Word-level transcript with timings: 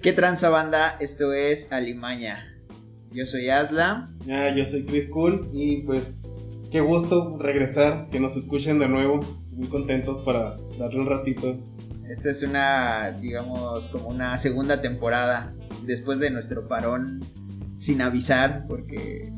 ¿Qué 0.00 0.12
tranza 0.12 0.48
banda? 0.48 0.96
Esto 1.00 1.32
es 1.32 1.66
Alimaña. 1.72 2.54
Yo 3.10 3.26
soy 3.26 3.50
Asla. 3.50 4.08
Ya, 4.24 4.54
yo 4.54 4.64
soy 4.66 4.86
Chris 4.86 5.10
Cool 5.10 5.48
y 5.52 5.82
pues 5.82 6.04
qué 6.70 6.80
gusto 6.80 7.36
regresar, 7.40 8.08
que 8.10 8.20
nos 8.20 8.36
escuchen 8.36 8.78
de 8.78 8.88
nuevo. 8.88 9.18
Muy 9.50 9.66
contentos 9.66 10.22
para 10.22 10.56
darle 10.78 11.00
un 11.00 11.06
ratito. 11.06 11.58
Esta 12.08 12.30
es 12.30 12.42
una, 12.44 13.10
digamos, 13.10 13.88
como 13.88 14.10
una 14.10 14.40
segunda 14.40 14.80
temporada 14.80 15.52
después 15.84 16.20
de 16.20 16.30
nuestro 16.30 16.68
parón 16.68 17.24
sin 17.80 18.00
avisar, 18.00 18.66
porque 18.68 19.32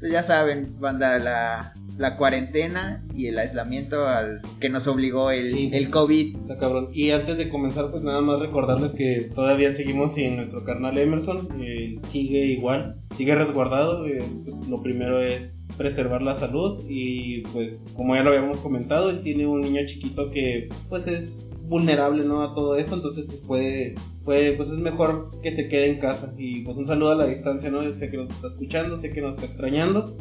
pues 0.00 0.12
ya 0.12 0.24
saben, 0.24 0.78
banda, 0.80 1.18
la, 1.18 1.72
la 1.96 2.16
cuarentena 2.16 3.04
y 3.14 3.26
el 3.28 3.38
aislamiento 3.38 4.06
al 4.06 4.40
que 4.60 4.68
nos 4.68 4.86
obligó 4.88 5.30
el, 5.30 5.52
Sí. 5.54 5.70
el 5.72 5.90
COVID. 5.90 6.36
Está 6.36 6.58
cabrón. 6.58 6.88
Y 6.92 7.10
antes 7.10 7.38
de 7.38 7.48
comenzar, 7.48 7.90
pues 7.90 8.02
nada 8.02 8.20
más 8.20 8.40
recordarles 8.40 8.92
que 8.92 9.30
todavía 9.34 9.76
seguimos 9.76 10.14
sin 10.14 10.36
nuestro 10.36 10.64
carnal 10.64 10.98
Emerson. 10.98 11.48
eh, 11.60 11.98
sigue 12.10 12.46
igual, 12.46 12.96
sigue 13.16 13.34
resguardado. 13.34 14.06
eh, 14.06 14.22
pues, 14.44 14.68
lo 14.68 14.82
primero 14.82 15.22
es 15.22 15.56
preservar 15.76 16.22
la 16.22 16.38
salud 16.38 16.84
y 16.88 17.42
pues 17.52 17.72
como 17.96 18.14
ya 18.14 18.22
lo 18.22 18.30
habíamos 18.30 18.58
comentado, 18.60 19.10
él 19.10 19.22
tiene 19.22 19.46
un 19.46 19.60
niño 19.60 19.80
chiquito 19.86 20.30
que 20.30 20.68
pues 20.88 21.06
es 21.08 21.30
vulnerable 21.66 22.24
no 22.24 22.42
a 22.42 22.54
todo 22.54 22.76
esto, 22.76 22.94
entonces 22.94 23.24
pues 23.26 23.40
puede, 23.46 23.94
puede 24.24 24.52
pues 24.52 24.68
es 24.68 24.78
mejor 24.78 25.30
que 25.42 25.52
se 25.56 25.68
quede 25.68 25.90
en 25.90 25.98
casa 26.00 26.32
y 26.36 26.60
pues 26.60 26.76
un 26.76 26.86
saludo 26.86 27.12
a 27.12 27.16
la 27.16 27.26
distancia, 27.26 27.70
¿no? 27.70 27.82
Sé 27.94 28.10
que 28.10 28.16
nos 28.18 28.30
está 28.30 28.48
escuchando, 28.48 29.00
sé 29.00 29.10
que 29.12 29.20
nos 29.22 29.34
está 29.34 29.46
extrañando 29.46 30.16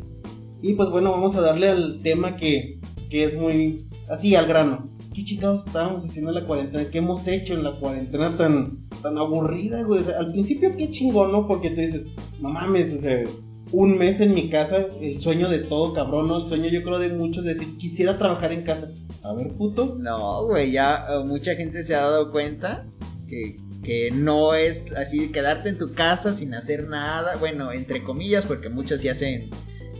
y 0.64 0.73
pues 0.75 0.89
bueno, 0.89 1.11
vamos 1.11 1.36
a 1.36 1.42
darle 1.42 1.67
al 1.67 2.02
tema 2.02 2.38
que, 2.38 2.80
que 3.09 3.25
es 3.25 3.33
muy 3.36 3.86
así 4.09 4.33
al 4.33 4.47
grano. 4.47 4.89
¿Qué 5.14 5.25
chingados 5.25 5.67
estábamos 5.67 6.05
haciendo 6.05 6.31
en 6.31 6.36
la 6.36 6.47
cuarentena? 6.47 6.89
¿Qué 6.89 7.00
hemos 7.00 7.28
hecho 7.28 7.53
en 7.53 7.66
la 7.66 7.73
cuarentena 7.73 8.36
tan, 8.38 8.88
tan 9.02 9.17
aburrida, 9.17 9.83
güey? 9.83 10.05
Al 10.17 10.31
principio 10.31 10.75
qué 10.78 10.89
chingón, 10.89 11.33
¿no? 11.33 11.47
Porque 11.47 11.70
tú 11.70 11.81
dices, 11.81 12.03
no 12.42 12.47
mames, 12.47 12.94
o 12.97 13.02
sea, 13.02 13.25
un 13.73 13.97
mes 13.97 14.22
en 14.22 14.33
mi 14.33 14.50
casa, 14.50 14.88
el 15.02 15.20
sueño 15.20 15.50
de 15.50 15.59
todo, 15.59 15.94
cabrón, 15.94 16.30
¿no? 16.30 16.38
El 16.38 16.47
sueño 16.47 16.70
yo 16.70 16.81
creo 16.81 16.98
de 16.98 17.09
muchos, 17.09 17.44
de 17.44 17.55
decir, 17.55 17.77
quisiera 17.77 18.17
trabajar 18.17 18.53
en 18.53 18.64
casa. 18.64 18.88
A 19.22 19.33
ver, 19.33 19.50
puto. 19.58 19.98
No, 20.00 20.45
güey, 20.45 20.72
ya 20.72 21.05
eh, 21.09 21.25
mucha 21.25 21.55
gente 21.55 21.86
se 21.86 21.94
ha 21.94 22.03
dado 22.03 22.31
cuenta 22.31 22.86
que, 23.27 23.58
que 23.83 24.11
no 24.11 24.55
es 24.55 24.81
así 24.95 25.30
quedarte 25.33 25.67
en 25.67 25.77
tu 25.77 25.94
casa 25.94 26.38
sin 26.38 26.53
hacer 26.53 26.88
nada. 26.88 27.36
Bueno, 27.36 27.73
entre 27.73 28.02
comillas, 28.02 28.45
porque 28.45 28.70
muchos 28.70 29.02
sí 29.02 29.09
hacen 29.09 29.50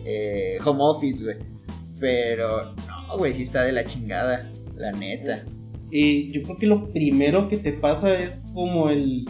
eh, 0.06 0.58
home 0.66 0.80
office, 0.82 1.24
güey. 1.24 1.38
Pero 2.00 2.74
no, 2.76 3.18
güey, 3.18 3.34
sí 3.34 3.44
está 3.44 3.64
de 3.64 3.72
la 3.72 3.86
chingada, 3.86 4.50
la 4.76 4.92
neta. 4.92 5.46
Y 5.92 6.32
yo 6.32 6.44
creo 6.44 6.58
que 6.58 6.68
lo 6.68 6.92
primero 6.92 7.48
que 7.50 7.58
te 7.58 7.74
pasa 7.74 8.16
es 8.16 8.32
como 8.54 8.90
el... 8.90 9.26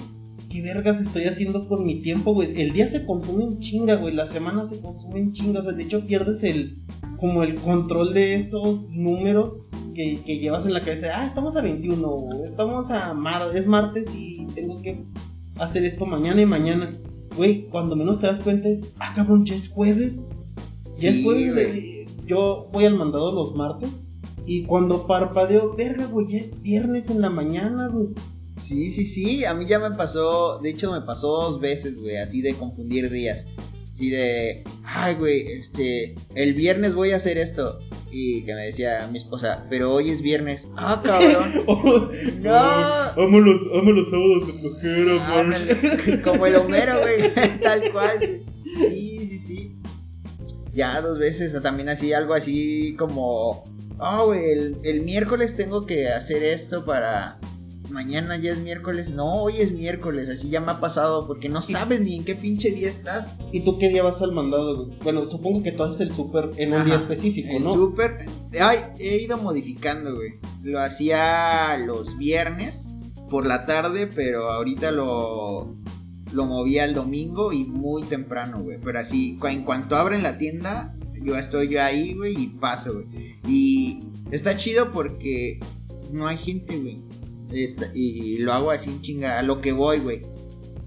¿Qué 0.50 0.62
vergas 0.62 1.02
estoy 1.02 1.26
haciendo 1.26 1.68
con 1.68 1.84
mi 1.84 2.02
tiempo, 2.02 2.34
güey? 2.34 2.62
El 2.62 2.74
día 2.74 2.88
se 2.90 3.06
consume 3.06 3.44
en 3.44 3.60
chinga, 3.60 3.96
güey. 3.96 4.14
La 4.14 4.32
semana 4.32 4.70
se 4.70 4.80
consume 4.80 5.20
en 5.20 5.34
chinga. 5.34 5.62
O 5.62 5.64
sea, 5.64 5.74
de 5.74 5.84
hecho 5.84 6.06
pierdes 6.06 6.44
el... 6.44 6.78
Como 7.18 7.44
el 7.44 7.56
control 7.56 8.14
de 8.14 8.36
esos 8.36 8.90
números 8.90 9.64
que, 9.94 10.22
que 10.26 10.40
llevas 10.40 10.66
en 10.66 10.74
la 10.74 10.82
cabeza. 10.82 11.08
Ah, 11.14 11.28
estamos 11.28 11.56
a 11.56 11.62
21, 11.62 12.08
güey, 12.08 12.44
estamos 12.50 12.90
a 12.92 13.14
mar 13.14 13.56
es 13.56 13.68
martes 13.68 14.06
y 14.14 14.46
tengo 14.56 14.82
que 14.82 15.04
hacer 15.60 15.86
esto 15.86 16.06
mañana 16.06 16.42
y 16.42 16.46
mañana. 16.46 16.98
Güey, 17.36 17.68
cuando 17.70 17.96
menos 17.96 18.20
te 18.20 18.28
das 18.28 18.40
cuenta 18.42 18.70
ah, 19.00 19.14
cabrón, 19.16 19.46
ya 19.46 19.56
es 19.56 19.68
jueves. 19.70 20.14
Ya 21.00 21.12
Sí, 21.12 21.26
eh, 21.28 22.06
Yo 22.26 22.70
voy 22.72 22.86
al 22.86 22.96
mandado 22.96 23.32
los 23.32 23.56
martes. 23.56 23.90
Y 24.46 24.64
cuando 24.64 25.08
parpadeo, 25.08 25.76
verga, 25.76 26.06
güey, 26.06 26.28
ya 26.28 26.40
es 26.40 26.62
viernes 26.62 27.10
en 27.10 27.22
la 27.22 27.30
mañana, 27.30 27.88
güey. 27.88 28.10
Sí, 28.68 28.94
sí, 28.94 29.06
sí, 29.08 29.46
a 29.46 29.54
mí 29.54 29.66
ya 29.68 29.80
me 29.80 29.92
pasó, 29.96 30.60
de 30.60 30.70
hecho 30.70 30.92
me 30.92 31.02
pasó 31.02 31.28
dos 31.28 31.60
veces, 31.60 32.00
güey, 32.02 32.18
así 32.18 32.42
de 32.42 32.56
confundir 32.56 33.10
días. 33.10 33.46
Así 33.94 34.10
de, 34.10 34.64
ay, 34.84 35.16
güey, 35.16 35.46
este, 35.48 36.16
el 36.36 36.54
viernes 36.54 36.94
voy 36.96 37.12
a 37.12 37.18
hacer 37.18 37.38
esto. 37.38 37.80
Y 38.12 38.44
que 38.46 38.54
me 38.54 38.66
decía 38.68 39.08
mi 39.12 39.18
esposa, 39.18 39.66
pero 39.70 39.92
hoy 39.92 40.12
es 40.12 40.22
viernes. 40.22 40.68
Ah, 40.78 41.02
cabrón. 41.04 41.64
No. 42.44 42.54
Amo 42.54 43.40
los, 43.40 43.62
amo 43.76 43.92
los 43.92 44.10
sábados 44.10 44.82
de. 44.82 45.20
Ándale, 45.20 46.22
como 46.22 46.46
el 46.46 46.56
Homero, 46.58 47.00
güey, 47.02 47.34
tal 47.62 47.92
cual. 47.92 48.40
sí. 48.78 49.13
Ya 50.74 51.00
dos 51.02 51.20
veces, 51.20 51.54
o 51.56 51.62
también 51.62 51.90
así, 51.90 52.14
algo 52.14 52.34
así 52.34 52.96
como, 52.98 53.64
güey, 54.26 54.52
el, 54.52 54.78
el 54.84 55.02
miércoles 55.02 55.56
tengo 55.56 55.86
que 55.86 56.10
hacer 56.10 56.44
esto 56.44 56.86
para... 56.86 57.38
Mañana 57.90 58.38
ya 58.38 58.54
es 58.54 58.58
miércoles, 58.60 59.10
no, 59.10 59.44
hoy 59.44 59.58
es 59.58 59.72
miércoles, 59.72 60.28
así 60.28 60.50
ya 60.50 60.62
me 60.62 60.72
ha 60.72 60.80
pasado, 60.80 61.28
porque 61.28 61.48
no 61.50 61.62
sabes 61.62 62.02
ni 62.02 62.16
en 62.16 62.24
qué 62.26 62.34
pinche 62.34 62.72
día 62.72 62.90
estás. 62.90 63.28
¿Y 63.52 63.60
tú 63.66 63.78
qué 63.78 63.90
día 63.90 64.02
vas 64.02 64.20
al 64.22 64.32
mandado? 64.32 64.88
Bueno, 65.04 65.30
supongo 65.30 65.62
que 65.62 65.74
tú 65.74 65.84
haces 65.84 66.00
el 66.00 66.16
súper 66.16 66.52
en 66.56 66.74
un 66.74 66.86
día 66.86 66.96
específico, 66.96 67.50
El 67.56 67.64
¿no? 67.64 67.74
súper, 67.74 68.26
ay, 68.60 68.80
he 68.98 69.18
ido 69.18 69.38
modificando, 69.38 70.16
güey. 70.16 70.32
Lo 70.64 70.80
hacía 70.80 71.78
los 71.78 72.18
viernes 72.18 72.74
por 73.30 73.46
la 73.46 73.66
tarde, 73.66 74.08
pero 74.08 74.50
ahorita 74.50 74.90
lo 74.90 75.76
lo 76.34 76.46
moví 76.46 76.80
al 76.80 76.94
domingo 76.94 77.54
y 77.54 77.64
muy 77.64 78.04
temprano, 78.04 78.60
güey. 78.60 78.78
Pero 78.84 79.00
así, 79.00 79.38
en 79.44 79.64
cuanto 79.64 79.96
abren 79.96 80.24
la 80.24 80.38
tienda, 80.38 80.96
yo 81.22 81.38
estoy 81.38 81.70
yo 81.70 81.82
ahí, 81.82 82.14
güey, 82.14 82.36
y 82.38 82.48
paso, 82.48 82.94
güey. 82.94 83.38
Y 83.48 84.00
está 84.32 84.58
chido 84.58 84.92
porque 84.92 85.60
no 86.12 86.28
hay 86.28 86.38
gente, 86.38 86.78
güey. 86.78 87.02
Y 87.94 88.40
lo 88.40 88.54
hago 88.54 88.72
así, 88.72 89.00
chinga, 89.02 89.40
a 89.40 89.44
lo 89.44 89.62
que 89.62 89.72
voy, 89.72 90.00
güey. 90.00 90.22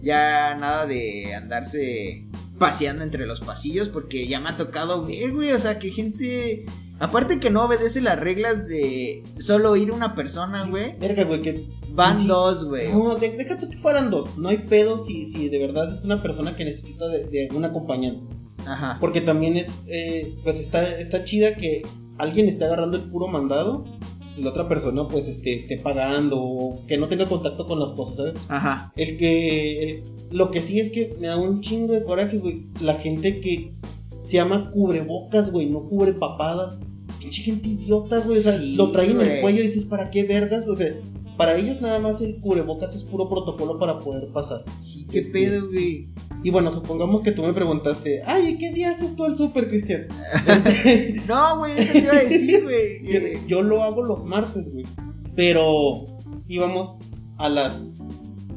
Ya 0.02 0.54
nada 0.56 0.86
de 0.86 1.34
andarse 1.34 2.26
paseando 2.58 3.04
entre 3.04 3.26
los 3.26 3.40
pasillos 3.40 3.88
porque 3.88 4.26
ya 4.26 4.40
me 4.40 4.48
ha 4.48 4.56
tocado 4.56 5.06
ver, 5.06 5.32
güey, 5.32 5.52
o 5.52 5.58
sea, 5.58 5.78
que 5.78 5.90
gente... 5.90 6.66
Aparte 6.98 7.40
que 7.40 7.50
no 7.50 7.64
obedece 7.66 8.00
las 8.00 8.18
reglas 8.18 8.66
de 8.66 9.22
solo 9.40 9.76
ir 9.76 9.90
una 9.92 10.14
persona, 10.14 10.66
güey. 10.68 10.96
Verga, 10.98 11.24
güey, 11.24 11.42
que... 11.42 11.64
Van 11.92 12.20
Sí. 12.20 12.26
dos, 12.26 12.64
güey. 12.66 12.92
No, 12.92 13.16
de- 13.16 13.36
deja 13.36 13.58
tú 13.58 13.70
que 13.70 13.78
fueran 13.78 14.10
dos. 14.10 14.36
No 14.38 14.48
hay 14.50 14.58
pedo 14.58 15.04
si, 15.06 15.32
si 15.32 15.48
de 15.48 15.58
verdad 15.58 15.94
es 15.96 16.04
una 16.04 16.22
persona 16.22 16.54
que 16.56 16.64
necesita 16.66 17.06
de, 17.08 17.24
de 17.24 17.48
un 17.54 17.64
acompañante. 17.64 18.20
Ajá. 18.66 18.98
Porque 19.00 19.20
también 19.22 19.56
es, 19.56 19.68
eh, 19.86 20.34
pues 20.44 20.56
está, 20.56 20.86
está 20.98 21.24
chida 21.24 21.54
que 21.54 21.82
alguien 22.18 22.48
esté 22.48 22.64
agarrando 22.64 22.96
el 22.98 23.04
puro 23.04 23.28
mandado 23.28 23.84
y 24.36 24.42
la 24.42 24.50
otra 24.50 24.68
persona 24.68 25.08
pues 25.08 25.26
esté, 25.26 25.60
esté 25.62 25.78
pagando 25.78 26.38
o 26.38 26.86
que 26.86 26.98
no 26.98 27.08
tenga 27.08 27.26
contacto 27.26 27.66
con 27.66 27.78
las 27.80 27.92
cosas, 27.92 28.16
¿sabes? 28.16 28.36
Ajá. 28.48 28.92
El 28.96 29.16
que, 29.16 29.82
el- 29.90 30.02
lo 30.30 30.50
que 30.50 30.62
sí 30.62 30.80
es 30.80 30.92
que 30.92 31.14
me 31.20 31.28
da 31.28 31.36
un 31.38 31.60
chingo 31.62 31.92
de 31.94 32.04
coraje, 32.04 32.36
güey. 32.38 32.66
La 32.80 32.96
gente 32.96 33.40
que 33.40 33.72
se 34.26 34.32
llama 34.32 34.70
cubrebocas, 34.72 35.50
güey, 35.50 35.70
no 35.70 35.80
cubre 35.88 36.12
papadas. 36.12 36.78
Pinche 37.26 37.42
gente 37.42 37.68
idiota, 37.68 38.18
güey. 38.18 38.38
O 38.38 38.42
sea, 38.42 38.58
Sí, 38.58 38.76
lo 38.76 38.92
traen 38.92 39.20
en 39.20 39.28
el 39.28 39.40
cuello 39.40 39.64
y 39.64 39.68
dices, 39.68 39.84
¿para 39.86 40.10
qué 40.10 40.24
vergas? 40.24 40.66
O 40.68 40.76
sea, 40.76 40.94
para 41.36 41.56
ellos 41.56 41.80
nada 41.82 41.98
más 41.98 42.20
el 42.20 42.40
cubrebocas 42.40 42.94
es 42.94 43.02
puro 43.02 43.28
protocolo 43.28 43.78
para 43.78 43.98
poder 43.98 44.28
pasar. 44.32 44.64
Sí, 44.84 45.06
qué 45.10 45.22
pedo, 45.22 45.66
güey. 45.68 46.08
Y 46.44 46.50
bueno, 46.50 46.72
supongamos 46.72 47.22
que 47.22 47.32
tú 47.32 47.42
me 47.42 47.52
preguntaste, 47.52 48.22
ay, 48.24 48.56
¿qué 48.58 48.72
día 48.72 48.90
haces 48.90 49.16
tú 49.16 49.24
el 49.24 49.36
súper, 49.36 49.68
Cristian? 49.68 50.06
No, 51.26 51.58
güey, 51.58 51.80
eso 51.80 51.92
te 51.92 51.98
iba 51.98 52.12
a 52.12 52.24
decir, 52.24 52.62
güey. 52.62 53.02
yo, 53.42 53.46
yo 53.48 53.62
lo 53.62 53.82
hago 53.82 54.02
los 54.02 54.24
martes, 54.24 54.72
güey. 54.72 54.86
Pero 55.34 56.06
íbamos 56.46 56.96
a 57.38 57.48
las 57.48 57.82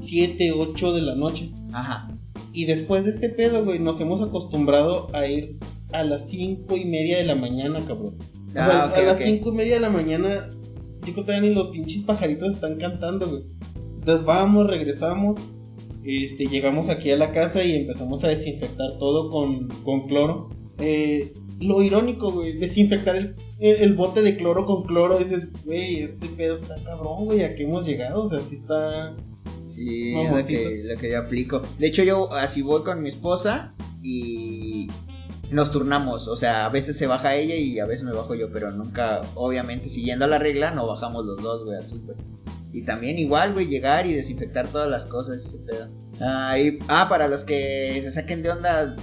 7, 0.05 0.51
8 0.51 0.93
de 0.93 1.01
la 1.01 1.15
noche. 1.15 1.51
Ajá. 1.73 2.07
Y 2.53 2.65
después 2.65 3.03
de 3.05 3.11
este 3.11 3.29
pedo, 3.29 3.65
güey, 3.65 3.79
nos 3.79 3.99
hemos 3.99 4.21
acostumbrado 4.21 5.07
a 5.13 5.27
ir 5.27 5.57
a 5.91 6.03
las 6.03 6.29
cinco 6.29 6.77
y 6.77 6.85
media 6.85 7.17
de 7.17 7.25
la 7.25 7.35
mañana, 7.35 7.83
cabrón. 7.85 8.15
O 8.49 8.51
sea, 8.51 8.83
Ah, 8.83 8.85
ok, 8.91 8.97
a 8.97 9.01
las 9.03 9.15
ok. 9.15 9.21
cinco 9.25 9.49
y 9.49 9.55
media 9.55 9.75
de 9.75 9.79
la 9.81 9.89
mañana, 9.89 10.49
que 11.05 11.11
todavía 11.11 11.41
ni 11.41 11.53
los 11.53 11.69
pinches 11.69 12.03
pajaritos 12.03 12.53
están 12.55 12.77
cantando, 12.77 13.29
güey. 13.29 13.43
Entonces 13.99 14.25
vamos, 14.25 14.67
regresamos, 14.67 15.39
este, 16.03 16.45
llegamos 16.47 16.89
aquí 16.89 17.11
a 17.11 17.17
la 17.17 17.31
casa 17.31 17.63
y 17.63 17.73
empezamos 17.75 18.23
a 18.23 18.29
desinfectar 18.29 18.97
todo 18.99 19.29
con, 19.29 19.67
con 19.83 20.07
cloro. 20.07 20.49
Eh, 20.79 21.33
lo 21.59 21.81
irónico, 21.83 22.31
güey, 22.31 22.53
desinfectar 22.57 23.15
el, 23.17 23.35
el, 23.59 23.75
el 23.81 23.93
bote 23.93 24.21
de 24.21 24.37
cloro 24.37 24.65
con 24.65 24.83
cloro, 24.83 25.19
dices, 25.19 25.49
güey, 25.65 26.03
este 26.03 26.27
pedo 26.29 26.57
está 26.57 26.75
cabrón, 26.85 27.25
güey, 27.25 27.43
¿a 27.43 27.53
qué 27.55 27.63
hemos 27.63 27.85
llegado? 27.85 28.25
O 28.25 28.29
sea, 28.29 28.39
sí 28.49 28.55
está... 28.55 29.15
Sí, 29.75 30.13
es 30.17 30.31
lo 30.31 30.45
que, 30.45 30.81
lo 30.93 30.99
que 30.99 31.11
yo 31.11 31.19
aplico. 31.19 31.61
De 31.77 31.87
hecho, 31.87 32.03
yo 32.03 32.33
así 32.33 32.61
voy 32.61 32.83
con 32.83 33.01
mi 33.01 33.09
esposa 33.09 33.73
y 34.01 34.87
nos 35.51 35.71
turnamos. 35.71 36.27
O 36.27 36.35
sea, 36.35 36.65
a 36.65 36.69
veces 36.69 36.97
se 36.97 37.07
baja 37.07 37.35
ella 37.35 37.55
y 37.55 37.79
a 37.79 37.85
veces 37.85 38.03
me 38.03 38.11
bajo 38.11 38.35
yo, 38.35 38.51
pero 38.51 38.71
nunca, 38.71 39.21
obviamente, 39.35 39.89
siguiendo 39.89 40.27
la 40.27 40.37
regla, 40.37 40.71
no 40.71 40.87
bajamos 40.87 41.25
los 41.25 41.41
dos, 41.41 41.65
güey, 41.65 41.77
al 41.77 41.87
súper. 41.87 42.15
Y 42.71 42.83
también 42.83 43.17
igual, 43.17 43.53
güey, 43.53 43.67
llegar 43.67 44.05
y 44.05 44.13
desinfectar 44.13 44.71
todas 44.71 44.89
las 44.89 45.05
cosas, 45.05 45.43
ese 45.43 45.57
pedo. 45.59 45.89
Ah, 46.21 46.55
ah, 46.87 47.07
para 47.09 47.27
los 47.27 47.43
que 47.43 48.01
se 48.03 48.13
saquen 48.13 48.43
de 48.43 48.51
onda 48.51 48.95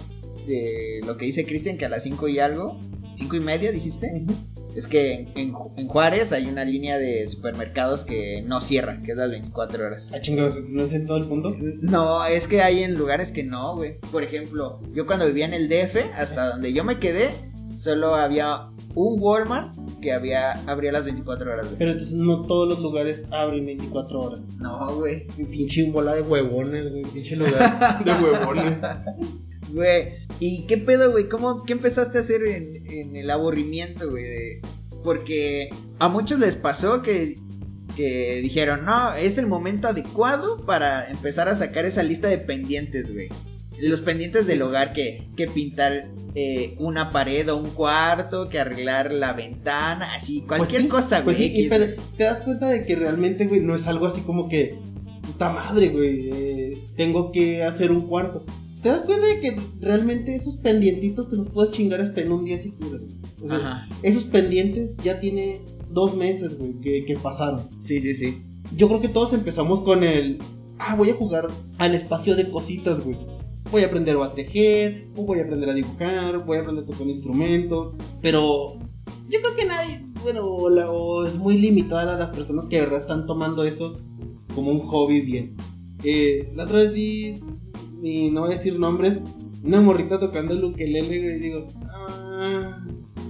de 0.47 1.01
lo 1.05 1.17
que 1.17 1.27
dice 1.27 1.47
Cristian, 1.47 1.79
que 1.79 1.87
a 1.87 1.89
las 1.89 2.05
cinco 2.05 2.29
y 2.29 2.39
algo, 2.39 2.79
cinco 3.17 3.37
y 3.37 3.41
media, 3.41 3.73
dijiste. 3.73 4.25
es 4.77 4.87
que 4.87 5.15
en, 5.15 5.29
en 5.35 5.55
en 5.77 5.89
Juárez 5.89 6.31
hay 6.33 6.47
una 6.47 6.65
línea 6.65 6.99
de 6.99 7.29
supermercados 7.31 8.05
que 8.05 8.43
no 8.47 8.61
cierra, 8.61 9.01
que 9.03 9.13
es 9.13 9.17
las 9.17 9.31
24 9.31 9.87
horas. 9.87 10.09
Ah, 10.13 10.21
chingados, 10.21 10.59
¿no 10.69 10.85
es 10.85 10.93
en 10.93 11.07
todo 11.07 11.17
el 11.19 11.27
punto? 11.27 11.55
No, 11.81 12.25
es 12.25 12.47
que 12.47 12.63
hay 12.63 12.83
en 12.83 12.97
lugares 12.97 13.31
que 13.33 13.43
no, 13.43 13.77
güey. 13.77 13.99
Por 14.13 14.23
ejemplo, 14.23 14.81
yo 14.95 15.07
cuando 15.07 15.27
vivía 15.27 15.47
en 15.47 15.55
el 15.55 15.69
DF, 15.69 15.97
hasta 16.15 16.51
donde 16.51 16.73
yo 16.73 16.85
me 16.85 16.99
quedé, 16.99 17.31
solo 17.79 18.15
había 18.15 18.69
un 18.95 19.21
Walmart 19.21 19.75
que 20.01 20.13
había 20.13 20.53
abría 20.67 20.93
las 20.93 21.05
24 21.05 21.53
horas, 21.53 21.67
güey. 21.67 21.79
Pero 21.79 21.93
entonces 21.93 22.17
no 22.17 22.47
todos 22.47 22.69
los 22.69 22.81
lugares 22.81 23.23
abren 23.31 23.67
24 23.67 24.21
horas. 24.21 24.41
No, 24.59 24.97
güey. 24.97 25.27
Un 25.39 25.47
pinche 25.47 25.91
bola 25.91 26.15
de 26.15 26.23
huevones, 26.23 26.91
güey. 26.91 27.03
Pinche 27.05 27.37
lugar 27.37 28.03
de 28.05 28.13
huevones. 28.13 28.79
Güey, 29.73 30.26
¿y 30.41 30.67
qué 30.67 30.79
pedo, 30.79 31.11
güey? 31.13 31.29
¿Cómo, 31.29 31.65
¿Qué 31.65 31.73
empezaste 31.73 32.19
a 32.19 32.21
hacer 32.23 32.43
en, 32.45 32.87
en 32.87 33.17
el 33.17 33.31
aburrimiento, 33.31 34.11
güey? 34.11 34.61
Porque 35.05 35.69
a 35.99 36.09
muchos 36.09 36.39
les 36.41 36.57
pasó 36.57 37.03
que, 37.03 37.37
que 37.97 38.41
dijeron, 38.43 38.85
no, 38.85 39.15
es 39.15 39.39
el 39.39 39.47
momento 39.47 39.89
adecuado 39.89 40.65
para 40.67 41.11
empezar 41.11 41.49
a 41.49 41.59
sacar 41.59 41.85
esa 41.85 42.03
lista 42.03 42.29
de 42.29 42.39
pendientes, 42.39 43.13
güey. 43.13 43.29
Los 43.81 44.01
pendientes 44.01 44.47
del 44.47 44.63
hogar 44.63 44.95
que, 44.95 45.29
que 45.37 45.49
pintar 45.49 46.07
eh, 46.35 46.75
una 46.79 47.11
pared 47.11 47.51
o 47.53 47.57
un 47.59 47.71
cuarto, 47.71 48.49
que 48.49 48.59
arreglar 48.59 49.13
la 49.13 49.35
ventana, 49.35 50.15
así, 50.17 50.43
cualquier 50.43 50.89
Pues 50.89 51.05
sí, 51.05 51.09
cosa, 51.09 51.21
güey. 51.21 51.37
pues 51.37 51.37
sí, 51.37 51.45
y 51.55 51.67
X, 51.67 51.69
pero 51.69 51.85
güey. 51.85 51.97
te 52.17 52.25
das 52.25 52.43
cuenta 52.43 52.69
de 52.69 52.87
que 52.87 52.97
realmente, 52.97 53.47
güey, 53.47 53.61
no 53.61 53.75
es 53.75 53.87
algo 53.87 54.07
así 54.07 54.23
como 54.23 54.49
que, 54.49 54.79
puta 55.27 55.51
madre, 55.51 55.89
güey, 55.91 56.29
eh, 56.33 56.79
tengo 56.97 57.31
que 57.33 57.63
hacer 57.65 57.93
un 57.93 58.09
cuarto. 58.09 58.45
Te 58.87 58.93
das 58.93 59.05
cuenta 59.05 59.27
de 59.27 59.41
que 59.41 59.57
realmente 59.81 60.37
esos 60.37 60.59
pendientitos 60.59 61.29
te 61.29 61.35
los 61.35 61.49
puedes 61.49 61.73
chingar 61.73 62.01
hasta 62.01 62.21
en 62.21 62.31
un 62.31 62.45
día 62.45 62.59
si 62.63 62.71
quieres. 62.71 63.03
O 63.43 63.49
sea, 63.49 63.57
Ajá. 63.57 63.89
esos 64.05 64.23
pendientes 64.27 64.91
ya 65.03 65.19
tiene 65.19 65.63
dos 65.91 66.15
meses, 66.17 66.57
güey, 66.57 66.79
que, 66.81 67.05
que 67.05 67.17
pasaron. 67.17 67.69
Sí, 67.89 68.01
sí, 68.01 68.15
sí. 68.15 68.39
Yo 68.77 68.87
creo 68.87 69.01
que 69.01 69.09
todos 69.09 69.33
empezamos 69.33 69.81
con 69.81 70.05
el, 70.05 70.39
ah, 70.79 70.95
voy 70.95 71.11
a 71.11 71.15
jugar 71.17 71.49
al 71.79 71.97
espacio 71.97 72.37
de 72.37 72.49
cositas, 72.49 73.03
güey. 73.05 73.17
Voy 73.73 73.83
a 73.83 73.87
aprender 73.87 74.17
a 74.19 74.33
tejer, 74.35 75.09
o 75.17 75.25
voy 75.25 75.41
a 75.41 75.43
aprender 75.43 75.69
a 75.71 75.75
dibujar, 75.75 76.45
voy 76.47 76.59
a 76.59 76.61
aprender 76.61 76.85
a 76.85 76.87
tocar 76.87 77.03
un 77.03 77.11
instrumento. 77.11 77.97
Pero 78.23 78.75
yo 79.29 79.41
creo 79.43 79.57
que 79.57 79.65
nadie, 79.67 80.01
bueno, 80.23 80.47
o, 80.47 80.71
la- 80.71 80.93
o 80.93 81.27
es 81.27 81.35
muy 81.35 81.59
limitada 81.59 82.17
las 82.17 82.31
personas 82.31 82.67
que 82.67 82.77
de 82.77 82.83
verdad 82.83 83.01
están 83.01 83.27
tomando 83.27 83.65
eso 83.65 83.97
como 84.55 84.71
un 84.71 84.79
hobby 84.87 85.23
bien. 85.23 85.57
Eh, 86.05 86.53
la 86.55 86.65
otra 86.65 86.83
vez 86.83 86.93
vi, 86.93 87.41
y 88.03 88.31
no 88.31 88.43
voy 88.43 88.55
a 88.55 88.59
decir 88.59 88.79
nombres, 88.79 89.19
una 89.63 89.81
morrita 89.81 90.21
tocando 90.21 90.55
el 90.55 90.65
ukelele, 90.65 91.37
y 91.37 91.41
digo, 91.41 91.69
ah, 91.91 92.85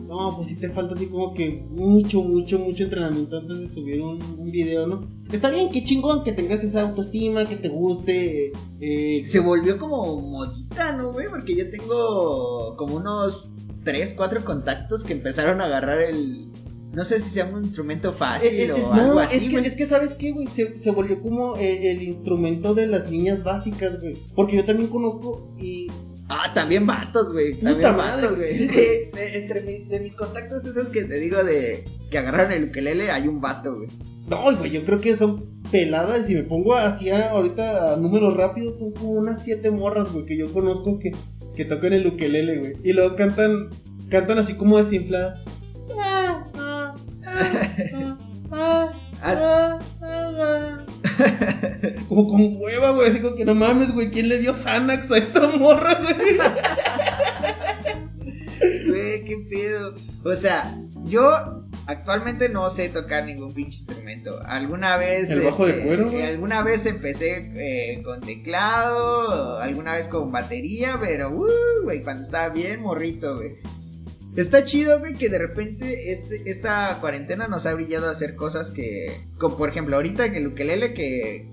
no, 0.06 0.36
pues 0.36 0.48
sí 0.48 0.56
te 0.56 0.70
falta 0.70 0.94
así 0.94 1.06
como 1.06 1.34
que 1.34 1.64
mucho, 1.70 2.22
mucho, 2.22 2.58
mucho 2.58 2.84
entrenamiento 2.84 3.38
antes 3.38 3.58
de 3.58 3.68
subir 3.70 4.00
un, 4.00 4.22
un 4.38 4.50
video, 4.50 4.86
¿no? 4.86 5.08
Está 5.32 5.50
bien, 5.50 5.70
qué 5.72 5.84
chingón 5.84 6.22
que 6.22 6.32
tengas 6.32 6.62
esa 6.62 6.82
autoestima, 6.82 7.48
que 7.48 7.56
te 7.56 7.68
guste, 7.68 8.52
eh, 8.80 9.24
Se 9.32 9.40
volvió 9.40 9.78
como 9.78 10.20
modita, 10.20 10.92
¿no, 10.92 11.12
güey? 11.12 11.26
Porque 11.28 11.56
yo 11.56 11.68
tengo 11.70 12.76
como 12.76 12.96
unos 12.96 13.50
3, 13.84 14.14
4 14.16 14.44
contactos 14.44 15.02
que 15.02 15.14
empezaron 15.14 15.60
a 15.60 15.64
agarrar 15.64 16.00
el... 16.00 16.52
No 16.96 17.04
sé 17.04 17.20
si 17.22 17.31
sea 17.31 17.44
un 17.46 17.62
instrumento 17.64 18.14
fácil 18.14 18.48
Eh, 18.48 18.64
eh, 18.64 18.72
o 18.72 18.76
eh, 18.78 18.84
algo 18.93 19.14
no, 19.14 19.20
así, 19.20 19.37
es 19.37 19.50
que, 19.52 19.69
es 19.69 19.75
que 19.76 19.87
sabes 19.87 20.14
qué, 20.14 20.32
güey, 20.32 20.48
se, 20.56 20.78
se 20.78 20.90
volvió 20.90 21.20
como 21.22 21.56
eh, 21.56 21.93
el 21.93 22.02
instrumento 22.02 22.75
de 22.75 22.87
las 22.87 23.10
niñas 23.10 23.44
básicas, 23.44 24.00
güey. 24.00 24.16
Porque 24.34 24.56
yo 24.56 24.64
también 24.64 24.88
conozco 24.88 25.54
y 25.58 25.88
Ah, 26.28 26.50
también 26.54 26.87
vatos, 26.87 27.32
güey. 27.32 27.54
También 27.60 27.96
madre, 27.96 28.22
vatos, 28.22 28.37
güey. 28.38 28.66
güey. 28.66 28.69
De, 28.69 29.10
de- 29.14 29.38
entre 29.43 29.60
mi- 29.60 29.84
de 29.84 30.00
mis 30.00 30.14
contactos 30.14 30.64
esos 30.64 30.88
que 30.88 31.04
te 31.04 31.20
digo 31.20 31.44
de 31.44 31.84
que 32.10 32.19
agarraron 32.19 32.50
el 32.52 32.64
ukelele, 32.64 33.10
hay 33.12 33.28
un 33.28 33.40
vato, 33.40 33.76
güey. 33.76 33.88
No, 34.28 34.56
güey, 34.56 34.70
yo 34.72 34.84
creo 34.84 35.00
que 35.00 35.16
son 35.19 35.44
peladas. 35.70 36.26
Si 36.26 36.34
me 36.34 36.42
pongo 36.42 36.75
así 36.75 37.10
a- 37.10 37.31
ahorita 37.31 37.92
a 37.92 37.96
números 37.96 38.34
rápidos, 38.37 38.76
son 38.78 38.90
como 38.92 39.10
unas 39.12 39.42
siete 39.44 39.70
morras, 39.70 40.10
güey, 40.12 40.25
que 40.26 40.37
yo 40.37 40.52
conozco 40.52 40.99
que, 40.99 41.12
que 41.54 41.64
tocan 41.66 41.92
el 41.92 42.06
ukelele, 42.08 42.58
güey. 42.58 42.72
Y 42.82 42.92
luego 42.92 43.14
cantan, 43.16 43.69
cantan 44.08 44.38
así 44.38 44.54
como 44.54 44.82
desinfladas. 44.82 45.44
Ah, 45.96 46.25
Como 52.09 52.29
con 52.29 52.56
hueva, 52.61 52.91
güey. 52.93 53.11
Así 53.11 53.21
como 53.21 53.37
que 53.37 53.44
no 53.44 53.55
mames, 53.55 53.93
güey. 53.93 54.11
¿Quién 54.11 54.29
le 54.29 54.38
dio 54.38 54.55
Xanax 54.55 55.11
a 55.11 55.17
esta 55.19 55.47
morra, 55.49 56.00
güey? 56.03 56.17
Güey, 58.88 59.25
qué 59.25 59.37
pedo. 59.50 59.94
O 60.25 60.35
sea, 60.37 60.75
yo 61.05 61.65
actualmente 61.87 62.49
no 62.49 62.71
sé 62.71 62.88
tocar 62.88 63.25
ningún 63.25 63.53
pinche 63.53 63.79
instrumento. 63.79 64.41
Alguna 64.44 64.97
vez. 64.97 65.23
este, 65.23 65.35
El 65.35 65.44
bajo 65.44 65.67
de 65.67 65.83
cuero, 65.83 66.11
güey. 66.11 66.23
Alguna 66.23 66.62
vez 66.62 66.85
empecé 66.87 67.53
eh, 67.55 68.03
con 68.03 68.21
teclado, 68.23 69.59
alguna 69.59 69.97
vez 69.97 70.09
con 70.09 70.33
batería, 70.33 70.97
pero, 71.00 71.31
uh, 71.31 71.83
güey, 71.85 72.03
cuando 72.03 72.25
estaba 72.25 72.49
bien 72.49 72.81
morrito, 72.81 73.37
güey. 73.37 73.56
Está 74.37 74.65
chido, 74.65 74.99
güey, 74.99 75.15
que 75.15 75.29
de 75.29 75.38
repente 75.38 76.12
este, 76.12 76.50
esta 76.50 76.99
cuarentena 77.00 77.49
nos 77.49 77.65
ha 77.67 77.75
brillado 77.75 78.09
a 78.09 78.12
hacer 78.12 78.35
cosas 78.37 78.71
que, 78.71 79.23
como 79.38 79.56
por 79.56 79.69
ejemplo, 79.71 79.97
ahorita 79.97 80.31
que 80.31 80.38
el 80.38 80.49
ukelele 80.49 80.93
que, 80.94 81.49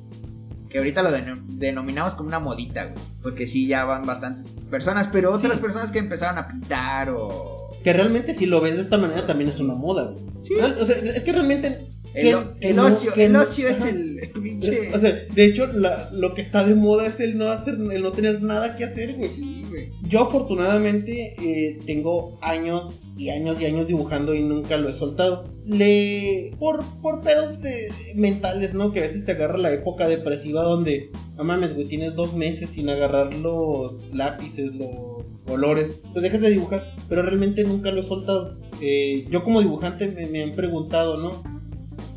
que 0.70 0.78
ahorita 0.80 1.02
lo 1.02 1.12
deno- 1.12 1.42
denominamos 1.48 2.16
como 2.16 2.28
una 2.28 2.40
modita, 2.40 2.86
güey, 2.88 3.04
porque 3.22 3.48
sí 3.48 3.68
ya 3.68 3.86
van 3.86 4.06
bastantes 4.06 4.46
personas, 4.70 5.10
pero 5.14 5.32
otras 5.34 5.54
Sí. 5.56 5.62
personas 5.62 5.92
que 5.92 6.00
empezaron 6.00 6.38
a 6.38 6.48
pintar 6.48 7.10
o 7.10 7.72
Que 7.84 7.94
realmente 7.94 8.36
si 8.38 8.46
lo 8.46 8.62
ves 8.62 8.76
de 8.76 8.82
esta 8.82 8.98
manera 8.98 9.26
también 9.28 9.50
es 9.50 9.60
una 9.60 9.76
moda, 9.76 10.12
güey. 10.12 10.24
Sí. 10.48 10.54
O 10.56 10.86
sea, 10.86 10.96
es 10.98 11.24
que 11.24 11.32
realmente... 11.32 11.80
el, 12.16 12.26
que- 12.60 12.70
el 12.70 12.76
no- 12.76 12.86
ocio, 12.88 13.14
que 13.14 13.26
el 13.26 13.34
no- 13.34 13.42
ocio 13.42 13.68
es 13.70 13.82
el, 13.82 14.20
el 14.20 14.30
pinche 14.42 14.90
O 14.96 15.00
sea, 15.00 15.12
de 15.34 15.46
hecho, 15.46 15.66
la- 15.68 16.10
lo 16.12 16.34
que 16.34 16.42
está 16.42 16.64
de 16.66 16.76
moda 16.76 17.08
es 17.08 17.20
el 17.20 17.38
no 17.38 17.50
hacer, 17.50 17.76
el 17.76 18.02
no 18.02 18.12
tener 18.12 18.42
nada 18.42 18.76
que 18.76 18.86
hacer, 18.86 19.16
güey. 19.16 19.30
Sí, 19.36 19.66
güey. 19.70 19.90
Yo 20.08 20.22
afortunadamente 20.24 21.36
eh, 21.40 21.80
tengo 21.86 22.38
años 22.42 23.00
y 23.18 23.30
años 23.30 23.58
y 23.62 23.66
años 23.66 23.88
dibujando 23.88 24.34
y 24.34 24.42
nunca 24.44 24.78
lo 24.78 24.90
he 24.90 24.94
soltado. 24.94 25.46
Le 25.66 26.52
por 26.60 26.84
por 27.02 27.22
pedos 27.22 27.62
de- 27.62 27.90
mentales, 28.16 28.74
¿no? 28.74 28.92
Que 28.92 29.00
a 29.00 29.04
veces 29.04 29.26
te 29.26 29.32
agarra 29.34 29.58
la 29.58 29.72
época 29.74 30.08
depresiva 30.08 30.64
donde 30.64 31.10
no 31.38 31.44
mames, 31.44 31.74
güey, 31.74 31.88
tienes 31.88 32.16
dos 32.16 32.34
meses 32.36 32.70
sin 32.76 32.90
agarrar 32.90 33.34
los 33.34 34.14
lápices, 34.14 34.74
los 34.76 35.34
colores, 35.48 36.00
pues 36.12 36.22
dejas 36.22 36.42
de 36.42 36.52
dibujar, 36.52 36.84
pero 37.10 37.24
realmente 37.24 37.64
nunca 37.64 37.92
lo 37.92 38.02
he 38.02 38.04
soltado. 38.04 38.58
Eh, 38.82 39.26
yo 39.32 39.44
como 39.44 39.62
dibujante 39.62 40.08
me, 40.10 40.28
me 40.28 40.44
han 40.44 40.52
preguntado, 40.56 41.18
¿no? 41.18 41.44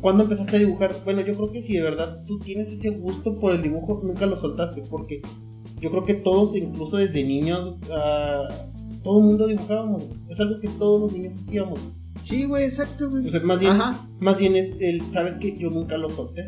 ¿Cuándo 0.01 0.23
empezaste 0.23 0.55
a 0.55 0.59
dibujar? 0.59 0.95
Bueno, 1.03 1.21
yo 1.21 1.35
creo 1.35 1.51
que 1.51 1.63
si 1.63 1.73
de 1.73 1.81
verdad 1.81 2.23
tú 2.27 2.39
tienes 2.39 2.67
ese 2.67 2.89
gusto 2.99 3.39
por 3.39 3.53
el 3.53 3.63
dibujo, 3.63 4.01
nunca 4.03 4.25
lo 4.25 4.37
soltaste, 4.37 4.83
porque 4.89 5.21
yo 5.79 5.89
creo 5.89 6.05
que 6.05 6.15
todos, 6.15 6.55
incluso 6.55 6.97
desde 6.97 7.23
niños, 7.23 7.75
ah, 7.91 8.47
todo 9.03 9.19
el 9.19 9.25
mundo 9.25 9.47
dibujábamos. 9.47 10.05
Es 10.29 10.39
algo 10.39 10.59
que 10.59 10.69
todos 10.69 11.01
los 11.01 11.13
niños 11.13 11.33
hacíamos. 11.43 11.79
Sí, 12.27 12.45
güey, 12.45 12.65
exacto, 12.65 13.09
güey. 13.09 13.27
O 13.27 13.31
sea, 13.31 13.41
más 13.41 13.59
bien, 13.59 13.71
Ajá. 13.71 14.07
más 14.19 14.37
bien 14.37 14.55
es 14.55 14.75
el, 14.79 15.01
¿sabes 15.13 15.37
que 15.37 15.57
Yo 15.57 15.69
nunca 15.69 15.97
lo 15.97 16.09
solté. 16.09 16.47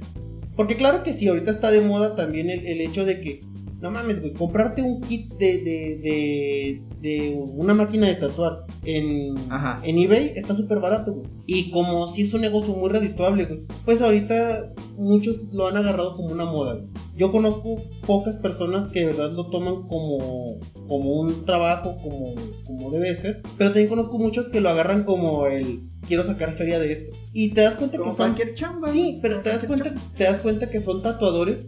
Porque 0.55 0.75
claro 0.75 1.03
que 1.03 1.13
sí, 1.13 1.27
ahorita 1.27 1.51
está 1.51 1.71
de 1.71 1.81
moda 1.81 2.15
también 2.15 2.49
el, 2.49 2.65
el 2.67 2.81
hecho 2.81 3.05
de 3.05 3.21
que, 3.21 3.41
no 3.81 3.91
mames, 3.91 4.19
güey, 4.19 4.33
comprarte 4.33 4.81
un 4.81 5.01
kit 5.01 5.33
de, 5.35 5.57
de, 5.59 5.99
de, 6.03 6.81
de 7.01 7.39
una 7.55 7.73
máquina 7.73 8.07
de 8.07 8.15
tatuar 8.15 8.65
en, 8.83 9.37
Ajá. 9.51 9.81
en 9.83 9.97
eBay 9.97 10.33
está 10.35 10.55
súper 10.55 10.79
barato, 10.79 11.13
güey. 11.13 11.27
Y 11.45 11.71
como 11.71 12.13
si 12.13 12.23
es 12.23 12.33
un 12.33 12.41
negocio 12.41 12.73
muy 12.75 12.89
redituable, 12.89 13.45
güey, 13.45 13.61
pues 13.85 14.01
ahorita 14.01 14.73
muchos 14.97 15.37
lo 15.53 15.67
han 15.67 15.77
agarrado 15.77 16.15
como 16.15 16.33
una 16.33 16.45
moda, 16.45 16.75
güey. 16.75 16.87
Yo 17.15 17.31
conozco 17.31 17.77
pocas 18.05 18.37
personas 18.37 18.91
que 18.91 19.01
de 19.01 19.05
verdad 19.07 19.31
lo 19.31 19.49
toman 19.49 19.87
como, 19.87 20.57
como 20.87 21.19
un 21.19 21.43
trabajo, 21.45 21.97
como, 22.01 22.33
como 22.65 22.91
debe 22.91 23.17
ser. 23.17 23.41
Pero 23.57 23.71
también 23.71 23.89
conozco 23.89 24.17
muchos 24.17 24.47
que 24.49 24.61
lo 24.61 24.69
agarran 24.69 25.03
como 25.03 25.47
el 25.47 25.81
quiero 26.07 26.23
sacar 26.25 26.53
feria 26.57 26.79
de 26.79 26.93
esto. 26.93 27.17
Y 27.33 27.53
te 27.53 27.61
das 27.61 27.75
cuenta 27.75 27.97
Como 27.97 28.11
que 28.15 28.17
son 28.17 28.55
chamba. 28.55 28.93
Sí, 28.93 29.19
pero 29.21 29.41
te 29.41 29.49
das 29.49 29.65
cuenta, 29.65 29.93
te 30.17 30.23
das 30.23 30.39
cuenta 30.39 30.69
que 30.69 30.79
son 30.79 31.01
tatuadores, 31.01 31.67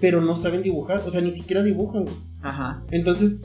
pero 0.00 0.20
no 0.20 0.36
saben 0.36 0.62
dibujar, 0.62 1.02
o 1.06 1.10
sea, 1.10 1.20
ni 1.20 1.32
siquiera 1.32 1.62
dibujan, 1.62 2.04
güey. 2.04 2.16
Ajá. 2.42 2.82
Entonces, 2.90 3.40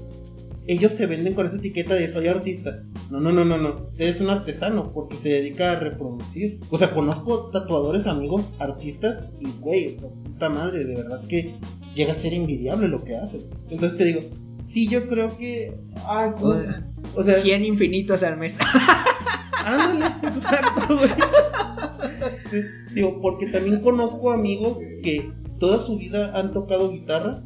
ellos 0.67 0.93
se 0.93 1.07
venden 1.07 1.33
con 1.33 1.47
esa 1.47 1.55
etiqueta 1.57 1.95
de 1.95 2.11
soy 2.11 2.27
artista. 2.27 2.83
No, 3.09 3.19
no, 3.19 3.31
no, 3.31 3.43
no, 3.43 3.57
no. 3.57 3.87
Eres 3.97 4.21
un 4.21 4.29
artesano 4.29 4.91
porque 4.93 5.17
se 5.17 5.29
dedica 5.29 5.71
a 5.71 5.79
reproducir. 5.79 6.59
O 6.69 6.77
sea, 6.77 6.93
conozco 6.93 7.49
tatuadores, 7.51 8.05
amigos, 8.05 8.45
artistas, 8.59 9.29
y 9.39 9.51
güey, 9.59 9.97
puta 9.97 10.49
madre, 10.49 10.85
de 10.85 10.95
verdad 10.95 11.21
que 11.27 11.55
llega 11.95 12.13
a 12.13 12.21
ser 12.21 12.33
envidiable 12.33 12.87
lo 12.87 13.03
que 13.03 13.15
hacen. 13.17 13.41
Entonces 13.69 13.97
te 13.97 14.05
digo, 14.05 14.21
sí, 14.71 14.87
yo 14.87 15.07
creo 15.09 15.37
que. 15.37 15.73
Ay, 16.07 16.29
O 16.29 16.35
¿cómo? 16.35 16.53
sea, 16.61 16.87
o 17.15 17.23
sea, 17.23 17.41
100 17.41 17.65
infinitos 17.65 18.21
al 18.23 18.37
mes. 18.37 18.53
Ándale, 19.65 20.05
exacto, 20.37 20.97
güey. 20.97 21.09
Digo, 22.93 23.21
porque 23.21 23.47
también 23.47 23.81
conozco 23.81 24.31
amigos 24.31 24.77
que 25.03 25.31
toda 25.61 25.79
su 25.79 25.95
vida 25.95 26.37
han 26.37 26.51
tocado 26.51 26.91
guitarra. 26.91 27.43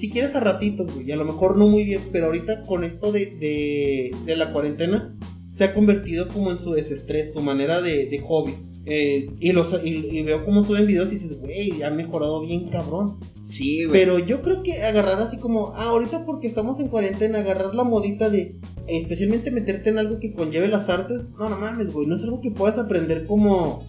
Si 0.00 0.10
quieres 0.10 0.34
a 0.34 0.40
ratitos, 0.40 0.92
güey, 0.92 1.12
a 1.12 1.16
lo 1.16 1.26
mejor 1.26 1.56
no 1.58 1.68
muy 1.68 1.84
bien, 1.84 2.08
pero 2.10 2.26
ahorita 2.26 2.64
con 2.64 2.82
esto 2.82 3.12
de, 3.12 3.26
de, 3.26 4.10
de 4.24 4.36
la 4.36 4.52
cuarentena, 4.52 5.14
se 5.56 5.64
ha 5.64 5.74
convertido 5.74 6.28
como 6.28 6.50
en 6.50 6.60
su 6.60 6.72
desestrés, 6.72 7.34
su 7.34 7.40
manera 7.40 7.82
de, 7.82 8.06
de 8.06 8.20
hobby. 8.20 8.54
Eh, 8.86 9.30
y, 9.38 9.52
los, 9.52 9.68
y, 9.84 9.90
y 10.18 10.22
veo 10.24 10.44
cómo 10.44 10.64
suben 10.64 10.86
videos 10.86 11.12
y 11.12 11.18
dices, 11.18 11.38
güey, 11.38 11.82
ha 11.82 11.90
mejorado 11.90 12.40
bien 12.40 12.70
cabrón. 12.70 13.18
Sí, 13.50 13.84
güey. 13.84 14.00
Pero 14.00 14.18
yo 14.18 14.40
creo 14.40 14.62
que 14.62 14.82
agarrar 14.82 15.20
así 15.20 15.36
como, 15.36 15.74
ah, 15.76 15.90
ahorita 15.90 16.24
porque 16.24 16.48
estamos 16.48 16.80
en 16.80 16.88
cuarentena, 16.88 17.40
agarrar 17.40 17.74
la 17.74 17.84
modita 17.84 18.30
de, 18.30 18.56
especialmente 18.86 19.50
meterte 19.50 19.90
en 19.90 19.98
algo 19.98 20.18
que 20.20 20.32
conlleve 20.32 20.68
las 20.68 20.88
artes, 20.88 21.20
no, 21.38 21.50
no 21.50 21.58
mames, 21.58 21.92
güey, 21.92 22.06
no 22.06 22.16
es 22.16 22.22
algo 22.22 22.40
que 22.40 22.50
puedas 22.50 22.78
aprender 22.78 23.26
como, 23.26 23.84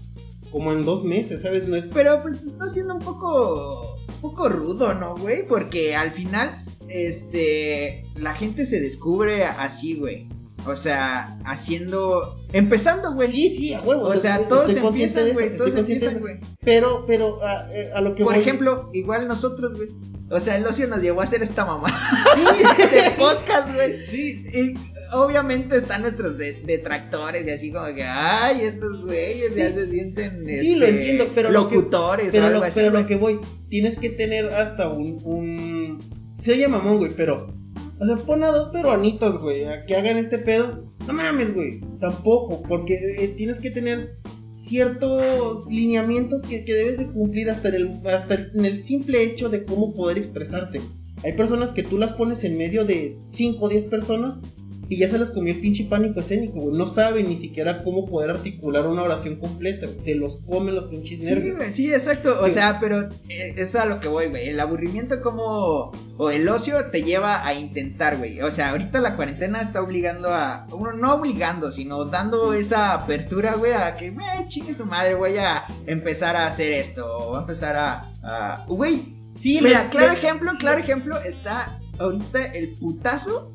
como 0.53 0.71
en 0.71 0.85
dos 0.85 1.03
meses, 1.03 1.41
¿sabes? 1.41 1.67
No 1.67 1.75
es... 1.75 1.85
Pero 1.93 2.21
pues 2.21 2.41
está 2.43 2.69
siendo 2.71 2.93
un 2.95 3.01
poco, 3.01 3.95
un 4.07 4.21
poco 4.21 4.47
rudo, 4.47 4.93
¿no, 4.93 5.17
güey? 5.17 5.45
Porque 5.47 5.95
al 5.95 6.11
final, 6.13 6.63
este, 6.87 8.05
la 8.15 8.33
gente 8.35 8.67
se 8.67 8.79
descubre 8.79 9.43
así, 9.45 9.95
güey. 9.95 10.27
O 10.65 10.75
sea, 10.77 11.37
haciendo, 11.43 12.37
empezando, 12.53 13.13
güey. 13.13 13.31
Sí, 13.33 13.57
sí, 13.57 13.73
a 13.73 13.81
huevo. 13.81 14.03
O 14.03 14.15
sea, 14.15 14.47
todos 14.47 14.69
empiezan, 14.69 15.33
güey, 15.33 15.57
todos 15.57 15.75
empiezan, 15.75 16.19
güey. 16.21 16.35
Pero, 16.63 17.03
pero, 17.05 17.43
a, 17.43 17.67
eh, 17.73 17.89
a 17.93 17.99
lo 17.99 18.15
que 18.15 18.23
Por 18.23 18.33
voy- 18.35 18.41
ejemplo, 18.43 18.89
igual 18.93 19.27
nosotros, 19.27 19.75
güey. 19.75 19.89
O 20.31 20.39
sea, 20.39 20.55
el 20.55 20.65
ocio 20.65 20.87
nos 20.87 21.01
llevó 21.01 21.19
a 21.21 21.25
hacer 21.25 21.43
esta 21.43 21.65
mamá 21.65 21.89
Sí. 22.35 22.63
de 22.95 23.11
podcast, 23.17 23.73
güey. 23.73 24.07
Sí, 24.09 24.45
Y 24.53 24.73
obviamente 25.13 25.77
están 25.77 26.01
nuestros 26.01 26.37
de- 26.37 26.61
detractores 26.65 27.45
y 27.47 27.49
así 27.51 27.71
como 27.71 27.93
que, 27.95 28.03
ay, 28.03 28.61
estos 28.65 29.01
güeyes 29.01 29.55
ya 29.55 29.73
se 29.73 29.89
sienten 29.89 30.45
Sí, 30.45 30.75
lo 30.75 30.85
este, 30.85 30.97
entiendo, 30.97 31.25
pero 31.35 31.49
lo 31.51 31.69
que- 31.69 31.75
locutores 31.75 32.29
pero, 32.31 32.49
lo, 32.49 32.63
así, 32.63 32.71
pero 32.75 32.87
lo 32.87 32.93
güey. 32.99 33.05
que 33.07 33.15
voy, 33.15 33.39
tienes 33.69 33.97
que 33.99 34.09
tener 34.09 34.47
hasta 34.47 34.89
un, 34.89 35.19
un... 35.23 35.99
Se 36.43 36.51
oye 36.53 36.67
mamón, 36.67 36.97
güey, 36.97 37.15
pero... 37.15 37.53
O 37.99 38.05
sea, 38.05 38.17
pon 38.25 38.43
a 38.43 38.47
dos 38.47 38.69
peruanitos, 38.69 39.39
güey, 39.41 39.65
a 39.65 39.85
que 39.85 39.95
hagan 39.95 40.17
este 40.17 40.39
pedo. 40.39 40.91
No 41.07 41.13
mames, 41.13 41.53
güey, 41.53 41.79
tampoco, 42.01 42.61
porque 42.67 42.95
eh, 43.19 43.33
tienes 43.37 43.59
que 43.59 43.71
tener 43.71 44.15
ciertos 44.67 45.65
lineamientos 45.69 46.41
que, 46.41 46.65
que 46.65 46.73
debes 46.73 46.97
de 46.97 47.07
cumplir 47.07 47.49
hasta, 47.49 47.69
en 47.69 47.75
el, 47.75 48.07
hasta 48.07 48.33
en 48.55 48.65
el 48.65 48.83
simple 48.85 49.21
hecho 49.23 49.49
de 49.49 49.63
cómo 49.65 49.93
poder 49.93 50.17
expresarte. 50.17 50.81
Hay 51.23 51.33
personas 51.33 51.71
que 51.71 51.83
tú 51.83 51.97
las 51.97 52.13
pones 52.13 52.43
en 52.43 52.57
medio 52.57 52.83
de 52.83 53.17
5 53.33 53.63
o 53.65 53.69
10 53.69 53.85
personas 53.85 54.35
y 54.89 54.97
ya 54.97 55.09
se 55.09 55.17
les 55.17 55.31
comió 55.31 55.53
el 55.53 55.59
pinche 55.61 55.85
pánico 55.85 56.19
escénico, 56.19 56.59
güey. 56.59 56.77
No 56.77 56.87
saben 56.93 57.27
ni 57.29 57.37
siquiera 57.37 57.81
cómo 57.83 58.05
poder 58.05 58.31
articular 58.31 58.85
una 58.87 59.03
oración 59.03 59.37
completa, 59.37 59.87
güey. 59.87 59.99
Se 60.03 60.15
los 60.15 60.35
comen 60.45 60.75
los 60.75 60.85
pinches 60.85 61.19
Sí, 61.19 61.25
nervios. 61.25 61.57
güey, 61.57 61.73
sí, 61.73 61.93
exacto. 61.93 62.35
O 62.41 62.47
Sí. 62.47 62.53
sea, 62.53 62.77
pero 62.79 63.03
eh, 63.29 63.53
es 63.57 63.73
a 63.75 63.85
lo 63.85 63.99
que 63.99 64.07
voy, 64.07 64.27
güey. 64.27 64.49
El 64.49 64.59
aburrimiento 64.59 65.21
como... 65.21 65.91
O 66.17 66.29
el 66.29 66.47
ocio 66.47 66.75
te 66.91 67.01
lleva 67.01 67.43
a 67.45 67.53
intentar, 67.55 68.17
güey. 68.17 68.39
O 68.41 68.51
sea, 68.51 68.69
ahorita 68.71 68.99
la 68.99 69.15
cuarentena 69.15 69.61
está 69.61 69.81
obligando 69.81 70.29
a... 70.29 70.67
Bueno, 70.69 70.93
no 70.97 71.15
obligando, 71.15 71.71
sino 71.71 72.05
dando 72.05 72.53
esa 72.53 72.93
apertura, 72.93 73.55
güey, 73.55 73.71
a 73.73 73.95
que, 73.95 74.11
güey, 74.11 74.27
chingue 74.49 74.75
su 74.75 74.85
madre, 74.85 75.15
voy 75.15 75.37
a 75.37 75.63
empezar 75.87 76.35
a 76.35 76.47
hacer 76.47 76.71
esto. 76.71 77.05
O 77.05 77.29
voy 77.29 77.37
a 77.37 77.41
empezar 77.41 77.75
a... 77.75 78.05
a- 78.23 78.65
Güey, 78.67 79.13
Sí, 79.41 79.59
Mira, 79.61 79.83
le- 79.85 79.89
claro 79.89 80.13
le- 80.13 80.19
ejemplo, 80.19 80.51
claro 80.57 80.79
ejemplo 80.79 81.19
está 81.19 81.79
ahorita 81.99 82.45
el 82.53 82.75
putazo 82.79 83.51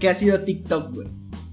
que 0.00 0.08
ha 0.08 0.18
sido 0.18 0.40
TikTok, 0.42 0.92
güey. 0.94 1.06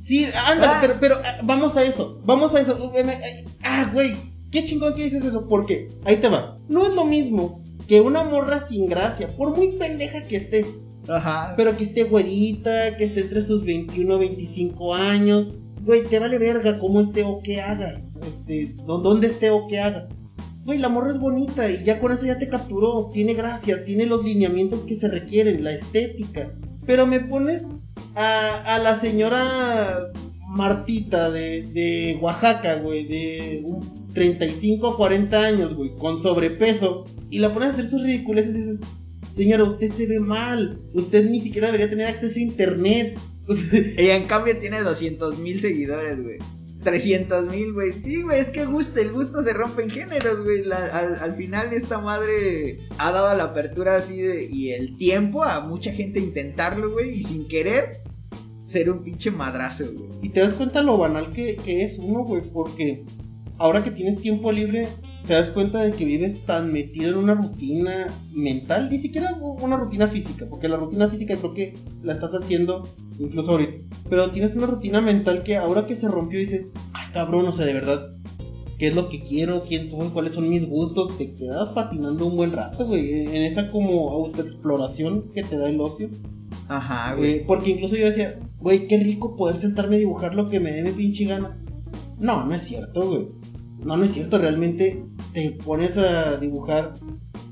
Sí, 0.05 0.25
ándale, 0.25 0.67
Ah. 0.73 0.77
pero, 0.81 0.93
pero 0.99 1.15
ah, 1.23 1.39
vamos 1.43 1.75
a 1.75 1.83
eso, 1.83 2.19
vamos 2.25 2.53
a 2.55 2.61
eso. 2.61 2.91
Eh, 2.95 3.01
eh, 3.01 3.05
eh, 3.11 3.45
Ah, 3.63 3.89
güey, 3.93 4.15
qué 4.51 4.63
chingón 4.65 4.95
que 4.95 5.03
dices 5.03 5.23
eso, 5.23 5.45
porque 5.49 5.89
ahí 6.05 6.17
te 6.17 6.29
va. 6.29 6.57
No 6.69 6.87
es 6.87 6.93
lo 6.95 7.03
mismo 7.05 7.61
que 7.87 7.99
una 8.01 8.23
morra 8.23 8.67
sin 8.69 8.87
gracia, 8.87 9.27
por 9.37 9.55
muy 9.55 9.73
pendeja 9.73 10.25
que 10.27 10.37
esté, 10.37 10.65
Ajá. 11.09 11.53
pero 11.57 11.75
que 11.77 11.83
esté 11.85 12.03
güerita, 12.05 12.95
que 12.97 13.03
esté 13.05 13.21
entre 13.21 13.45
sus 13.45 13.63
21 13.65 14.17
25 14.17 14.95
años. 14.95 15.47
Güey, 15.83 16.05
te 16.07 16.19
vale 16.19 16.37
verga 16.37 16.79
cómo 16.79 17.01
esté 17.01 17.23
o 17.23 17.41
qué 17.43 17.61
haga, 17.61 18.01
este, 18.25 18.75
dó- 18.85 18.99
dónde 18.99 19.27
esté 19.27 19.49
o 19.51 19.67
qué 19.67 19.79
haga. 19.79 20.07
Güey, 20.65 20.79
la 20.79 20.89
morra 20.89 21.11
es 21.13 21.19
bonita 21.19 21.69
y 21.69 21.85
ya 21.85 21.99
con 22.01 22.11
eso 22.11 22.25
ya 22.25 22.37
te 22.39 22.49
capturó, 22.49 23.09
tiene 23.13 23.33
gracia, 23.35 23.85
tiene 23.85 24.05
los 24.05 24.23
lineamientos 24.25 24.81
que 24.81 24.99
se 24.99 25.07
requieren, 25.07 25.63
la 25.63 25.71
estética. 25.73 26.51
Pero 26.85 27.05
me 27.07 27.21
pones 27.21 27.61
a, 28.17 28.75
a 28.75 28.79
la 28.79 28.99
señora 28.99 30.11
Martita 30.49 31.29
de, 31.29 31.67
de 31.71 32.17
Oaxaca, 32.19 32.75
güey, 32.75 33.05
de 33.05 33.61
un 33.63 34.11
35 34.13 34.87
a 34.87 34.97
40 34.97 35.39
años, 35.39 35.75
güey, 35.75 35.91
con 35.99 36.23
sobrepeso, 36.23 37.05
y 37.29 37.37
la 37.37 37.53
pones 37.53 37.69
a 37.69 37.73
hacer 37.73 37.89
sus 37.91 38.01
ridiculeces 38.01 38.55
y 38.55 38.57
dices, 38.57 38.79
señora, 39.35 39.65
usted 39.65 39.91
se 39.91 40.07
ve 40.07 40.19
mal, 40.19 40.79
usted 40.93 41.29
ni 41.29 41.41
siquiera 41.41 41.67
debería 41.67 41.89
tener 41.89 42.07
acceso 42.07 42.39
a 42.39 42.41
internet. 42.41 43.19
Ella 43.97 44.15
en 44.15 44.27
cambio 44.27 44.57
tiene 44.57 44.81
200 44.81 45.37
mil 45.37 45.61
seguidores, 45.61 46.21
güey. 46.21 46.37
300 46.83 47.49
mil, 47.49 47.73
güey. 47.73 47.93
Sí, 48.03 48.23
güey, 48.23 48.41
es 48.41 48.49
que 48.49 48.65
gusta, 48.65 48.99
el 48.99 49.11
gusto 49.11 49.43
se 49.43 49.53
rompe 49.53 49.83
en 49.83 49.91
géneros, 49.91 50.43
güey. 50.43 50.63
Al, 50.71 51.15
al 51.15 51.35
final 51.35 51.71
esta 51.73 51.99
madre 51.99 52.79
ha 52.97 53.11
dado 53.11 53.35
la 53.37 53.45
apertura 53.45 53.97
así 53.97 54.19
de, 54.19 54.47
y 54.49 54.71
el 54.71 54.97
tiempo 54.97 55.43
a 55.43 55.59
mucha 55.59 55.91
gente 55.91 56.19
intentarlo, 56.19 56.91
güey, 56.91 57.19
y 57.19 57.23
sin 57.25 57.47
querer 57.47 58.06
ser 58.77 58.89
un 58.91 59.03
pinche 59.03 59.31
madrazo, 59.31 59.85
güey. 59.85 60.09
Y 60.21 60.29
te 60.29 60.41
das 60.41 60.53
cuenta 60.53 60.81
lo 60.81 60.97
banal 60.97 61.31
que, 61.31 61.55
que 61.57 61.83
es 61.83 61.97
uno, 61.99 62.23
güey, 62.23 62.43
porque 62.53 63.03
ahora 63.57 63.83
que 63.83 63.91
tienes 63.91 64.21
tiempo 64.21 64.51
libre, 64.51 64.89
te 65.25 65.33
das 65.33 65.49
cuenta 65.51 65.81
de 65.81 65.93
que 65.93 66.05
vives 66.05 66.45
tan 66.45 66.71
metido 66.71 67.11
en 67.11 67.17
una 67.17 67.33
rutina 67.33 68.07
mental, 68.33 68.89
ni 68.89 68.99
siquiera 68.99 69.33
una 69.35 69.77
rutina 69.77 70.07
física, 70.09 70.45
porque 70.49 70.67
la 70.67 70.77
rutina 70.77 71.09
física 71.09 71.37
creo 71.37 71.53
que 71.53 71.75
la 72.03 72.13
estás 72.13 72.31
haciendo 72.31 72.87
incluso 73.19 73.51
ahorita. 73.51 73.95
Pero 74.09 74.31
tienes 74.31 74.55
una 74.55 74.67
rutina 74.67 75.01
mental 75.01 75.43
que 75.43 75.57
ahora 75.57 75.87
que 75.87 75.95
se 75.95 76.07
rompió 76.07 76.39
dices, 76.39 76.67
ay 76.93 77.11
cabrón, 77.13 77.47
o 77.47 77.53
sea, 77.53 77.65
de 77.65 77.73
verdad, 77.73 78.15
¿qué 78.77 78.89
es 78.89 78.95
lo 78.95 79.09
que 79.09 79.21
quiero? 79.21 79.63
¿Quién 79.63 79.89
soy? 79.89 80.09
¿Cuáles 80.09 80.35
son 80.35 80.49
mis 80.49 80.67
gustos? 80.67 81.17
Te 81.17 81.33
quedas 81.33 81.69
patinando 81.69 82.27
un 82.27 82.37
buen 82.37 82.51
rato, 82.51 82.85
güey, 82.85 83.25
en 83.25 83.43
esa 83.43 83.71
como 83.71 84.11
autoexploración 84.11 85.31
que 85.33 85.43
te 85.43 85.57
da 85.57 85.67
el 85.67 85.81
ocio. 85.81 86.09
Ajá, 86.67 87.15
güey. 87.15 87.31
Eh, 87.31 87.43
porque 87.47 87.71
incluso 87.71 87.95
yo 87.95 88.07
decía, 88.07 88.39
güey, 88.61 88.87
qué 88.87 88.97
rico 88.97 89.35
poder 89.35 89.61
sentarme 89.61 89.95
a 89.95 89.99
dibujar 89.99 90.35
lo 90.35 90.49
que 90.49 90.59
me 90.59 90.71
dé 90.71 90.83
mi 90.83 90.91
pinche 90.91 91.25
gana. 91.25 91.57
No, 92.19 92.45
no 92.45 92.55
es 92.55 92.63
cierto, 92.63 93.07
güey. 93.07 93.27
No, 93.83 93.95
no 93.97 94.03
es 94.05 94.13
cierto. 94.13 94.37
Realmente 94.37 95.03
te 95.33 95.51
pones 95.63 95.95
a 95.97 96.37
dibujar 96.37 96.95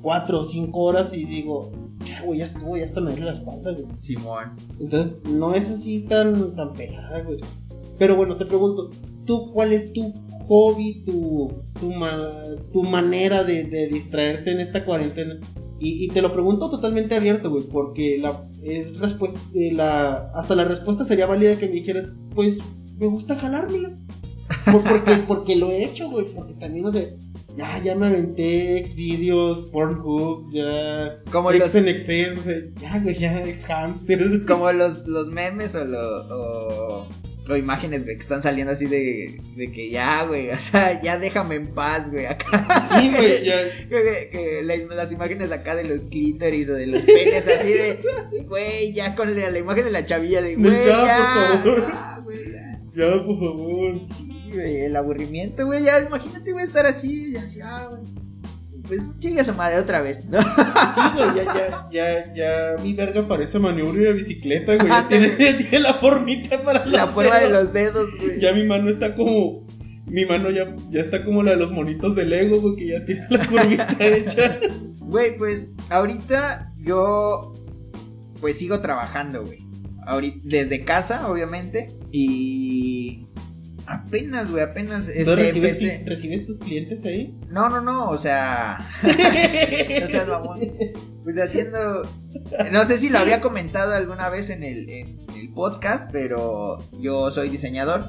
cuatro 0.02 0.42
o 0.42 0.50
cinco 0.50 0.84
horas 0.84 1.10
y 1.14 1.26
digo, 1.26 1.72
ya, 2.06 2.24
güey, 2.24 2.40
ya 2.40 2.46
estuvo, 2.48 2.76
ya 2.78 2.86
hasta 2.86 3.02
me 3.02 3.12
duele 3.12 3.26
la 3.26 3.34
espalda, 3.34 3.72
güey. 3.72 3.86
Simón. 4.02 4.56
Entonces, 4.80 5.18
no 5.32 5.54
es 5.54 5.68
así 5.70 6.06
tan, 6.08 6.56
tan 6.56 6.74
pelada, 6.74 7.22
güey. 7.24 7.38
Pero 7.98 8.16
bueno, 8.16 8.36
te 8.38 8.46
pregunto, 8.46 8.90
¿tú 9.26 9.52
cuál 9.54 9.72
es 9.74 9.94
tu 9.94 10.14
hobby, 10.48 11.04
tu, 11.06 11.52
tu, 11.80 11.92
ma- 11.94 12.44
tu 12.74 12.84
manera 12.84 13.44
de, 13.44 13.64
de 13.66 13.88
distraerte 13.88 14.52
en 14.52 14.60
esta 14.62 14.84
cuarentena? 14.86 15.38
Y, 15.80 16.06
y 16.06 16.08
te 16.10 16.22
lo 16.22 16.32
pregunto 16.34 16.70
totalmente 16.70 17.16
abierto, 17.16 17.50
güey, 17.50 17.66
porque 17.66 18.18
la, 18.20 18.48
es 18.64 18.88
respu- 19.00 19.34
eh, 19.54 19.74
la, 19.74 20.30
hasta 20.34 20.56
la 20.56 20.64
respuesta 20.66 21.06
sería 21.06 21.26
válida 21.26 21.58
que 21.60 21.68
me 21.68 21.74
dijeras, 21.74 22.10
pues, 22.34 22.58
me 22.98 23.08
gusta 23.08 23.36
jalármela. 23.36 23.92
Por- 24.72 24.84
porque, 24.84 25.16
porque 25.28 25.56
lo 25.58 25.70
he 25.72 25.84
hecho, 25.84 26.10
güey, 26.10 26.28
porque 26.34 26.54
también, 26.54 26.86
o 26.86 26.92
sea, 26.94 27.04
ya, 27.58 27.82
ya 27.84 27.96
me 27.96 28.08
aventé 28.08 28.92
vídeos, 28.96 29.70
Pornhub, 29.72 30.52
ya... 30.54 31.20
Como 31.32 31.52
los, 31.52 31.74
en 31.76 31.88
Excel, 31.90 32.74
ya, 32.82 33.00
güey, 33.00 33.18
ya, 33.18 33.44
hamster. 33.68 34.46
como 34.46 34.72
los, 34.72 35.06
los 35.08 35.28
memes 35.30 35.74
o, 35.76 35.84
lo- 35.84 36.28
o, 36.30 37.08
o 37.48 37.56
imágenes, 37.56 38.04
güey, 38.04 38.16
que 38.18 38.24
están 38.24 38.42
saliendo 38.42 38.74
así 38.74 38.86
de, 38.86 39.40
de 39.56 39.72
que 39.72 39.90
ya, 39.90 40.24
güey, 40.26 40.50
o 40.52 40.58
sea, 40.72 41.02
ya 41.02 41.18
déjame 41.20 41.56
en 41.56 41.68
paz, 41.74 42.10
güey, 42.12 42.26
acá. 42.26 43.00
Sí, 43.00 43.10
güey, 43.10 43.46
ya. 43.46 43.56
Que, 43.90 44.30
que 44.32 44.62
la- 44.64 44.96
las 44.96 45.12
imágenes 45.12 45.52
acá 45.52 45.76
de 45.76 45.84
los 45.84 46.02
clítoris 46.10 46.68
o 46.70 46.74
de 46.74 46.88
los 46.88 47.04
penes 47.04 47.48
así 47.48 47.72
de, 47.74 48.00
güey, 48.48 48.94
ya 48.94 49.16
con 49.16 49.40
la, 49.40 49.52
la 49.52 49.60
imagen 49.60 49.86
de 49.86 49.92
la 49.92 50.06
chavilla 50.06 50.42
de, 50.42 50.56
güey, 50.56 50.86
Ya, 50.86 50.98
por 50.98 51.06
ya, 51.08 51.18
favor. 51.18 51.92
ya, 51.94 52.20
güey, 52.24 52.52
ya. 52.52 52.80
Ya, 52.96 53.12
por 53.26 53.40
favor. 53.40 53.94
Sí, 54.18 54.52
güey, 54.54 54.86
el 54.86 54.96
aburrimiento, 54.96 55.66
güey, 55.66 55.84
ya, 55.84 56.00
imagínate, 56.00 56.52
güey, 56.52 56.66
estar 56.66 56.86
así, 56.86 57.32
y 57.32 57.36
así, 57.36 57.60
ah, 57.62 57.90
güey, 57.92 58.04
pues 58.88 59.02
chinga 59.20 59.44
su 59.44 59.54
madre 59.54 59.80
otra 59.80 60.02
vez, 60.02 60.24
¿no? 60.26 60.42
Sí, 60.42 60.48
güey, 61.16 61.36
ya, 61.36 61.54
ya, 61.54 61.90
ya, 61.92 62.34
ya, 62.34 62.84
mi 62.84 62.94
verga 62.94 63.28
parece 63.28 63.60
maniobra 63.60 64.02
de 64.02 64.14
bicicleta, 64.14 64.76
güey. 64.76 64.88
Ya 64.88 65.08
tiene, 65.08 65.30
ya 65.38 65.58
tiene 65.58 65.80
la 65.80 65.94
formita 65.96 66.64
para 66.64 66.86
La 66.86 67.08
forma 67.08 67.40
de 67.40 67.50
los 67.50 67.74
dedos, 67.74 68.10
güey. 68.20 68.40
Ya 68.40 68.54
mi 68.54 68.64
mano 68.66 68.90
está 68.90 69.16
como. 69.16 69.66
Mi 70.08 70.24
mano 70.24 70.52
ya, 70.52 70.76
ya 70.92 71.02
está 71.02 71.24
como 71.26 71.42
la 71.42 71.52
de 71.52 71.58
los 71.58 71.72
monitos 71.72 72.16
de 72.16 72.26
Lego, 72.26 72.62
güey, 72.62 72.76
que 72.76 72.88
ya 72.88 73.06
tiene 73.06 73.26
la 73.30 73.44
formita 73.46 73.96
hecha. 74.00 74.60
Güey, 75.00 75.38
pues 75.38 75.72
ahorita 75.90 76.72
yo 76.78 77.54
pues 78.40 78.58
sigo 78.58 78.82
trabajando, 78.82 79.44
güey. 79.44 79.60
Ahorita 80.06 80.40
desde 80.44 80.86
casa, 80.86 81.28
obviamente, 81.28 81.96
y 82.12 83.26
apenas, 83.88 84.50
güey, 84.52 84.64
apenas 84.64 85.08
este, 85.08 85.26
¿Tú 85.26 85.36
recibes, 85.36 85.74
empecé- 85.82 86.04
recibes 86.06 86.48
tus 86.48 86.60
clientes 86.60 87.06
ahí? 87.06 87.38
No, 87.50 87.70
no, 87.70 87.82
no, 87.82 88.10
o 88.10 88.18
sea, 88.18 88.78
no 89.04 90.08
seas 90.08 90.28
mamón. 90.28 90.60
Pues 91.24 91.38
haciendo 91.40 92.04
no 92.72 92.86
sé 92.86 93.00
si 93.00 93.10
lo 93.10 93.18
había 93.18 93.42
comentado 93.42 93.94
alguna 93.94 94.30
vez 94.30 94.50
en 94.50 94.64
el 94.64 94.88
en 94.90 95.18
el 95.36 95.50
podcast, 95.54 96.12
pero 96.12 96.80
yo 97.02 97.32
soy 97.32 97.50
diseñador 97.50 98.06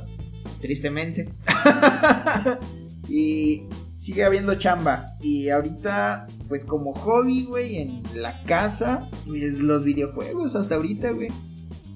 tristemente. 0.61 1.31
y 3.09 3.63
sigue 3.99 4.25
habiendo 4.25 4.55
chamba. 4.57 5.13
Y 5.21 5.49
ahorita, 5.49 6.27
pues 6.49 6.65
como 6.65 6.93
hobby, 6.95 7.45
güey, 7.45 7.79
en 7.79 8.03
la 8.15 8.43
casa, 8.45 9.09
pues, 9.27 9.55
los 9.59 9.85
videojuegos 9.85 10.55
hasta 10.55 10.77
ahorita, 10.77 11.11
güey. 11.13 11.29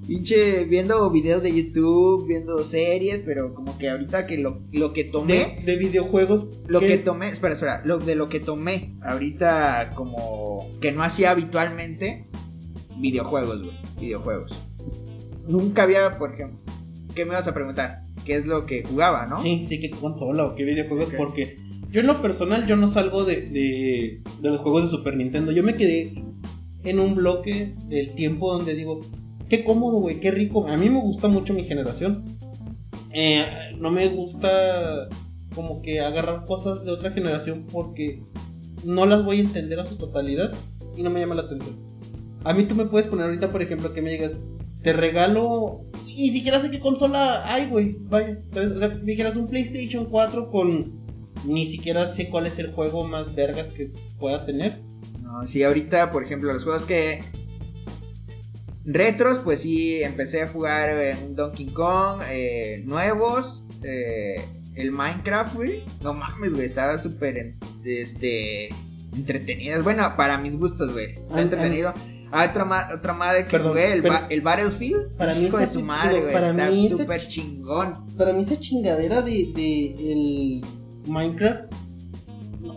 Pinche 0.07 0.65
viendo 0.65 1.09
videos 1.11 1.43
de 1.43 1.55
YouTube, 1.55 2.27
viendo 2.27 2.65
series, 2.65 3.23
pero 3.25 3.55
como 3.55 3.79
que 3.79 3.89
ahorita 3.91 4.27
que 4.27 4.39
lo, 4.39 4.61
lo 4.73 4.93
que 4.93 5.05
tomé, 5.05 5.63
De, 5.65 5.73
de 5.73 5.77
videojuegos. 5.77 6.47
lo 6.67 6.81
¿qué? 6.81 6.87
que 6.89 6.99
tomé, 6.99 7.29
espera, 7.29 7.55
espera, 7.55 7.83
lo 7.85 7.99
de 7.99 8.15
lo 8.17 8.29
que 8.29 8.41
tomé 8.41 8.95
ahorita 9.03 9.93
como 9.95 10.67
que 10.81 10.91
no 10.93 11.03
hacía 11.03 11.31
habitualmente, 11.31 12.25
videojuegos, 12.99 13.63
güey, 13.63 13.77
videojuegos. 14.01 14.53
Nunca 15.47 15.85
había, 15.85 16.19
por 16.19 16.35
ejemplo, 16.35 16.59
¿qué 17.15 17.25
me 17.25 17.35
vas 17.35 17.47
a 17.47 17.55
preguntar? 17.55 18.01
¿Qué 18.25 18.37
es 18.37 18.47
lo 18.47 18.67
que 18.67 18.83
jugaba, 18.83 19.27
no? 19.27 19.43
Sí, 19.43 19.67
sí, 19.69 19.81
qué 19.81 19.91
consola 19.91 20.45
o 20.47 20.55
qué 20.55 20.65
videojuegos, 20.65 21.13
porque 21.17 21.57
yo 21.91 22.01
en 22.01 22.07
lo 22.07 22.21
personal 22.21 22.67
yo 22.67 22.77
no 22.77 22.93
salgo 22.93 23.25
de, 23.25 23.43
de, 23.49 24.21
de 24.41 24.49
los 24.49 24.61
juegos 24.61 24.85
de 24.91 24.97
Super 24.97 25.17
Nintendo. 25.17 25.53
Yo 25.53 25.63
me 25.63 25.77
quedé 25.77 26.23
en 26.85 26.99
un 27.01 27.15
bloque 27.15 27.75
del 27.89 28.15
tiempo 28.15 28.53
donde 28.53 28.75
digo, 28.75 29.01
qué 29.51 29.65
cómodo, 29.65 29.99
güey, 29.99 30.21
qué 30.21 30.31
rico. 30.31 30.67
A 30.67 30.77
mí 30.77 30.89
me 30.89 31.01
gusta 31.01 31.29
mucho 31.29 31.53
mi 31.53 31.65
generación. 31.65 32.39
Eh, 33.13 33.45
no 33.79 33.91
me 33.91 34.09
gusta 34.09 35.09
como 35.55 35.83
que 35.83 36.01
agarrar 36.01 36.47
cosas 36.47 36.85
de 36.85 36.93
otra 36.93 37.11
generación 37.11 37.67
porque 37.71 38.23
no 38.85 39.05
las 39.05 39.25
voy 39.25 39.39
a 39.39 39.43
entender 39.43 39.81
a 39.81 39.87
su 39.87 39.99
totalidad 39.99 40.53
y 40.97 41.03
no 41.03 41.11
me 41.11 41.21
llama 41.21 41.35
la 41.35 41.43
atención. 41.43 41.77
A 42.45 42.55
mí 42.55 42.65
tú 42.65 42.75
me 42.75 42.87
puedes 42.87 43.09
poner 43.09 43.27
ahorita, 43.27 43.53
por 43.53 43.61
ejemplo, 43.61 43.93
que 43.93 44.01
me 44.01 44.13
digas, 44.13 44.33
te 44.83 44.93
regalo. 44.93 45.83
Y 46.07 46.31
siquiera 46.33 46.63
sé 46.63 46.71
qué 46.71 46.81
consola 46.81 47.53
hay, 47.53 47.69
güey. 47.69 47.97
Vaya, 48.09 48.39
dijeras 49.03 49.37
un 49.37 49.49
PlayStation 49.49 50.07
4 50.07 50.51
con. 50.51 51.01
Ni 51.45 51.71
siquiera 51.71 52.15
sé 52.15 52.29
cuál 52.29 52.47
es 52.47 52.59
el 52.59 52.73
juego 52.73 53.07
más 53.07 53.35
vergas 53.35 53.73
que 53.75 53.91
pueda 54.19 54.45
tener. 54.45 54.81
No, 55.23 55.47
sí, 55.47 55.63
ahorita, 55.63 56.13
por 56.13 56.25
ejemplo, 56.25 56.53
los 56.53 56.65
juegos 56.65 56.85
que. 56.85 57.23
Retros, 58.85 59.41
pues 59.45 59.61
sí, 59.63 60.03
empecé 60.03 60.43
a 60.43 60.49
jugar 60.49 60.89
en 60.91 61.37
Donkey 61.37 61.67
Kong, 61.67 62.23
eh, 62.31 62.83
nuevos, 62.87 63.65
eh, 63.83 64.45
el 64.75 64.91
Minecraft, 64.93 65.55
güey. 65.55 65.83
No 66.03 66.15
mames, 66.15 66.53
güey, 66.53 66.67
estaba 66.67 66.99
súper 67.03 67.55
este, 67.85 68.69
entretenido. 69.15 69.83
Bueno, 69.83 70.15
para 70.17 70.39
mis 70.39 70.57
gustos, 70.57 70.93
güey. 70.93 71.17
Ah, 71.31 71.41
entretenido. 71.43 71.93
Ah, 72.33 72.47
otra, 72.49 72.65
ma- 72.65 72.89
otra 72.95 73.13
madre 73.13 73.45
que 73.45 73.51
Perdón, 73.51 73.71
jugué, 73.71 73.93
el, 73.93 74.03
ba- 74.03 74.27
el 74.31 74.41
Battlefield. 74.41 75.17
Para 75.17 75.35
mí 75.35 75.41
de 75.41 75.47
está 75.49 75.73
su 75.73 75.81
madre, 75.83 76.21
güey. 76.21 76.33
para 76.33 76.51
Está 76.51 76.71
mí 76.71 76.89
súper 76.89 77.21
ch- 77.21 77.29
chingón. 77.29 78.17
Para 78.17 78.33
mí 78.33 78.43
esa 78.49 78.59
chingadera 78.61 79.21
de, 79.23 79.53
de 79.55 80.13
el 80.13 80.61
Minecraft. 81.07 81.73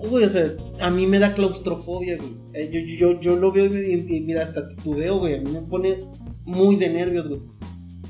Güey, 0.09 0.25
o 0.25 0.29
sea, 0.31 0.51
a 0.81 0.89
mí 0.89 1.07
me 1.07 1.19
da 1.19 1.33
claustrofobia, 1.33 2.17
güey. 2.17 2.31
Eh, 2.53 2.69
Yo, 2.71 3.13
yo, 3.13 3.21
yo 3.21 3.35
lo 3.35 3.51
veo 3.51 3.65
y, 3.65 4.05
y 4.07 4.21
mira, 4.21 4.43
hasta 4.43 4.67
titubeo, 4.69 5.19
güey. 5.19 5.35
A 5.35 5.41
mí 5.41 5.51
me 5.51 5.61
pone 5.61 5.95
muy 6.45 6.75
de 6.75 6.89
nervios, 6.89 7.27
güey. 7.29 7.41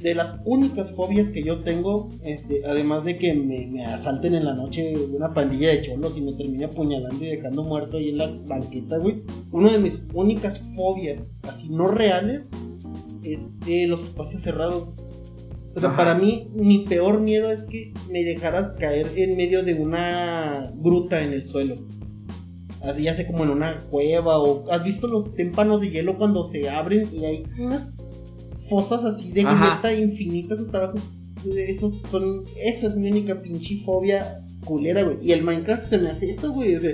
De 0.01 0.15
las 0.15 0.41
únicas 0.43 0.91
fobias 0.95 1.29
que 1.29 1.43
yo 1.43 1.61
tengo, 1.63 2.09
este, 2.25 2.65
además 2.65 3.05
de 3.05 3.17
que 3.17 3.33
me, 3.33 3.67
me 3.67 3.85
asalten 3.85 4.33
en 4.35 4.43
la 4.43 4.53
noche 4.53 4.95
una 5.15 5.33
pandilla 5.33 5.69
de 5.69 5.83
cholos 5.83 6.13
y 6.17 6.21
me 6.21 6.33
termine 6.33 6.65
apuñalando 6.65 7.23
y 7.23 7.29
dejando 7.29 7.63
muerto 7.63 7.95
ahí 7.97 8.09
en 8.09 8.17
la 8.17 8.27
banqueta, 8.47 8.97
güey. 8.97 9.21
Una 9.51 9.71
de 9.71 9.79
mis 9.79 9.93
únicas 10.13 10.59
fobias, 10.75 11.21
así 11.43 11.69
no 11.69 11.87
reales, 11.87 12.41
es 13.23 13.39
de 13.65 13.87
los 13.87 14.01
espacios 14.03 14.41
cerrados. 14.41 14.89
O 15.75 15.79
sea, 15.79 15.89
Ajá. 15.89 15.97
para 15.97 16.15
mí, 16.15 16.49
mi 16.53 16.79
peor 16.85 17.21
miedo 17.21 17.49
es 17.49 17.63
que 17.63 17.93
me 18.11 18.23
dejaras 18.23 18.73
caer 18.79 19.07
en 19.15 19.37
medio 19.37 19.63
de 19.63 19.73
una 19.73 20.69
gruta 20.75 21.23
en 21.23 21.31
el 21.33 21.47
suelo. 21.47 21.75
Así 22.83 23.03
ya 23.03 23.15
sé 23.15 23.25
como 23.25 23.43
en 23.43 23.49
una 23.51 23.79
cueva 23.89 24.39
o... 24.39 24.69
¿Has 24.71 24.83
visto 24.83 25.07
los 25.07 25.33
témpanos 25.35 25.79
de 25.81 25.89
hielo 25.89 26.17
cuando 26.17 26.45
se 26.45 26.69
abren 26.69 27.09
y 27.13 27.23
hay 27.25 27.43
unas 27.57 27.87
fosas 28.69 29.03
así 29.05 29.31
de 29.31 29.43
neta 29.43 29.93
infinitas 29.93 30.59
hasta 30.59 30.77
abajo? 30.79 30.99
Esos 31.55 31.93
son... 32.11 32.43
Esa 32.57 32.87
es 32.87 32.95
mi 32.95 33.09
única 33.09 33.41
pinche 33.41 33.81
fobia 33.85 34.39
culera, 34.65 35.03
güey. 35.03 35.17
Y 35.21 35.31
el 35.31 35.43
Minecraft 35.43 35.89
se 35.89 35.97
me 35.97 36.09
hace 36.09 36.31
eso, 36.31 36.51
güey. 36.51 36.75
o 36.75 36.81
sea, 36.81 36.91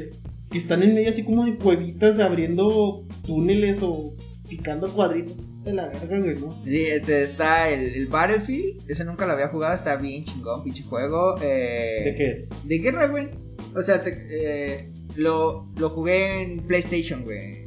que 0.51 0.57
están 0.59 0.81
en 0.83 0.93
medio 0.95 1.11
así 1.11 1.23
como 1.23 1.45
de 1.45 1.55
cuevitas 1.57 2.19
abriendo 2.19 3.03
túneles 3.25 3.77
o 3.83 4.13
picando 4.49 4.91
cuadritos 4.93 5.37
de 5.63 5.73
la 5.73 5.87
verga, 5.89 6.19
güey, 6.19 6.35
¿no? 6.39 6.63
Sí, 6.63 6.85
este, 6.85 7.23
está 7.25 7.69
el, 7.69 7.81
el 7.95 8.07
Battlefield. 8.07 8.89
Ese 8.89 9.03
nunca 9.05 9.25
lo 9.27 9.33
había 9.33 9.49
jugado, 9.49 9.75
está 9.75 9.95
bien 9.97 10.25
chingón, 10.25 10.63
pinche 10.63 10.83
juego. 10.83 11.35
Eh, 11.41 12.01
¿De 12.05 12.15
qué 12.15 12.31
es? 12.31 12.67
De 12.67 12.77
guerra, 12.79 13.07
güey. 13.07 13.27
O 13.75 13.81
sea, 13.83 14.01
te- 14.03 14.27
eh, 14.31 14.89
lo, 15.19 15.67
lo 15.75 15.89
jugué 15.89 16.41
en 16.41 16.65
PlayStation, 16.65 17.23
güey. 17.23 17.65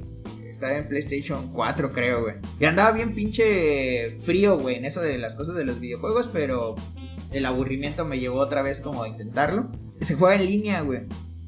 Estaba 0.50 0.78
en 0.78 0.88
PlayStation 0.88 1.52
4, 1.52 1.92
creo, 1.92 2.22
güey. 2.22 2.34
Y 2.60 2.64
andaba 2.64 2.92
bien 2.92 3.14
pinche 3.14 4.18
frío, 4.24 4.58
güey, 4.58 4.76
en 4.76 4.84
eso 4.84 5.00
de 5.00 5.18
las 5.18 5.34
cosas 5.34 5.56
de 5.56 5.64
los 5.64 5.80
videojuegos, 5.80 6.30
pero 6.32 6.76
el 7.32 7.46
aburrimiento 7.46 8.04
me 8.04 8.20
llevó 8.20 8.38
otra 8.38 8.62
vez 8.62 8.80
como 8.80 9.02
a 9.02 9.08
intentarlo. 9.08 9.70
Se 10.02 10.14
juega 10.14 10.40
en 10.40 10.46
línea, 10.46 10.80
güey. 10.82 11.00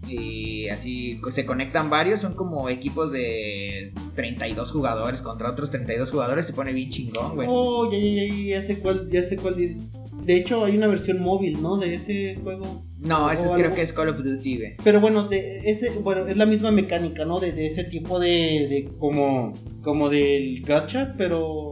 Y 0.07 0.69
así 0.69 1.21
se 1.35 1.47
conectan 1.47 1.89
varios, 1.89 2.21
son 2.21 2.35
como 2.35 2.69
equipos 2.69 3.11
de 3.11 3.93
32 4.17 4.71
jugadores 4.71 5.23
contra 5.23 5.51
otros 5.51 5.71
32 5.71 6.11
jugadores, 6.11 6.47
se 6.47 6.53
pone 6.53 6.73
bien 6.73 6.91
chingón, 6.91 7.37
güey. 7.37 7.49
Oh, 7.51 7.91
ya, 7.91 7.99
ya, 7.99 8.25
ya, 8.27 8.61
ya 8.61 8.67
sé 8.67 8.81
cuál, 8.81 9.09
ya 9.11 9.23
sé 9.25 9.37
cuál 9.37 9.57
dices. 9.57 9.79
De 10.25 10.37
hecho, 10.37 10.65
hay 10.65 10.77
una 10.77 10.87
versión 10.89 11.21
móvil, 11.21 11.61
¿no? 11.63 11.77
De 11.77 11.95
ese 11.95 12.37
juego. 12.43 12.83
No, 13.05 13.31
ese 13.31 13.43
o 13.47 13.53
creo 13.53 13.65
algo. 13.67 13.75
que 13.77 13.83
es 13.83 13.93
Call 13.93 14.09
of 14.09 14.19
Duty, 14.25 14.57
güey. 14.57 14.73
Pero 14.83 15.01
bueno, 15.01 15.29
de 15.29 15.61
ese, 15.71 15.91
bueno, 16.01 16.27
es 16.27 16.37
la 16.37 16.47
misma 16.47 16.71
mecánica, 16.71 17.25
¿no? 17.25 17.39
De, 17.39 17.53
de 17.53 17.67
ese 17.67 17.85
tipo 17.85 18.19
de, 18.19 18.29
de 18.29 18.89
como, 18.99 19.53
como 19.83 20.09
del 20.09 20.63
gacha, 20.63 21.15
pero, 21.19 21.71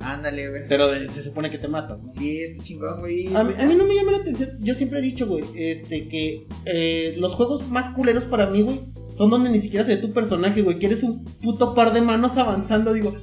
Ándale, 0.00 0.48
güey. 0.50 0.62
pero 0.68 0.88
de- 0.88 1.08
se 1.12 1.22
supone 1.22 1.50
que 1.50 1.58
te 1.58 1.68
matas, 1.68 2.02
¿no? 2.02 2.12
Sí, 2.12 2.40
está 2.42 2.64
chingón, 2.64 3.00
güey. 3.00 3.34
A 3.34 3.44
mí, 3.44 3.54
a 3.56 3.64
mí 3.66 3.74
no 3.76 3.84
me 3.84 3.94
llama 3.94 4.12
la 4.12 4.18
atención. 4.18 4.50
Yo 4.60 4.74
siempre 4.74 4.98
he 4.98 5.02
dicho, 5.02 5.26
güey, 5.26 5.44
este, 5.54 6.08
que 6.08 6.46
eh, 6.66 7.14
los 7.16 7.34
juegos 7.34 7.68
más 7.70 7.94
culeros 7.94 8.24
para 8.24 8.46
mí, 8.50 8.62
güey, 8.62 8.80
son 9.16 9.30
donde 9.30 9.50
ni 9.50 9.60
siquiera 9.62 9.86
se 9.86 9.94
ve 9.94 10.02
tu 10.02 10.12
personaje, 10.12 10.62
güey. 10.62 10.78
Que 10.78 10.86
eres 10.86 11.02
un 11.02 11.24
puto 11.42 11.74
par 11.74 11.92
de 11.94 12.02
manos 12.02 12.36
avanzando. 12.36 12.92
Digo, 12.92 13.14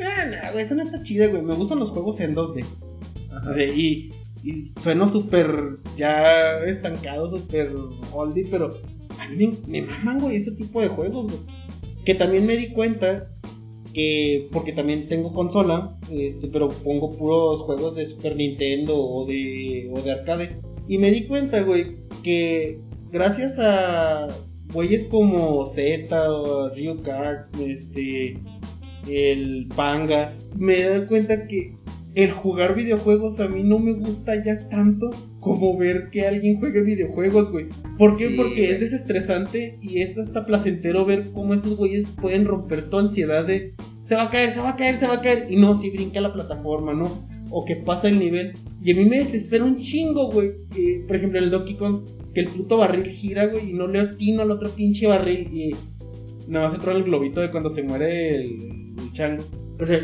ah, 0.00 0.24
no, 0.26 0.52
güey, 0.52 0.64
eso 0.66 0.74
no 0.74 0.82
está 0.82 1.02
chido, 1.02 1.28
güey. 1.30 1.42
Me 1.42 1.54
gustan 1.54 1.78
los 1.80 1.88
juegos 1.90 2.20
en 2.20 2.34
2D. 2.36 2.64
Ajá. 3.32 3.54
Sea, 3.54 3.66
y, 3.66 4.10
y 4.42 4.72
sueno 4.82 5.12
súper 5.12 5.78
ya 5.96 6.58
estancado, 6.64 7.38
súper 7.38 7.68
oldie, 8.12 8.46
pero 8.50 8.74
a 9.18 9.28
mí 9.28 9.46
me, 9.46 9.80
me 9.80 9.86
maman, 9.86 10.20
güey, 10.20 10.36
ese 10.36 10.52
tipo 10.52 10.80
de 10.80 10.88
juegos, 10.88 11.26
güey. 11.26 11.38
Que 12.04 12.14
también 12.14 12.46
me 12.46 12.56
di 12.56 12.70
cuenta 12.72 13.28
que, 13.92 14.48
porque 14.52 14.72
también 14.72 15.08
tengo 15.08 15.32
consola, 15.32 15.98
este, 16.10 16.48
pero 16.48 16.68
pongo 16.68 17.12
puros 17.12 17.60
juegos 17.62 17.96
de 17.96 18.06
Super 18.06 18.36
Nintendo 18.36 18.96
o 18.96 19.26
de, 19.26 19.90
o 19.92 20.00
de 20.00 20.12
arcade. 20.12 20.56
Y 20.88 20.98
me 20.98 21.10
di 21.10 21.26
cuenta, 21.26 21.62
güey, 21.62 21.96
que 22.22 22.80
gracias 23.10 23.58
a 23.58 24.28
güeyes 24.72 25.08
como 25.08 25.66
Z 25.74 26.32
o 26.32 26.68
Ryu 26.70 27.02
Kart, 27.02 27.54
este, 27.58 28.38
el 29.08 29.68
Panga, 29.74 30.32
me 30.56 30.82
doy 30.82 31.06
cuenta 31.06 31.46
que 31.46 31.74
el 32.14 32.32
jugar 32.32 32.74
videojuegos 32.74 33.38
a 33.38 33.48
mí 33.48 33.62
no 33.62 33.78
me 33.78 33.92
gusta 33.92 34.42
ya 34.44 34.68
tanto 34.68 35.10
como 35.38 35.76
ver 35.78 36.10
que 36.10 36.26
alguien 36.26 36.58
juegue 36.58 36.82
videojuegos, 36.82 37.50
güey. 37.50 37.66
¿Por 37.98 38.16
qué? 38.16 38.28
Sí, 38.28 38.34
Porque 38.36 38.54
güey. 38.54 38.70
es 38.72 38.80
desestresante 38.80 39.78
y 39.80 40.02
es 40.02 40.18
hasta 40.18 40.44
placentero 40.44 41.04
ver 41.04 41.30
cómo 41.32 41.54
esos 41.54 41.76
güeyes 41.76 42.06
pueden 42.20 42.44
romper 42.46 42.90
tu 42.90 42.98
ansiedad 42.98 43.46
de 43.46 43.74
se 44.10 44.16
va 44.16 44.24
a 44.24 44.30
caer, 44.30 44.54
se 44.54 44.58
va 44.60 44.70
a 44.70 44.76
caer, 44.76 44.96
se 44.96 45.06
va 45.06 45.14
a 45.14 45.20
caer. 45.20 45.46
Y 45.48 45.56
no, 45.56 45.80
si 45.80 45.88
brinca 45.88 46.20
la 46.20 46.32
plataforma, 46.32 46.92
¿no? 46.92 47.24
O 47.48 47.64
que 47.64 47.76
pasa 47.76 48.08
el 48.08 48.18
nivel. 48.18 48.54
Y 48.82 48.90
a 48.90 48.96
mí 48.96 49.04
me 49.04 49.20
desespera 49.20 49.64
un 49.64 49.76
chingo, 49.76 50.32
güey. 50.32 50.50
que, 50.74 51.04
por 51.06 51.14
ejemplo, 51.14 51.38
en 51.38 51.44
el 51.44 51.50
Donkey 51.52 51.76
Kong, 51.76 52.02
que 52.34 52.40
el 52.40 52.48
puto 52.48 52.78
barril 52.78 53.04
gira, 53.04 53.46
güey, 53.46 53.70
y 53.70 53.72
no 53.72 53.86
le 53.86 54.00
atino 54.00 54.42
al 54.42 54.50
otro 54.50 54.70
pinche 54.70 55.06
barril. 55.06 55.48
Y 55.52 55.76
nada 56.48 56.70
más 56.70 56.78
se 56.78 56.84
trae 56.84 56.96
el 56.96 57.04
globito 57.04 57.40
de 57.40 57.52
cuando 57.52 57.72
se 57.72 57.84
muere 57.84 58.34
el, 58.34 58.94
el 58.98 59.12
chango. 59.12 59.44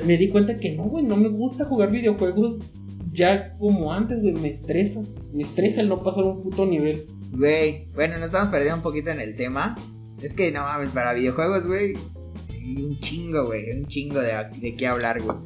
Me 0.04 0.16
di 0.16 0.30
cuenta 0.30 0.56
que 0.56 0.74
no, 0.74 0.84
güey, 0.84 1.04
no 1.04 1.16
me 1.16 1.28
gusta 1.28 1.64
jugar 1.64 1.90
videojuegos 1.90 2.64
ya 3.12 3.56
como 3.58 3.92
antes, 3.92 4.20
güey, 4.20 4.34
me 4.34 4.48
estresa. 4.50 5.00
Me 5.32 5.44
estresa 5.44 5.80
el 5.80 5.88
no 5.88 6.02
pasar 6.02 6.24
un 6.24 6.42
puto 6.42 6.66
nivel. 6.66 7.06
Güey, 7.32 7.88
bueno, 7.94 8.16
nos 8.18 8.26
estamos 8.26 8.50
perdiendo 8.50 8.76
un 8.76 8.82
poquito 8.82 9.10
en 9.10 9.20
el 9.20 9.36
tema. 9.36 9.76
Es 10.22 10.32
que 10.34 10.52
no 10.52 10.62
mames, 10.62 10.90
para 10.92 11.12
videojuegos, 11.12 11.66
güey, 11.66 11.94
un 11.94 12.98
chingo, 13.00 13.46
güey, 13.46 13.70
un 13.72 13.86
chingo 13.86 14.20
de, 14.20 14.32
de 14.60 14.76
qué 14.76 14.86
hablar, 14.86 15.22
güey. 15.22 15.36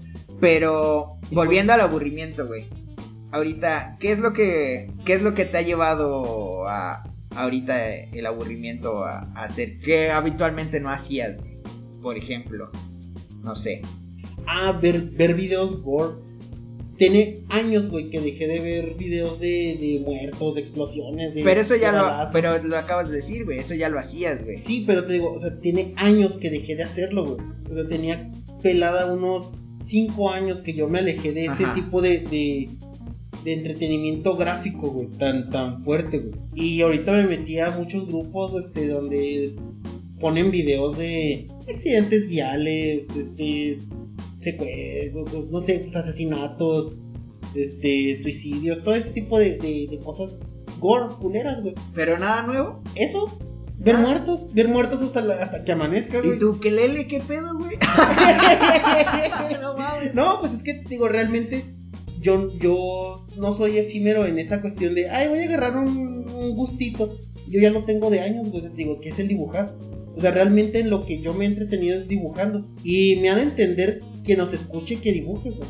Pero 0.40 1.18
volviendo 1.30 1.72
al 1.72 1.80
aburrimiento, 1.80 2.46
güey. 2.46 2.64
Ahorita, 3.32 3.96
¿qué 4.00 4.12
es 4.12 4.18
lo 4.18 4.32
que 4.32 4.90
qué 5.04 5.14
es 5.14 5.22
lo 5.22 5.34
que 5.34 5.44
te 5.44 5.58
ha 5.58 5.62
llevado 5.62 6.66
a 6.66 7.04
ahorita 7.30 7.94
el 7.94 8.26
aburrimiento 8.26 9.04
a, 9.04 9.20
a 9.34 9.44
hacer 9.44 9.78
que 9.80 10.10
habitualmente 10.10 10.80
no 10.80 10.90
hacías, 10.90 11.40
güey? 11.40 11.54
Por 12.02 12.16
ejemplo, 12.16 12.70
no 13.42 13.54
sé. 13.54 13.82
Ah, 14.52 14.78
ver, 14.82 15.02
ver 15.02 15.34
videos 15.34 15.80
gore. 15.82 16.14
tiene 16.98 17.44
años, 17.48 17.88
güey, 17.88 18.10
que 18.10 18.20
dejé 18.20 18.48
de 18.48 18.58
ver 18.58 18.94
videos 18.94 19.38
de, 19.38 19.78
de 19.80 20.02
muertos, 20.04 20.56
de 20.56 20.60
explosiones, 20.60 21.34
de... 21.34 21.42
Pero 21.44 21.60
eso 21.60 21.76
ya 21.76 21.92
lo, 21.92 22.30
pero 22.32 22.58
lo 22.62 22.76
acabas 22.76 23.08
de 23.08 23.18
decir, 23.18 23.44
güey, 23.44 23.60
eso 23.60 23.74
ya 23.74 23.88
lo 23.88 24.00
hacías, 24.00 24.44
güey. 24.44 24.58
Sí, 24.66 24.84
pero 24.86 25.06
te 25.06 25.14
digo, 25.14 25.32
o 25.32 25.38
sea, 25.38 25.58
tiene 25.60 25.94
años 25.96 26.36
que 26.38 26.50
dejé 26.50 26.74
de 26.74 26.82
hacerlo, 26.82 27.24
güey. 27.24 27.46
O 27.70 27.74
sea, 27.74 27.88
tenía 27.88 28.30
pelada 28.62 29.12
unos 29.12 29.50
5 29.86 30.30
años 30.30 30.60
que 30.62 30.72
yo 30.72 30.88
me 30.88 30.98
alejé 30.98 31.32
de 31.32 31.46
ese 31.46 31.64
tipo 31.74 32.02
de, 32.02 32.18
de, 32.18 32.68
de 33.44 33.52
entretenimiento 33.52 34.36
gráfico, 34.36 34.90
güey, 34.90 35.08
tan, 35.18 35.48
tan 35.50 35.84
fuerte, 35.84 36.18
güey. 36.18 36.34
Y 36.54 36.82
ahorita 36.82 37.12
me 37.12 37.24
metí 37.24 37.58
a 37.60 37.70
muchos 37.70 38.06
grupos, 38.06 38.64
este, 38.64 38.88
donde 38.88 39.54
ponen 40.20 40.50
videos 40.50 40.98
de 40.98 41.48
accidentes 41.66 42.28
viales, 42.28 43.04
este, 43.16 43.78
secuestros, 44.40 45.50
no 45.50 45.60
sé, 45.60 45.80
pues, 45.80 45.96
asesinatos, 45.96 46.96
este, 47.54 48.20
suicidios, 48.22 48.82
todo 48.82 48.94
ese 48.94 49.10
tipo 49.10 49.38
de, 49.38 49.58
de, 49.58 49.86
de 49.90 49.98
cosas 50.04 50.30
gore, 50.78 51.14
culeras, 51.20 51.60
güey. 51.62 51.74
Pero 51.94 52.18
nada 52.18 52.42
nuevo. 52.46 52.82
Eso, 52.94 53.38
ver 53.78 53.96
Ah. 53.96 54.00
muertos, 54.00 54.52
ver 54.54 54.68
muertos 54.68 55.00
hasta, 55.02 55.20
la- 55.20 55.42
hasta 55.42 55.64
que 55.64 55.72
amanezca, 55.72 56.20
güey. 56.20 56.36
¿Y 56.36 56.38
tu 56.38 56.58
quelele 56.60 57.06
qué 57.06 57.20
pedo, 57.20 57.56
güey? 57.58 57.76
no. 59.60 59.74
No, 60.14 60.40
pues 60.40 60.52
es 60.54 60.62
que 60.62 60.82
digo, 60.88 61.08
realmente 61.08 61.64
yo, 62.20 62.52
yo 62.58 63.26
no 63.36 63.52
soy 63.54 63.78
efímero 63.78 64.26
en 64.26 64.38
esa 64.38 64.60
cuestión 64.60 64.94
de, 64.94 65.08
ay, 65.10 65.28
voy 65.28 65.40
a 65.40 65.44
agarrar 65.44 65.76
un, 65.76 66.28
un 66.30 66.56
gustito. 66.56 67.16
Yo 67.48 67.60
ya 67.60 67.70
lo 67.70 67.84
tengo 67.84 68.10
de 68.10 68.20
años, 68.20 68.48
pues 68.50 68.64
digo, 68.76 69.00
que 69.00 69.08
es 69.10 69.18
el 69.18 69.28
dibujar. 69.28 69.74
O 70.16 70.20
sea, 70.20 70.30
realmente 70.30 70.80
en 70.80 70.90
lo 70.90 71.04
que 71.06 71.20
yo 71.20 71.34
me 71.34 71.44
he 71.44 71.48
entretenido 71.48 71.98
es 72.00 72.08
dibujando. 72.08 72.66
Y 72.84 73.16
me 73.16 73.30
ha 73.30 73.36
de 73.36 73.42
entender 73.42 74.00
quien 74.24 74.38
nos 74.38 74.52
escuche 74.52 75.00
que 75.00 75.12
dibuje, 75.12 75.50
güey. 75.50 75.68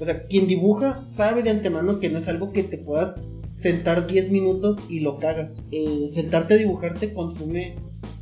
O 0.00 0.04
sea, 0.04 0.26
quien 0.26 0.46
dibuja 0.46 1.04
sabe 1.16 1.42
de 1.42 1.50
antemano 1.50 1.98
que 1.98 2.08
no 2.08 2.18
es 2.18 2.28
algo 2.28 2.52
que 2.52 2.62
te 2.62 2.78
puedas 2.78 3.16
sentar 3.62 4.06
10 4.06 4.30
minutos 4.30 4.78
y 4.88 5.00
lo 5.00 5.18
cagas. 5.18 5.50
Eh, 5.72 6.10
sentarte 6.14 6.54
a 6.54 6.58
dibujar 6.58 6.98
te 6.98 7.12
consume 7.12 7.76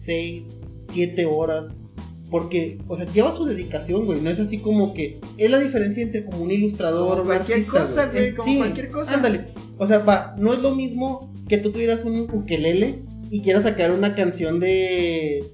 6, 0.05 0.44
7 0.92 1.26
horas. 1.26 1.72
Porque, 2.31 2.79
o 2.88 2.96
sea, 2.96 3.07
lleva 3.12 3.37
su 3.37 3.44
dedicación, 3.44 4.05
güey. 4.05 4.20
No 4.20 4.31
es 4.31 4.40
así 4.40 4.59
como 4.59 4.94
que. 4.94 5.20
Es 5.37 5.50
la 5.50 5.59
diferencia 5.59 6.02
entre 6.02 6.24
como 6.24 6.42
un 6.42 6.50
ilustrador 6.50 7.18
Como 7.18 7.24
cualquier 7.24 7.59
artista, 7.59 7.87
cosa, 7.87 8.07
güey, 8.07 8.35
como 8.35 8.57
cualquier 8.57 8.90
cosa. 8.90 9.12
Ándale. 9.12 9.44
O 9.79 9.87
sea, 9.87 9.98
va, 9.98 10.35
no 10.38 10.52
es 10.52 10.61
lo 10.61 10.74
mismo 10.74 11.33
que 11.48 11.59
tú 11.59 11.70
tuvieras 11.70 12.05
un 12.05 12.29
ukelele 12.33 12.98
y 13.31 13.42
quieras 13.42 13.62
sacar 13.62 13.92
una 13.92 14.14
canción 14.14 14.59
de. 14.59 15.44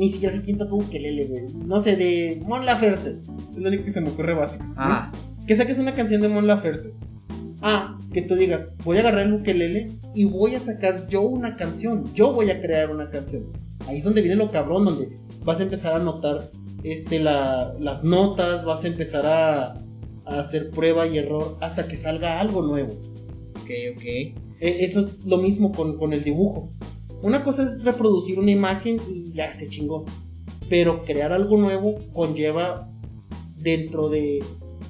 Ni 0.00 0.12
siquiera 0.12 0.34
sé 0.34 0.42
quién 0.42 0.56
toca 0.56 0.74
ukelele, 0.74 1.26
güey. 1.26 1.42
No 1.66 1.82
sé, 1.82 1.94
de 1.96 2.40
Mon 2.46 2.64
Laferte. 2.64 3.18
Es 3.50 3.56
lo 3.58 3.68
único 3.68 3.84
que 3.84 3.90
se 3.92 4.00
me 4.00 4.08
ocurre 4.08 4.32
básico. 4.34 4.64
¿sí? 4.64 4.70
Ah, 4.76 5.12
Que 5.46 5.56
saques 5.56 5.78
una 5.78 5.94
canción 5.94 6.22
de 6.22 6.28
Mon 6.28 6.46
Laferte. 6.46 6.94
Ah, 7.60 7.98
que 8.12 8.22
tú 8.22 8.34
digas, 8.34 8.66
voy 8.84 8.96
a 8.96 9.00
agarrar 9.00 9.26
el 9.26 9.34
ukelele 9.34 9.88
y 10.14 10.24
voy 10.24 10.54
a 10.54 10.60
sacar 10.60 11.06
yo 11.08 11.20
una 11.20 11.56
canción. 11.56 12.12
Yo 12.14 12.32
voy 12.32 12.50
a 12.50 12.60
crear 12.62 12.90
una 12.90 13.10
canción. 13.10 13.44
Ahí 13.86 13.98
es 13.98 14.04
donde 14.04 14.22
viene 14.22 14.36
lo 14.36 14.50
cabrón, 14.50 14.86
donde 14.86 15.08
vas 15.44 15.60
a 15.60 15.64
empezar 15.64 15.92
a 15.92 15.98
notar 15.98 16.50
este, 16.82 17.18
la- 17.18 17.74
las 17.78 18.02
notas, 18.02 18.64
vas 18.64 18.82
a 18.82 18.86
empezar 18.88 19.26
a, 19.26 19.74
a 20.24 20.40
hacer 20.40 20.70
prueba 20.70 21.06
y 21.06 21.18
error 21.18 21.58
hasta 21.60 21.86
que 21.88 21.98
salga 21.98 22.40
algo 22.40 22.62
nuevo. 22.62 22.92
ok, 23.56 23.70
ok. 23.96 24.04
E- 24.04 24.34
Eso 24.60 25.00
es 25.00 25.24
lo 25.26 25.36
mismo 25.38 25.72
con, 25.72 25.98
con 25.98 26.12
el 26.14 26.24
dibujo. 26.24 26.70
Una 27.22 27.44
cosa 27.44 27.62
es 27.64 27.84
reproducir 27.84 28.38
una 28.38 28.50
imagen 28.50 29.00
y 29.08 29.32
ya 29.32 29.58
se 29.58 29.68
chingó. 29.68 30.06
Pero 30.68 31.02
crear 31.02 31.32
algo 31.32 31.58
nuevo 31.58 31.98
conlleva 32.12 32.88
dentro 33.56 34.08
de 34.08 34.42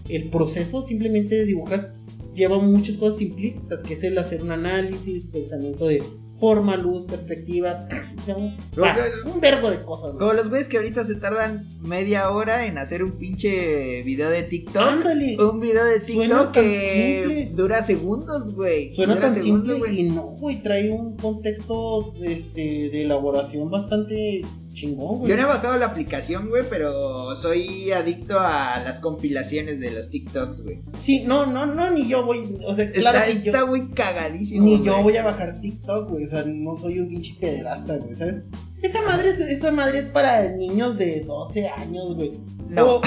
el 0.09 0.31
proceso 0.31 0.83
simplemente 0.83 1.37
de 1.37 1.45
dibujar 1.45 1.93
lleva 2.35 2.59
muchas 2.59 2.97
cosas 2.97 3.21
implícitas, 3.21 3.81
que 3.81 3.95
es 3.95 4.03
el 4.05 4.19
hacer 4.19 4.43
un 4.43 4.53
análisis, 4.53 5.27
pensamiento 5.27 5.87
de 5.87 6.03
forma, 6.41 6.77
luz, 6.77 7.05
perspectiva, 7.07 7.87
ah, 7.91 8.97
un 9.27 9.41
verbo 9.41 9.71
de 9.71 9.83
cosas. 9.85 10.15
güey. 10.15 10.19
Como 10.19 10.33
los 10.33 10.49
güeyes 10.49 10.69
que 10.69 10.79
ahorita 10.79 11.07
se 11.07 11.15
tardan 11.17 11.65
media 11.81 12.31
hora 12.31 12.67
en 12.67 12.79
hacer 12.79 13.03
un 13.05 13.13
pinche 13.13 14.03
video 14.03 14.31
de 14.31 14.45
TikTok. 14.45 14.77
Ándale. 14.83 15.37
Un 15.39 15.61
video 15.61 15.85
de 15.85 16.01
TikTok 16.01 16.53
que 16.53 17.25
simple. 17.27 17.51
dura 17.55 17.87
segundos, 17.87 18.55
güey. 18.55 18.95
Suena 18.97 19.15
Dura 19.17 19.27
tan 19.27 19.35
segundos, 19.43 19.61
simple 19.61 19.79
güey. 19.79 20.01
y 20.01 20.11
no, 20.11 20.23
güey, 20.23 20.63
trae 20.63 20.91
un 20.91 21.17
contexto 21.17 22.13
este, 22.23 22.61
de 22.91 23.03
elaboración 23.03 23.71
bastante 23.71 24.43
chingón, 24.73 25.19
güey. 25.19 25.31
Yo 25.31 25.37
no 25.37 25.43
he 25.43 25.47
bajado 25.47 25.77
la 25.77 25.87
aplicación, 25.87 26.49
güey, 26.49 26.65
pero 26.69 27.35
soy 27.37 27.91
adicto 27.93 28.39
a 28.39 28.81
las 28.81 29.01
compilaciones 29.01 29.81
de 29.81 29.91
los 29.91 30.11
TikToks, 30.11 30.63
güey. 30.63 30.81
Sí, 31.05 31.25
no, 31.27 31.47
no, 31.47 31.67
no, 31.67 31.91
ni 31.91 32.09
yo 32.09 32.25
voy, 32.25 32.57
o 32.65 32.75
sea, 32.75 32.91
claro 32.93 33.19
está, 33.19 33.27
que 33.33 33.39
yo, 33.43 33.53
está 33.53 33.67
muy 33.67 33.91
cagadísimo. 33.91 34.65
ni 34.65 34.77
güey. 34.77 34.85
yo 34.85 35.03
voy 35.03 35.17
a 35.17 35.25
bajar 35.25 35.61
TikTok, 35.61 36.11
güey, 36.11 36.27
o 36.27 36.31
sea, 36.31 36.45
no 36.47 36.77
soy 36.77 37.01
un 37.01 37.09
pinche 37.09 37.35
pederasta, 37.41 37.97
güey, 37.97 38.17
¿sabes? 38.17 38.45
Esa 38.83 39.03
madre, 39.03 39.35
es, 39.39 39.73
madre 39.73 39.99
es 39.99 40.05
para 40.07 40.49
niños 40.57 40.97
de 40.97 41.21
12 41.21 41.69
años, 41.69 42.15
güey. 42.15 42.33
No. 42.69 42.97
O- 42.97 43.03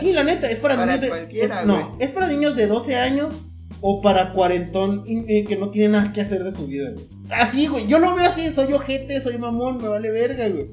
sí, 0.00 0.12
la 0.12 0.24
neta, 0.24 0.48
es 0.50 0.56
para, 0.56 0.74
Para 0.76 0.96
niños 0.96 1.28
de... 1.28 1.40
es- 1.40 1.66
no, 1.66 1.74
güey. 1.74 1.86
es 2.00 2.10
para 2.12 2.28
niños 2.28 2.56
de 2.56 2.66
12 2.66 2.96
años 2.96 3.34
o 3.80 4.00
para 4.02 4.32
cuarentón 4.32 5.04
eh, 5.06 5.44
que 5.44 5.56
no 5.56 5.70
tiene 5.70 5.90
nada 5.90 6.12
que 6.12 6.20
hacer 6.20 6.44
de 6.44 6.52
su 6.52 6.66
vida, 6.66 6.90
güey. 6.90 7.06
Así, 7.30 7.66
güey, 7.66 7.86
yo 7.86 7.98
lo 7.98 8.14
veo 8.14 8.24
así, 8.24 8.52
soy 8.54 8.72
ojete, 8.72 9.22
soy 9.22 9.38
mamón, 9.38 9.80
me 9.80 9.88
vale 9.88 10.10
verga, 10.10 10.48
güey. 10.48 10.66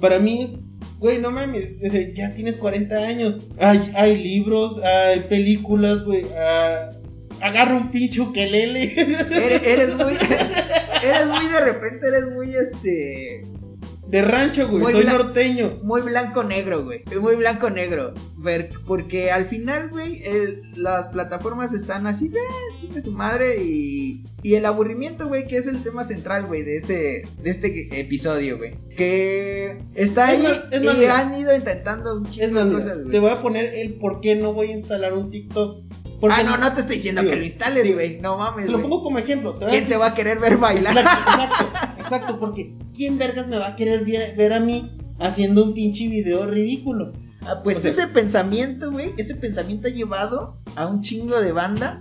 Para 0.00 0.18
mí. 0.18 0.60
Güey, 0.98 1.18
no 1.18 1.30
mames, 1.30 1.68
ya 2.14 2.32
tienes 2.32 2.56
40 2.56 2.94
años. 2.94 3.46
Hay, 3.58 3.92
hay 3.94 4.22
libros, 4.22 4.82
hay 4.82 5.20
películas, 5.20 6.02
güey. 6.04 6.24
ah, 6.38 6.92
agarra 7.40 7.76
un 7.76 7.90
pinche 7.90 8.20
ukelele. 8.20 8.94
Eres, 8.96 9.62
eres 9.62 9.94
muy. 9.96 10.14
eres 11.02 11.26
muy 11.26 11.48
de 11.48 11.60
repente, 11.60 12.08
eres 12.08 12.30
muy 12.32 12.54
este. 12.54 13.42
De 14.14 14.22
rancho, 14.22 14.68
güey. 14.68 14.80
Muy 14.80 14.92
Soy 14.92 15.06
norteño. 15.06 15.80
Muy 15.82 16.00
blanco-negro, 16.02 16.84
güey. 16.84 17.00
Muy 17.20 17.34
blanco-negro. 17.34 18.14
Ver- 18.36 18.68
Porque 18.86 19.32
al 19.32 19.46
final, 19.46 19.88
güey, 19.90 20.22
las 20.76 21.08
plataformas 21.08 21.72
están 21.72 22.06
así 22.06 22.28
de 22.28 22.38
chingue 22.80 23.02
su 23.02 23.10
madre 23.10 23.60
y. 23.60 24.22
Y 24.44 24.54
el 24.54 24.66
aburrimiento, 24.66 25.26
güey, 25.26 25.48
que 25.48 25.56
es 25.56 25.66
el 25.66 25.82
tema 25.82 26.04
central, 26.04 26.46
güey, 26.46 26.62
de 26.62 26.76
este, 26.76 27.22
de 27.42 27.50
este 27.50 28.00
episodio, 28.00 28.56
güey. 28.58 28.74
Que 28.96 29.78
está 29.96 30.32
Es 30.32 30.44
ahí 30.44 30.60
es 30.70 30.82
y 30.84 31.04
han 31.06 31.36
ido 31.36 31.56
intentando 31.56 32.14
un 32.18 32.30
chingo 32.30 32.64
de 32.64 32.72
cosas, 32.72 32.98
te 32.98 33.02
güey. 33.04 33.18
voy 33.18 33.30
a 33.30 33.42
poner 33.42 33.74
el 33.74 33.94
por 33.94 34.20
qué 34.20 34.36
no 34.36 34.52
voy 34.52 34.68
a 34.68 34.76
instalar 34.76 35.12
un 35.14 35.32
TikTok. 35.32 35.78
Porque 36.24 36.40
Ah, 36.40 36.42
no, 36.42 36.56
no 36.56 36.72
te 36.74 36.80
estoy 36.80 36.96
diciendo 36.96 37.20
Digo, 37.20 37.32
que 37.34 37.38
lo 37.40 37.44
instales, 37.44 37.94
güey. 37.94 38.18
No 38.20 38.38
mames, 38.38 38.64
Te 38.64 38.72
lo 38.72 38.80
pongo 38.80 39.02
como 39.02 39.18
ejemplo. 39.18 39.54
te 39.56 39.66
¿Quién 39.66 39.86
te 39.86 39.96
va 39.98 40.06
a 40.06 40.14
querer 40.14 40.38
ver 40.38 40.56
bailar? 40.56 40.96
Exacto, 40.96 41.30
exacto, 41.64 42.00
exacto, 42.02 42.40
porque 42.40 42.74
¿quién 42.96 43.18
vergas 43.18 43.46
me 43.46 43.58
va 43.58 43.68
a 43.68 43.76
querer 43.76 44.06
ver, 44.06 44.34
ver 44.34 44.52
a 44.54 44.60
mí 44.60 44.90
haciendo 45.18 45.62
un 45.64 45.74
pinche 45.74 46.08
video 46.08 46.46
ridículo? 46.46 47.12
Ah, 47.42 47.60
pues 47.62 47.76
O 47.76 47.80
sea- 47.82 47.90
ese 47.90 48.06
pensamiento, 48.06 48.90
güey, 48.90 49.12
ese 49.18 49.34
pensamiento 49.34 49.88
ha 49.88 49.90
llevado 49.90 50.56
a 50.76 50.86
un 50.86 51.02
chingo 51.02 51.38
de 51.42 51.52
banda 51.52 52.00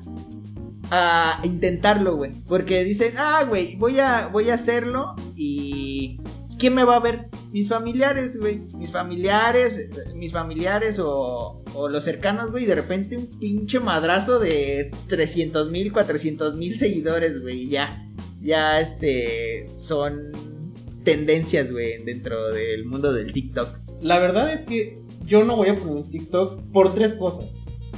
a 0.90 1.40
intentarlo, 1.44 2.16
güey. 2.16 2.32
Porque 2.48 2.84
dicen, 2.86 3.16
ah, 3.18 3.44
güey, 3.44 3.76
voy 3.76 4.00
a, 4.00 4.28
voy 4.28 4.50
a 4.52 4.54
hacerlo 4.56 5.16
y 5.36 6.22
¿quién 6.60 6.76
me 6.76 6.86
va 6.86 6.96
a 6.96 7.00
ver? 7.02 7.28
Mis 7.54 7.70
familiares, 7.70 8.36
güey. 8.38 8.62
Mis 8.78 8.92
familiares, 8.92 9.90
mis 10.16 10.32
familiares 10.32 10.98
o, 11.00 11.62
o 11.76 11.88
los 11.88 12.04
cercanos, 12.04 12.52
güey. 12.52 12.66
De 12.66 12.76
repente 12.76 13.16
un 13.16 13.28
pinche 13.40 13.80
madrazo 13.80 14.40
de 14.40 14.90
300 15.08 15.70
mil, 15.72 15.94
400 15.94 16.56
mil 16.58 16.80
seguidores, 16.80 17.42
güey. 17.42 17.70
Ya, 17.70 18.04
ya, 18.42 18.82
este, 18.82 19.68
son 19.88 20.14
tendencias, 21.04 21.72
güey, 21.72 22.04
dentro 22.04 22.50
del 22.50 22.86
mundo 22.86 23.14
del 23.14 23.32
TikTok. 23.34 23.70
La 24.02 24.20
verdad 24.20 24.54
es 24.54 24.62
que 24.68 25.00
yo 25.26 25.44
no 25.44 25.56
voy 25.56 25.70
a 25.70 25.76
poner 25.78 25.96
un 25.96 26.10
TikTok 26.10 26.62
por 26.72 26.94
tres 26.96 27.14
cosas. 27.14 27.46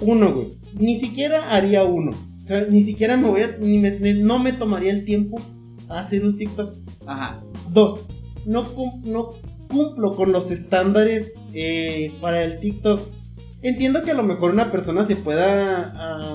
Uno, 0.02 0.34
güey, 0.34 0.48
ni 0.78 1.00
siquiera 1.00 1.56
haría 1.56 1.84
uno. 1.84 2.12
O 2.44 2.48
sea, 2.48 2.65
ni 2.70 2.84
siquiera 2.84 3.15
me 3.18 3.30
voy 3.30 3.41
a, 3.41 3.58
ni 3.58 3.80
me- 3.80 4.00
me- 4.00 4.13
no 4.15 4.38
me 4.38 4.54
tomaría 4.54 4.91
el 4.91 5.06
tiempo 5.06 5.41
a 5.89 6.02
hacer 6.02 6.24
un 6.26 6.38
TikTok. 6.38 6.76
Ajá. 7.08 7.41
Dos, 7.72 8.02
no, 8.45 8.73
cum- 8.73 9.01
no 9.05 9.31
cumplo 9.69 10.15
con 10.15 10.31
los 10.31 10.49
estándares 10.51 11.31
eh, 11.53 12.12
para 12.21 12.43
el 12.43 12.60
TikTok. 12.60 13.01
Entiendo 13.62 14.03
que 14.03 14.12
a 14.12 14.15
lo 14.15 14.23
mejor 14.23 14.51
una 14.51 14.71
persona 14.71 15.08
se 15.08 15.15
pueda... 15.15 16.34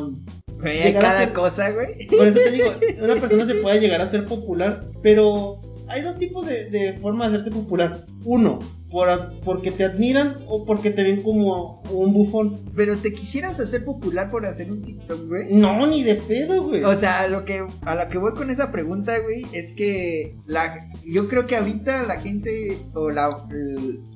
hay 0.65 0.83
Llegar 0.83 0.97
a 1.05 1.09
cada 1.09 1.25
ser- 1.25 1.33
cosa, 1.33 1.71
güey. 1.71 2.07
por 2.09 2.27
eso 2.27 2.39
te 2.39 2.51
digo, 2.51 2.67
una 3.03 3.17
persona 3.21 3.47
se 3.47 3.55
puede 3.57 3.81
llegar 3.81 4.01
a 4.01 4.11
ser 4.11 4.27
popular, 4.27 4.81
pero 5.03 5.57
hay 5.91 6.03
dos 6.03 6.19
tipos 6.19 6.47
de, 6.47 6.71
de 6.71 6.95
forma 6.95 7.29
de 7.29 7.37
hacerte 7.37 7.51
popular. 7.51 8.05
Uno, 8.25 8.61
por, 8.91 9.09
porque 9.45 9.71
te 9.71 9.85
admiran 9.85 10.37
o 10.49 10.65
porque 10.65 10.91
te 10.91 11.03
ven 11.03 11.23
como 11.23 11.83
un 11.91 12.13
bufón. 12.13 12.61
Pero 12.75 12.99
te 12.99 13.13
quisieras 13.13 13.59
hacer 13.59 13.85
popular 13.85 14.31
por 14.31 14.45
hacer 14.47 14.71
un 14.71 14.83
TikTok, 14.83 15.27
güey. 15.27 15.55
No, 15.55 15.87
ni 15.87 16.03
de 16.03 16.17
pedo, 16.17 16.63
güey. 16.63 16.85
O 16.85 16.99
sea, 16.99 17.21
a 17.21 17.29
lo 17.29 17.45
que 17.45 17.65
a 17.83 17.95
lo 17.95 18.09
que 18.09 18.19
voy 18.19 18.33
con 18.35 18.51
esa 18.51 18.71
pregunta, 18.71 19.19
güey, 19.19 19.47
es 19.53 19.73
que 19.73 20.37
la 20.47 20.89
yo 21.05 21.29
creo 21.29 21.47
que 21.47 21.57
ahorita 21.57 22.05
la 22.05 22.21
gente 22.21 22.79
o 22.95 23.11
la 23.11 23.47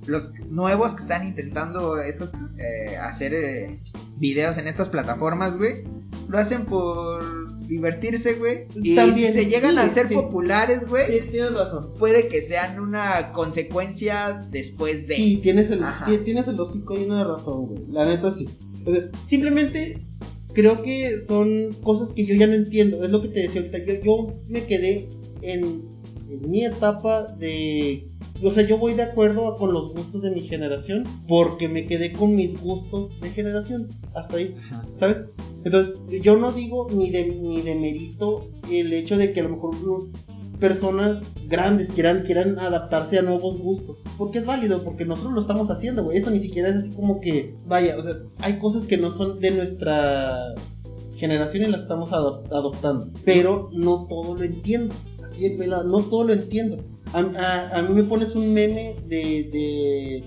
los 0.06 0.32
nuevos 0.48 0.94
que 0.94 1.02
están 1.02 1.26
intentando 1.26 1.98
estos 2.00 2.30
eh, 2.58 2.96
hacer 2.96 3.34
eh, 3.34 3.80
videos 4.18 4.58
en 4.58 4.68
estas 4.68 4.88
plataformas, 4.88 5.56
güey, 5.56 5.84
lo 6.28 6.38
hacen 6.38 6.66
por 6.66 7.43
divertirse, 7.66 8.34
güey. 8.34 8.64
Y 8.74 8.94
También, 8.94 9.32
si 9.34 9.40
se 9.40 9.44
llegan 9.46 9.72
sí, 9.74 9.78
a 9.78 9.94
ser 9.94 10.08
sí. 10.08 10.14
populares, 10.14 10.86
güey, 10.88 11.06
Sí, 11.20 11.26
tienes 11.30 11.52
razón. 11.54 11.92
puede 11.98 12.28
que 12.28 12.46
sean 12.48 12.78
una 12.80 13.32
consecuencia 13.32 14.46
después 14.50 15.06
de. 15.06 15.16
Sí, 15.16 15.40
tienes 15.42 15.70
el, 15.70 15.80
tienes 16.24 16.46
el 16.48 16.60
hocico 16.60 16.94
lleno 16.94 17.16
de 17.16 17.24
razón, 17.24 17.66
güey. 17.66 17.82
La 17.90 18.04
neta 18.04 18.34
sí. 18.36 18.46
Sea, 18.84 19.10
simplemente 19.28 19.98
creo 20.52 20.82
que 20.82 21.24
son 21.26 21.72
cosas 21.82 22.12
que 22.14 22.26
yo 22.26 22.34
ya 22.34 22.46
no 22.46 22.54
entiendo. 22.54 23.02
Es 23.04 23.10
lo 23.10 23.22
que 23.22 23.28
te 23.28 23.40
decía 23.40 23.60
ahorita. 23.62 23.78
Yo, 23.86 23.94
yo 24.04 24.34
me 24.48 24.66
quedé 24.66 25.08
en, 25.42 25.82
en 26.30 26.50
mi 26.50 26.64
etapa 26.64 27.26
de. 27.38 28.08
O 28.42 28.50
sea, 28.52 28.66
yo 28.66 28.78
voy 28.78 28.94
de 28.94 29.02
acuerdo 29.02 29.56
con 29.56 29.72
los 29.72 29.92
gustos 29.94 30.20
de 30.22 30.30
mi 30.30 30.42
generación 30.42 31.04
porque 31.28 31.68
me 31.68 31.86
quedé 31.86 32.12
con 32.12 32.34
mis 32.34 32.60
gustos 32.60 33.18
de 33.20 33.30
generación. 33.30 33.88
Hasta 34.14 34.36
ahí. 34.36 34.54
Ajá. 34.58 34.84
¿sabes? 34.98 35.16
Entonces, 35.64 35.94
yo 36.22 36.36
no 36.36 36.52
digo 36.52 36.88
ni 36.90 37.10
de, 37.10 37.26
ni 37.40 37.62
de 37.62 37.74
mérito 37.74 38.42
el 38.70 38.92
hecho 38.92 39.16
de 39.16 39.32
que 39.32 39.40
a 39.40 39.44
lo 39.44 39.50
mejor 39.50 39.74
uh, 39.76 40.10
personas 40.58 41.22
grandes 41.48 41.88
quieran, 41.90 42.22
quieran 42.22 42.58
adaptarse 42.58 43.18
a 43.18 43.22
nuevos 43.22 43.58
gustos. 43.58 43.98
Porque 44.18 44.40
es 44.40 44.46
válido, 44.46 44.84
porque 44.84 45.04
nosotros 45.04 45.32
lo 45.32 45.40
estamos 45.40 45.70
haciendo, 45.70 46.04
güey. 46.04 46.18
Eso 46.18 46.30
ni 46.30 46.40
siquiera 46.40 46.68
es 46.68 46.76
así 46.76 46.90
como 46.90 47.20
que, 47.20 47.54
vaya, 47.66 47.96
o 47.98 48.02
sea, 48.02 48.14
hay 48.38 48.58
cosas 48.58 48.84
que 48.86 48.96
no 48.96 49.12
son 49.12 49.40
de 49.40 49.52
nuestra 49.52 50.54
generación 51.16 51.64
y 51.64 51.70
las 51.70 51.82
estamos 51.82 52.10
adop- 52.10 52.46
adoptando. 52.50 53.08
Pero 53.24 53.70
no 53.72 54.06
todo 54.08 54.34
lo 54.36 54.42
entiendo. 54.44 54.92
Así 55.24 55.46
es, 55.46 55.58
no 55.58 56.04
todo 56.04 56.24
lo 56.24 56.32
entiendo. 56.32 56.78
A, 57.14 57.20
a- 57.20 57.78
a 57.78 57.82
mí 57.82 57.94
me 57.94 58.02
pones 58.04 58.34
un 58.34 58.52
meme 58.52 58.96
de, 59.06 59.48
de, 59.52 60.24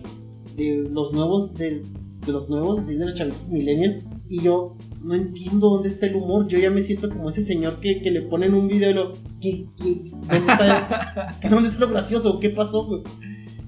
de 0.56 0.90
los 0.90 1.12
nuevos, 1.14 1.54
de, 1.56 1.84
de 2.26 2.32
los 2.32 2.50
nuevos, 2.50 2.86
de 2.88 2.96
los 2.96 3.14
chavitos 3.16 3.48
millennials, 3.50 4.04
y 4.30 4.42
yo 4.42 4.76
no 5.04 5.14
entiendo 5.14 5.70
dónde 5.70 5.90
está 5.90 6.08
el 6.08 6.16
humor. 6.16 6.48
Yo 6.48 6.58
ya 6.58 6.70
me 6.70 6.82
siento 6.82 7.10
como 7.10 7.30
ese 7.30 7.46
señor 7.46 7.80
que, 7.82 8.02
que 8.02 8.10
le 8.12 8.24
ponen 8.24 8.54
un 8.54 8.68
video 8.68 8.90
y 8.92 8.94
lo. 8.94 9.14
¿qué, 9.42 9.66
qué, 9.78 10.12
dónde, 10.30 10.52
está, 10.52 11.38
¿Dónde 11.50 11.70
está 11.70 11.80
lo 11.82 11.90
gracioso? 11.90 12.40
¿Qué 12.40 12.50
pasó, 12.52 12.86
güey? 12.86 13.04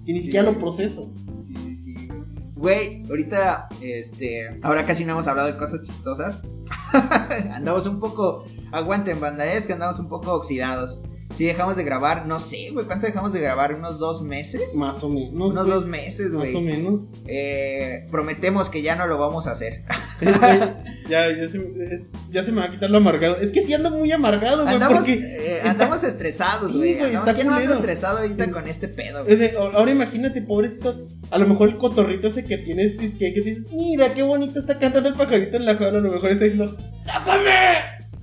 Y 0.06 0.14
ni 0.14 0.22
siquiera 0.22 0.52
lo 0.52 0.58
proceso. 0.60 1.12
Sí, 1.48 1.78
sí. 1.84 1.96
Güey, 2.56 3.04
ahorita, 3.10 3.68
este, 3.82 4.60
ahora 4.64 4.86
casi 4.86 5.06
no 5.06 5.12
hemos 5.14 5.28
hablado 5.28 5.50
de 5.52 5.58
cosas 5.58 5.82
chistosas. 5.86 6.42
andamos 7.54 7.86
un 7.86 8.00
poco, 8.00 8.46
aguanten 8.72 9.20
banda, 9.22 9.46
es 9.54 9.66
que 9.68 9.74
andamos 9.74 10.00
un 10.00 10.10
poco 10.10 10.34
oxidados. 10.34 11.02
Si 11.40 11.46
dejamos 11.46 11.78
de 11.78 11.86
grabar, 11.86 12.26
no 12.28 12.42
sé, 12.42 12.70
güey, 12.74 12.86
¿cuánto 12.86 13.06
dejamos 13.06 13.32
de 13.32 13.40
grabar? 13.40 13.74
¿Unos 13.74 13.98
dos 13.98 14.22
meses? 14.22 14.62
Más 14.76 15.02
o 15.02 15.08
menos. 15.08 15.32
Unos 15.34 15.66
güey. 15.66 15.70
dos 15.80 15.86
meses, 15.88 16.32
Más 16.32 16.50
o 16.50 16.52
güey. 16.52 16.62
menos. 16.62 17.00
Eh, 17.28 18.08
prometemos 18.12 18.70
que 18.70 18.82
ya 18.82 18.98
no 18.98 19.08
lo 19.08 19.18
vamos 19.18 19.48
a 19.48 19.52
hacer. 19.52 19.84
ya, 21.10 21.30
ya, 21.32 21.48
se, 21.50 21.58
eh, 21.58 22.06
ya 22.30 22.44
se 22.44 22.52
me 22.52 22.60
va 22.60 22.68
a 22.68 22.70
quitar 22.72 22.90
lo 22.90 22.98
amargado. 22.98 23.38
Es 23.38 23.52
que 23.52 23.66
sí 23.66 23.74
ando 23.74 23.90
muy 23.90 24.12
amargado, 24.12 24.64
güey. 24.64 24.74
Andamos, 24.76 24.98
Porque. 24.98 25.14
eh, 25.14 25.58
está- 25.60 25.70
andamos 25.72 26.04
estresados, 26.04 26.72
Sí, 26.74 26.78
güey. 26.78 26.94
güey, 26.96 27.06
Andamos- 27.16 27.28
está 27.30 27.36
¿Quién 27.36 27.48
no 27.48 27.56
anda 27.56 27.76
estresado 27.76 28.18
ahorita 28.18 28.46
Sí. 28.46 28.52
con 28.52 28.68
este 28.68 28.88
pedo, 28.90 29.24
güey? 29.24 29.34
Es 29.34 29.40
de- 29.40 29.58
ahora 29.58 29.92
imagínate, 29.92 30.42
pobrecito. 30.42 31.08
A 31.32 31.38
lo 31.38 31.48
mejor 31.48 31.70
el 31.70 31.78
cotorrito 31.78 32.28
ese 32.28 32.44
que 32.44 32.58
tienes, 32.58 32.98
que, 32.98 33.14
que 33.18 33.32
dices, 33.32 33.60
mira 33.72 34.14
qué 34.14 34.24
bonito 34.24 34.60
está 34.60 34.78
cantando 34.78 35.08
el 35.08 35.16
pajarito 35.16 35.56
en 35.56 35.66
la 35.66 35.76
jaula. 35.78 36.00
A 36.00 36.02
lo 36.02 36.12
mejor 36.12 36.32
está 36.32 36.44
diciendo, 36.44 36.76
¡Sácame! 37.06 37.52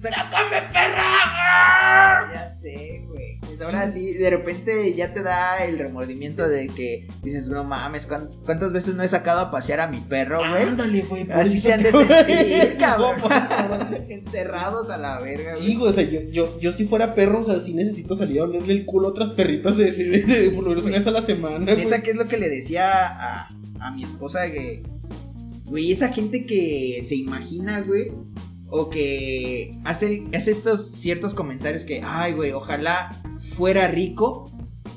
¡Sácame, 0.02 0.60
perra! 0.72 2.30
Ya 2.32 2.54
sé, 2.60 3.05
Pues 3.56 3.66
ahora 3.66 3.90
sí, 3.92 4.12
de 4.12 4.28
repente 4.28 4.94
ya 4.94 5.14
te 5.14 5.22
da 5.22 5.64
el 5.64 5.78
remordimiento 5.78 6.46
de 6.46 6.66
que 6.66 7.08
dices, 7.22 7.48
no 7.48 7.64
mames, 7.64 8.06
¿cuán- 8.06 8.28
¿cuántas 8.44 8.70
veces 8.72 8.94
no 8.94 9.02
he 9.02 9.08
sacado 9.08 9.40
a 9.40 9.50
pasear 9.50 9.80
a 9.80 9.86
mi 9.88 10.00
perro, 10.00 10.40
güey? 10.40 10.62
Ándale, 10.64 11.02
güey. 11.02 11.26
Así 11.32 11.60
se 11.62 11.72
han 11.72 11.82
de 11.82 11.90
sentir, 11.92 12.76
cabrón. 12.78 13.14
Encerrados 14.10 14.90
a 14.90 14.98
la 14.98 15.20
verga, 15.20 15.54
güey. 15.54 15.66
Sí, 15.66 15.76
güey, 15.76 15.90
o 15.90 15.94
sea, 15.94 16.02
yo, 16.04 16.20
yo, 16.30 16.60
yo 16.60 16.72
si 16.74 16.84
fuera 16.86 17.14
perro, 17.14 17.40
o 17.40 17.44
sea, 17.44 17.64
sí 17.64 17.72
necesito 17.72 18.16
salir 18.16 18.40
a 18.40 18.44
olerle 18.44 18.74
el 18.74 18.84
culo 18.84 19.08
a 19.08 19.10
otras 19.12 19.30
perritas 19.30 19.76
de, 19.76 19.90
de, 19.92 20.22
de, 20.22 20.48
una 20.48 20.98
vez 20.98 21.06
a 21.06 21.10
la 21.10 21.24
semana, 21.24 21.72
güey. 21.74 22.02
¿qué 22.02 22.10
es 22.10 22.16
lo 22.16 22.28
que 22.28 22.36
le 22.36 22.48
decía 22.50 23.06
a, 23.06 23.48
a 23.80 23.90
mi 23.92 24.04
esposa? 24.04 24.50
Que, 24.50 24.82
güey, 25.64 25.92
esa 25.92 26.08
gente 26.08 26.44
que 26.44 27.06
se 27.08 27.14
imagina, 27.14 27.80
güey, 27.80 28.08
o 28.68 28.90
que 28.90 29.78
hace, 29.84 30.24
hace 30.34 30.50
estos 30.50 30.92
ciertos 31.00 31.34
comentarios 31.34 31.84
que, 31.84 32.02
ay, 32.04 32.32
güey, 32.34 32.52
ojalá 32.52 33.22
fuera 33.56 33.88
rico 33.88 34.50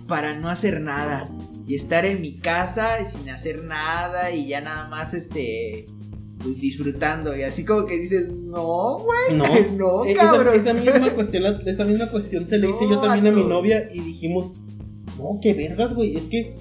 para 0.08 0.38
no 0.39 0.50
hacer 0.50 0.82
nada 0.82 1.30
y 1.67 1.76
estar 1.76 2.06
en 2.06 2.22
mi 2.22 2.38
casa 2.39 3.10
sin 3.12 3.30
hacer 3.30 3.63
nada 3.63 4.32
y 4.32 4.48
ya 4.48 4.62
nada 4.62 4.88
más, 4.89 5.13
este, 5.13 5.86
pues 6.41 6.60
disfrutando. 6.60 7.36
Y 7.38 7.43
así 7.43 7.63
como 7.63 7.86
que 7.86 7.98
dices, 8.00 8.32
no, 8.34 8.98
güey, 9.00 9.38
No, 9.38 9.45
no, 9.78 10.06
Eh, 10.06 10.15
cabrón. 10.15 10.60
Esa, 10.60 10.72
esa 10.72 10.74
misma 10.74 11.13
cuestión, 11.13 11.43
la- 11.43 11.62
esa 11.72 11.84
misma 11.84 12.10
cuestión 12.10 12.50
se 12.50 12.58
le 12.58 12.69
hice 12.69 12.89
yo 12.89 13.00
también 13.00 13.28
a 13.34 13.38
mi 13.38 13.43
novia 13.45 13.89
y 13.93 14.00
dijimos, 14.00 14.52
no, 15.17 15.39
qué 15.41 15.54
vergas, 15.54 15.93
güey, 15.93 16.15
es 16.15 16.24
que 16.24 16.56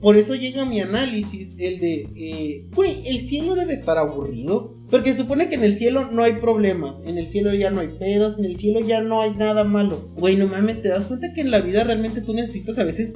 por 0.00 0.16
eso 0.16 0.34
llega 0.34 0.64
mi 0.64 0.80
análisis, 0.80 1.54
el 1.58 1.78
de, 1.80 2.08
eh, 2.16 2.66
güey, 2.74 3.06
el 3.06 3.28
cielo 3.28 3.54
debe 3.54 3.74
estar 3.74 3.96
aburrido, 3.98 4.74
porque 4.90 5.16
supone 5.16 5.48
que 5.48 5.54
en 5.54 5.64
el 5.64 5.78
cielo 5.78 6.10
no 6.10 6.24
hay 6.24 6.34
problemas, 6.34 6.96
en 7.06 7.16
el 7.16 7.28
cielo 7.28 7.54
ya 7.54 7.70
no 7.70 7.80
hay 7.80 7.88
pedos, 7.98 8.38
en 8.38 8.44
el 8.44 8.56
cielo 8.56 8.80
ya 8.80 9.00
no 9.00 9.20
hay 9.20 9.34
nada 9.36 9.62
malo. 9.62 10.08
Güey, 10.16 10.36
no 10.36 10.48
mames, 10.48 10.82
te 10.82 10.88
das 10.88 11.06
cuenta 11.06 11.32
que 11.32 11.42
en 11.42 11.52
la 11.52 11.60
vida 11.60 11.84
realmente 11.84 12.22
tú 12.22 12.34
necesitas 12.34 12.76
a 12.78 12.84
veces 12.84 13.12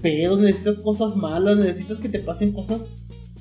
pedos, 0.00 0.38
necesitas 0.38 0.78
cosas 0.78 1.16
malas, 1.16 1.58
necesitas 1.58 1.98
que 1.98 2.08
te 2.08 2.20
pasen 2.20 2.52
cosas 2.52 2.82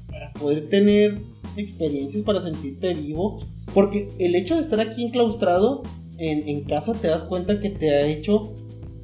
para 0.10 0.34
poder 0.34 0.70
tener 0.70 1.20
experiencias, 1.56 2.24
para 2.24 2.44
sentirte 2.44 2.96
vivo. 2.96 3.40
Porque 3.74 4.10
el 4.18 4.36
hecho 4.36 4.56
de 4.56 4.62
estar 4.62 4.80
aquí 4.80 5.06
enclaustrado 5.06 5.84
en, 6.18 6.64
casa 6.64 6.94
te 6.94 7.08
das 7.08 7.24
cuenta 7.24 7.60
que 7.60 7.70
te 7.70 7.92
ha 7.92 8.08
hecho 8.08 8.56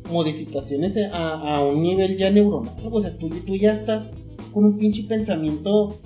modificaciones 0.09 0.97
a, 1.11 1.57
a 1.57 1.63
un 1.63 1.83
nivel 1.83 2.17
ya 2.17 2.31
neuronal. 2.31 2.73
O 2.91 3.01
sea, 3.01 3.15
tú, 3.19 3.29
tú 3.45 3.55
ya 3.55 3.73
estás 3.73 4.09
con 4.51 4.65
un 4.65 4.77
pinche 4.79 5.03
pensamiento 5.03 5.99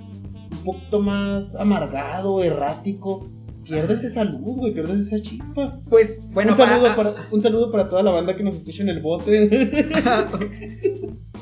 un 0.58 0.64
poquito 0.64 1.00
más 1.00 1.44
amargado, 1.58 2.42
errático. 2.42 3.26
Pierdes 3.64 4.02
esa 4.02 4.24
luz, 4.24 4.56
güey, 4.58 4.72
pierdes 4.72 5.06
esa 5.08 5.20
chispa. 5.20 5.78
Pues, 5.90 6.18
bueno, 6.32 6.52
un, 6.52 6.56
saludo 6.58 6.96
para- 6.96 7.14
para, 7.14 7.28
un 7.30 7.42
saludo 7.42 7.70
para 7.70 7.90
toda 7.90 8.02
la 8.02 8.12
banda 8.12 8.34
que 8.34 8.42
nos 8.42 8.56
escucha 8.56 8.82
en 8.82 8.88
el 8.88 9.02
bote. 9.02 9.48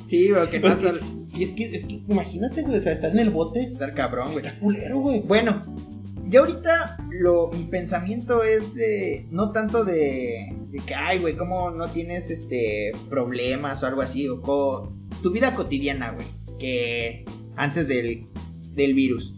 sí, 0.09 0.31
güey, 0.31 0.51
que 0.51 0.61
Porque- 0.61 0.83
sal- 0.83 1.01
y 1.35 1.45
es 1.45 1.51
que, 1.51 1.77
es 1.77 1.85
que 1.87 1.95
imagínate, 2.09 2.63
güey, 2.63 2.79
o 2.79 2.83
sea, 2.83 2.93
estar 2.93 3.11
en 3.11 3.19
el 3.19 3.31
bote. 3.31 3.63
estar 3.65 3.93
cabrón, 3.95 4.33
güey. 4.33 4.47
Está 4.47 4.59
culero, 4.59 5.01
güey. 5.01 5.21
Bueno, 5.21 5.63
yo 6.29 6.41
ahorita 6.41 6.97
lo, 7.11 7.51
mi 7.53 7.65
pensamiento 7.65 8.43
es 8.43 8.73
de, 8.75 9.27
no 9.31 9.53
tanto 9.53 9.85
de, 9.85 10.55
de 10.71 10.79
que, 10.87 10.95
ay, 10.95 11.19
güey, 11.19 11.37
cómo 11.37 11.71
no 11.71 11.91
tienes, 11.93 12.31
este, 12.31 12.93
problemas 13.11 13.83
o 13.83 13.87
algo 13.87 14.03
así, 14.03 14.29
o 14.29 14.41
co- 14.41 14.93
tu 15.23 15.31
vida 15.31 15.55
cotidiana, 15.55 16.13
güey, 16.13 16.27
que 16.59 17.25
antes 17.57 17.87
del, 17.87 18.27
del 18.77 18.95
virus. 18.95 19.35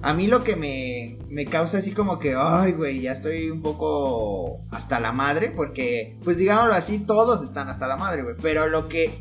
A 0.00 0.14
mí 0.14 0.26
lo 0.26 0.42
que 0.42 0.56
me, 0.56 1.18
me 1.28 1.46
causa 1.46 1.78
así 1.78 1.92
como 1.92 2.18
que, 2.18 2.34
ay, 2.36 2.72
güey, 2.72 3.02
ya 3.02 3.12
estoy 3.12 3.50
un 3.50 3.62
poco 3.62 4.60
hasta 4.70 4.98
la 4.98 5.12
madre, 5.12 5.52
porque, 5.54 6.16
pues 6.24 6.36
digámoslo 6.36 6.74
así, 6.74 7.00
todos 7.00 7.44
están 7.44 7.68
hasta 7.68 7.86
la 7.86 7.96
madre, 7.96 8.22
güey, 8.22 8.34
pero 8.42 8.68
lo 8.68 8.88
que 8.88 9.20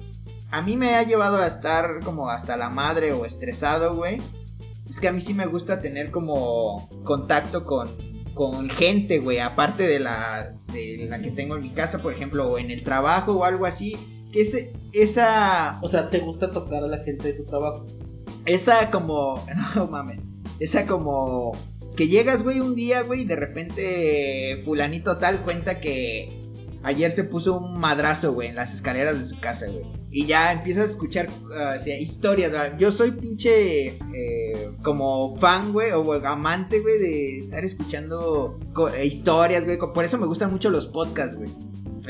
a 0.50 0.62
mí 0.62 0.78
me 0.78 0.96
ha 0.96 1.04
llevado 1.04 1.38
a 1.38 1.48
estar 1.48 2.00
como 2.04 2.30
hasta 2.30 2.58
la 2.58 2.70
madre 2.70 3.14
o 3.14 3.26
estresado, 3.26 3.96
güey, 3.96 4.22
es 4.90 5.00
que 5.00 5.08
a 5.08 5.12
mí 5.12 5.22
sí 5.22 5.34
me 5.34 5.46
gusta 5.46 5.82
tener 5.82 6.12
como 6.12 6.90
contacto 7.04 7.64
con, 7.64 7.90
con 8.34 8.70
gente, 8.70 9.20
güey, 9.20 9.40
aparte 9.40 9.84
de 9.84 10.00
la, 10.00 10.54
de 10.74 11.06
la 11.10 11.22
que 11.22 11.32
tengo 11.32 11.56
en 11.56 11.62
mi 11.62 11.70
casa, 11.70 12.00
por 12.00 12.12
ejemplo, 12.12 12.52
o 12.52 12.58
en 12.58 12.72
el 12.72 12.84
trabajo 12.84 13.34
o 13.34 13.44
algo 13.46 13.66
así. 13.66 13.96
Que 14.34 14.42
ese, 14.42 14.74
esa, 14.94 15.80
O 15.82 15.90
sea, 15.90 16.10
te 16.10 16.20
gusta 16.20 16.52
tocar 16.52 16.84
a 16.84 16.88
la 16.88 17.00
gente 17.00 17.30
de 17.30 17.34
tu 17.34 17.44
trabajo. 17.46 17.86
Esa 18.46 18.90
como, 18.92 19.46
no 19.76 19.88
mames, 19.88 20.20
esa 20.60 20.86
como 20.86 21.54
que 21.96 22.08
llegas, 22.08 22.44
güey, 22.44 22.60
un 22.60 22.76
día, 22.76 23.02
güey, 23.02 23.22
y 23.22 23.26
de 23.26 23.36
repente 23.36 24.62
fulanito 24.66 25.18
tal 25.18 25.42
cuenta 25.42 25.80
que 25.80 26.30
ayer 26.84 27.16
se 27.16 27.24
puso 27.24 27.58
un 27.58 27.80
madrazo, 27.80 28.34
güey, 28.34 28.50
en 28.50 28.56
las 28.56 28.74
escaleras 28.74 29.20
de 29.20 29.28
su 29.28 29.40
casa, 29.40 29.66
güey. 29.68 29.86
Y 30.14 30.26
ya 30.26 30.52
empiezas 30.52 30.90
a 30.90 30.92
escuchar 30.92 31.30
ah, 31.56 31.78
historias, 31.88 32.52
güey. 32.52 32.80
Yo 32.80 32.92
soy 32.92 33.12
pinche 33.12 33.88
eh, 34.14 34.72
como 34.84 35.38
fan, 35.40 35.72
güey, 35.72 35.92
o 35.92 36.14
amante, 36.26 36.80
güey, 36.80 37.00
de 37.00 37.40
estar 37.40 37.64
escuchando 37.64 38.60
historias, 39.04 39.64
güey. 39.66 39.78
Por 39.94 40.04
eso 40.04 40.18
me 40.18 40.28
gustan 40.28 40.52
mucho 40.52 40.70
los 40.70 40.88
podcasts, 40.88 41.38
güey. 41.38 41.50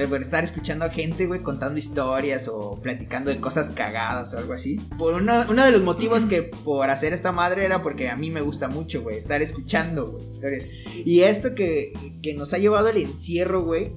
Por 0.08 0.22
estar 0.22 0.44
escuchando 0.44 0.86
a 0.86 0.90
gente, 0.90 1.28
güey, 1.28 1.42
contando 1.42 1.80
historias 1.80 2.48
o 2.48 2.76
platicando 2.82 3.30
de 3.30 3.40
cosas 3.40 3.74
cagadas 3.76 4.34
o 4.34 4.38
algo 4.38 4.54
así. 4.54 4.78
Por 4.98 5.16
uno, 5.16 5.46
uno 5.50 5.66
de 5.66 5.72
los 5.72 5.82
motivos 5.82 6.24
que 6.26 6.44
por 6.44 6.90
hacer 6.90 7.14
esta 7.14 7.32
madre 7.32 7.66
era 7.66 7.82
porque 7.82 8.10
a 8.10 8.16
mí 8.16 8.30
me 8.30 8.42
gusta 8.42 8.68
mucho, 8.68 9.02
güey, 9.02 9.18
estar 9.18 9.42
escuchando, 9.42 10.12
güey, 10.12 10.32
historias. 10.32 10.66
Y 11.06 11.22
esto 11.22 11.56
que, 11.56 11.94
que 12.22 12.34
nos 12.34 12.54
ha 12.54 12.58
llevado 12.58 12.90
el 12.90 12.98
encierro, 12.98 13.64
güey, 13.64 13.92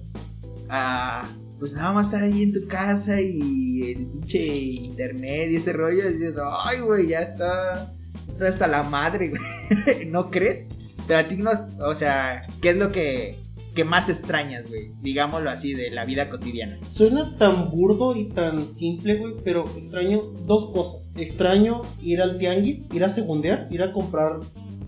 a 0.69 1.29
pues 1.59 1.73
nada 1.73 1.93
más 1.93 2.07
estar 2.07 2.23
ahí 2.23 2.43
en 2.43 2.53
tu 2.53 2.67
casa 2.67 3.21
y 3.21 3.93
el 3.93 4.07
pinche 4.07 4.39
internet 4.39 5.51
y 5.51 5.57
ese 5.57 5.73
rollo, 5.73 6.09
y 6.09 6.15
dices, 6.15 6.35
ay, 6.65 6.81
güey, 6.81 7.09
ya 7.09 7.21
está, 7.21 7.93
está 8.29 8.49
hasta 8.49 8.67
la 8.67 8.83
madre, 8.83 9.31
güey. 9.87 10.07
¿No 10.07 10.31
crees? 10.31 10.67
Pero 11.07 11.21
a 11.21 11.29
ti 11.29 11.37
no, 11.37 11.51
o 11.81 11.95
sea, 11.95 12.43
¿qué 12.61 12.71
es 12.71 12.77
lo 12.77 12.91
que, 12.91 13.37
que 13.75 13.85
más 13.85 14.09
extrañas, 14.09 14.69
güey? 14.69 14.93
Digámoslo 15.03 15.51
así, 15.51 15.75
de 15.75 15.91
la 15.91 16.05
vida 16.05 16.31
cotidiana. 16.31 16.79
Suena 16.93 17.37
tan 17.37 17.71
burdo 17.71 18.15
y 18.17 18.29
tan 18.31 18.75
simple, 18.77 19.17
güey, 19.17 19.35
pero 19.45 19.65
extraño 19.77 20.23
dos 20.47 20.71
cosas. 20.73 21.09
Extraño 21.17 21.83
ir 22.03 22.21
al 22.23 22.39
tianguis, 22.39 22.83
ir 22.93 23.05
a 23.05 23.15
segundear, 23.15 23.69
ir 23.71 23.83
a 23.83 23.93
comprar 23.93 24.41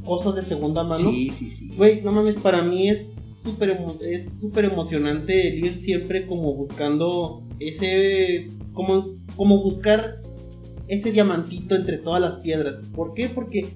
cosas 0.05 0.35
de 0.37 0.43
segunda 0.45 0.85
mano. 0.85 1.11
Sí, 1.11 1.33
sí, 1.39 1.51
sí. 1.51 1.69
Güey, 1.77 2.03
no 2.03 2.13
mames, 2.13 2.37
para 2.37 2.63
mí 2.63 2.89
es 2.89 3.07
súper 3.43 3.79
emo- 3.79 4.01
es 4.01 4.27
súper 4.41 4.65
emocionante 4.67 5.49
el 5.49 5.65
ir 5.65 5.81
siempre 5.83 6.27
como 6.27 6.55
buscando 6.55 7.43
ese, 7.61 8.49
como, 8.73 9.15
como 9.37 9.63
buscar 9.63 10.17
ese 10.89 11.11
diamantito 11.13 11.75
entre 11.75 11.99
todas 11.99 12.21
las 12.21 12.41
piedras. 12.41 12.77
¿Por 12.95 13.15
qué? 13.15 13.29
Porque 13.29 13.69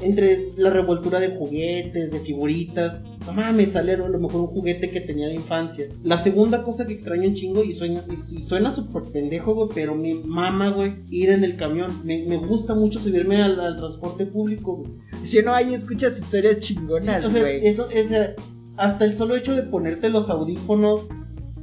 entre 0.00 0.48
la 0.56 0.70
revoltura 0.70 1.20
de 1.20 1.36
juguetes, 1.36 2.10
de 2.10 2.20
figuritas, 2.20 3.00
no 3.26 3.32
mames, 3.32 3.72
sale 3.72 3.92
a 3.92 3.96
lo 3.96 4.18
mejor 4.18 4.40
un 4.42 4.46
juguete 4.48 4.90
que 4.90 5.00
tenía 5.00 5.28
de 5.28 5.34
infancia. 5.34 5.86
La 6.02 6.22
segunda 6.22 6.62
cosa 6.62 6.86
que 6.86 6.94
extraño 6.94 7.28
un 7.28 7.34
chingo 7.34 7.62
y 7.62 7.72
suena, 7.74 8.04
y, 8.30 8.40
suena 8.42 8.74
súper 8.74 9.04
pendejo, 9.12 9.54
güey, 9.54 9.68
pero 9.74 9.94
me 9.94 10.14
mama, 10.14 10.70
güey, 10.70 10.94
ir 11.10 11.30
en 11.30 11.44
el 11.44 11.56
camión. 11.56 12.00
Me, 12.04 12.24
me 12.26 12.36
gusta 12.36 12.74
mucho 12.74 13.00
subirme 13.00 13.40
al, 13.42 13.58
al 13.60 13.76
transporte 13.76 14.26
público, 14.26 14.76
güey. 14.76 14.90
Si 15.24 15.40
no, 15.42 15.54
ahí 15.54 15.74
escuchas 15.74 16.18
historias 16.18 16.60
chingonas, 16.60 17.20
Sí, 17.22 17.26
o 17.28 17.30
sea, 17.30 17.40
güey. 17.40 17.66
eso, 17.66 17.86
hasta 18.76 19.04
el 19.04 19.16
solo 19.16 19.36
hecho 19.36 19.54
de 19.54 19.62
ponerte 19.64 20.08
los 20.08 20.28
audífonos, 20.28 21.02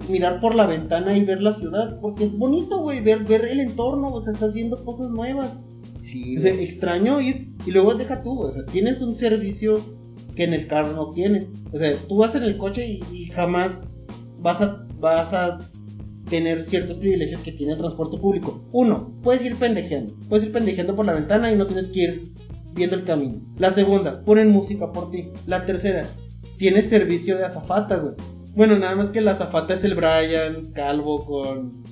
mirar 0.10 0.40
por 0.40 0.56
la 0.56 0.66
ventana 0.66 1.18
y 1.18 1.26
ver 1.26 1.42
la 1.42 1.56
ciudad, 1.60 2.00
porque 2.00 2.26
es 2.26 2.38
bonito, 2.38 2.80
güey, 2.80 3.04
ver, 3.04 3.26
ver 3.26 3.46
el 3.46 3.60
entorno, 3.60 4.14
o 4.14 4.24
sea, 4.24 4.34
estás 4.34 4.54
viendo 4.54 4.84
cosas 4.86 5.10
nuevas. 5.10 5.52
Sí, 6.04 6.38
O 6.38 6.42
sea, 6.42 6.54
güey. 6.54 6.66
extraño 6.66 7.20
ir, 7.22 7.50
y 7.66 7.72
luego 7.72 7.94
deja 7.96 8.24
tú, 8.24 8.40
o 8.40 8.50
sea, 8.52 8.66
tienes 8.66 9.02
un 9.02 9.16
servicio 9.18 9.99
que 10.40 10.46
en 10.46 10.54
el 10.54 10.68
carro 10.68 10.94
no 10.94 11.12
tienes. 11.12 11.50
O 11.74 11.78
sea, 11.78 11.98
tú 12.08 12.16
vas 12.16 12.34
en 12.34 12.44
el 12.44 12.56
coche 12.56 12.88
y, 12.88 13.04
y 13.12 13.26
jamás 13.26 13.72
vas 14.40 14.62
a, 14.62 14.88
vas 14.98 15.34
a 15.34 15.60
tener 16.30 16.70
ciertos 16.70 16.96
privilegios 16.96 17.42
que 17.42 17.52
tiene 17.52 17.74
el 17.74 17.80
transporte 17.80 18.18
público. 18.18 18.64
Uno, 18.72 19.12
puedes 19.22 19.44
ir 19.44 19.58
pendejeando. 19.58 20.14
Puedes 20.30 20.46
ir 20.46 20.54
pendejeando 20.54 20.96
por 20.96 21.06
la 21.06 21.12
ventana 21.12 21.52
y 21.52 21.58
no 21.58 21.68
tienes 21.68 21.90
que 21.90 22.00
ir 22.00 22.32
viendo 22.74 22.96
el 22.96 23.04
camino. 23.04 23.42
La 23.58 23.74
segunda, 23.74 24.24
ponen 24.24 24.50
música 24.50 24.94
por 24.94 25.12
ti. 25.12 25.28
La 25.46 25.66
tercera, 25.66 26.10
tienes 26.58 26.90
servicio 26.90 27.36
de 27.36 27.44
azafata, 27.44 27.98
güey. 27.98 28.14
Bueno, 28.56 28.80
nada 28.80 28.96
más 28.96 29.10
que 29.10 29.20
la 29.20 29.32
azafata 29.32 29.74
es 29.74 29.84
el 29.84 29.96
Brian, 29.96 30.72
calvo, 30.72 31.26
con, 31.26 31.84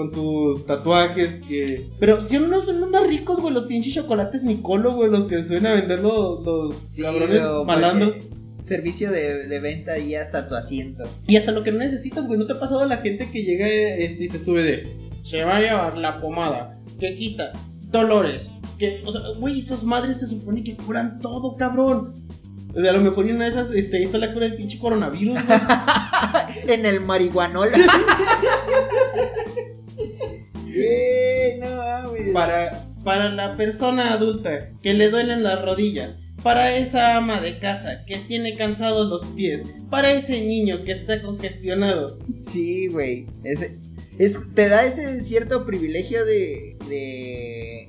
con 0.00 0.12
tus 0.12 0.64
tatuajes. 0.64 1.46
que 1.46 1.90
Pero 1.98 2.26
si 2.26 2.38
no 2.38 2.64
son 2.64 2.80
los 2.80 2.90
más 2.90 3.06
ricos, 3.06 3.38
güey, 3.38 3.52
los 3.52 3.66
pinches 3.66 3.94
chocolates 3.94 4.42
Nicolo, 4.42 4.94
güey, 4.94 5.10
los 5.10 5.28
que 5.28 5.44
suelen 5.44 5.66
a 5.66 5.74
vender 5.74 6.00
los, 6.00 6.42
los 6.42 6.74
Sí, 6.94 7.02
cabrones 7.02 7.42
o, 7.42 7.66
malandros. 7.66 8.12
pues, 8.16 8.24
eh, 8.24 8.64
servicio 8.66 9.10
de, 9.10 9.46
de 9.46 9.60
venta 9.60 9.98
y 9.98 10.14
hasta 10.14 10.48
tu 10.48 10.54
asiento. 10.54 11.04
Y 11.26 11.36
hasta 11.36 11.52
lo 11.52 11.62
que 11.62 11.72
no 11.72 11.80
necesitas, 11.80 12.26
güey. 12.26 12.38
¿No 12.38 12.46
te 12.46 12.54
ha 12.54 12.60
pasado 12.60 12.80
a 12.80 12.86
la 12.86 12.98
gente 12.98 13.30
que 13.30 13.42
llega 13.42 13.66
este, 13.68 14.24
y 14.24 14.28
se 14.30 14.42
sube 14.42 14.62
de... 14.62 14.88
Se 15.24 15.44
va 15.44 15.56
a 15.56 15.60
llevar 15.60 15.98
la 15.98 16.18
pomada, 16.18 16.78
que 16.98 17.14
quita 17.14 17.52
dolores, 17.90 18.50
que... 18.78 19.02
O 19.04 19.12
sea, 19.12 19.20
güey, 19.38 19.60
esas 19.60 19.84
madres 19.84 20.16
se 20.16 20.28
supone 20.28 20.64
que 20.64 20.76
curan 20.76 21.20
todo, 21.20 21.56
cabrón. 21.56 22.14
O 22.74 22.80
sea, 22.80 22.90
a 22.90 22.94
lo 22.94 23.00
mejor 23.00 23.26
y 23.26 23.32
una 23.32 23.44
de 23.46 23.50
esas 23.50 23.66
este, 23.74 24.02
hizo 24.02 24.16
la 24.16 24.32
cura 24.32 24.46
del 24.46 24.56
pinche 24.56 24.78
coronavirus, 24.78 25.34
güey. 25.44 25.58
en 26.68 26.86
el 26.86 27.00
marihuanol. 27.00 27.70
Güey, 30.86 31.58
no 31.60 31.76
mames. 31.76 32.32
para, 32.32 32.86
para 33.04 33.28
la 33.30 33.56
persona 33.56 34.12
adulta 34.12 34.68
que 34.82 34.94
le 34.94 35.10
duelen 35.10 35.42
las 35.42 35.62
rodillas. 35.64 36.16
Para 36.42 36.74
esa 36.74 37.16
ama 37.18 37.40
de 37.42 37.58
casa 37.58 38.04
que 38.06 38.18
tiene 38.26 38.56
cansados 38.56 39.08
los 39.10 39.26
pies. 39.34 39.60
Para 39.90 40.10
ese 40.12 40.40
niño 40.40 40.84
que 40.84 40.92
está 40.92 41.20
congestionado. 41.20 42.18
Sí, 42.52 42.86
güey. 42.88 43.26
Ese- 43.44 43.76
Es, 44.18 44.32
te 44.54 44.68
da 44.68 44.84
ese 44.86 45.20
cierto 45.26 45.64
privilegio 45.66 46.24
de, 46.24 46.76
de, 46.88 47.86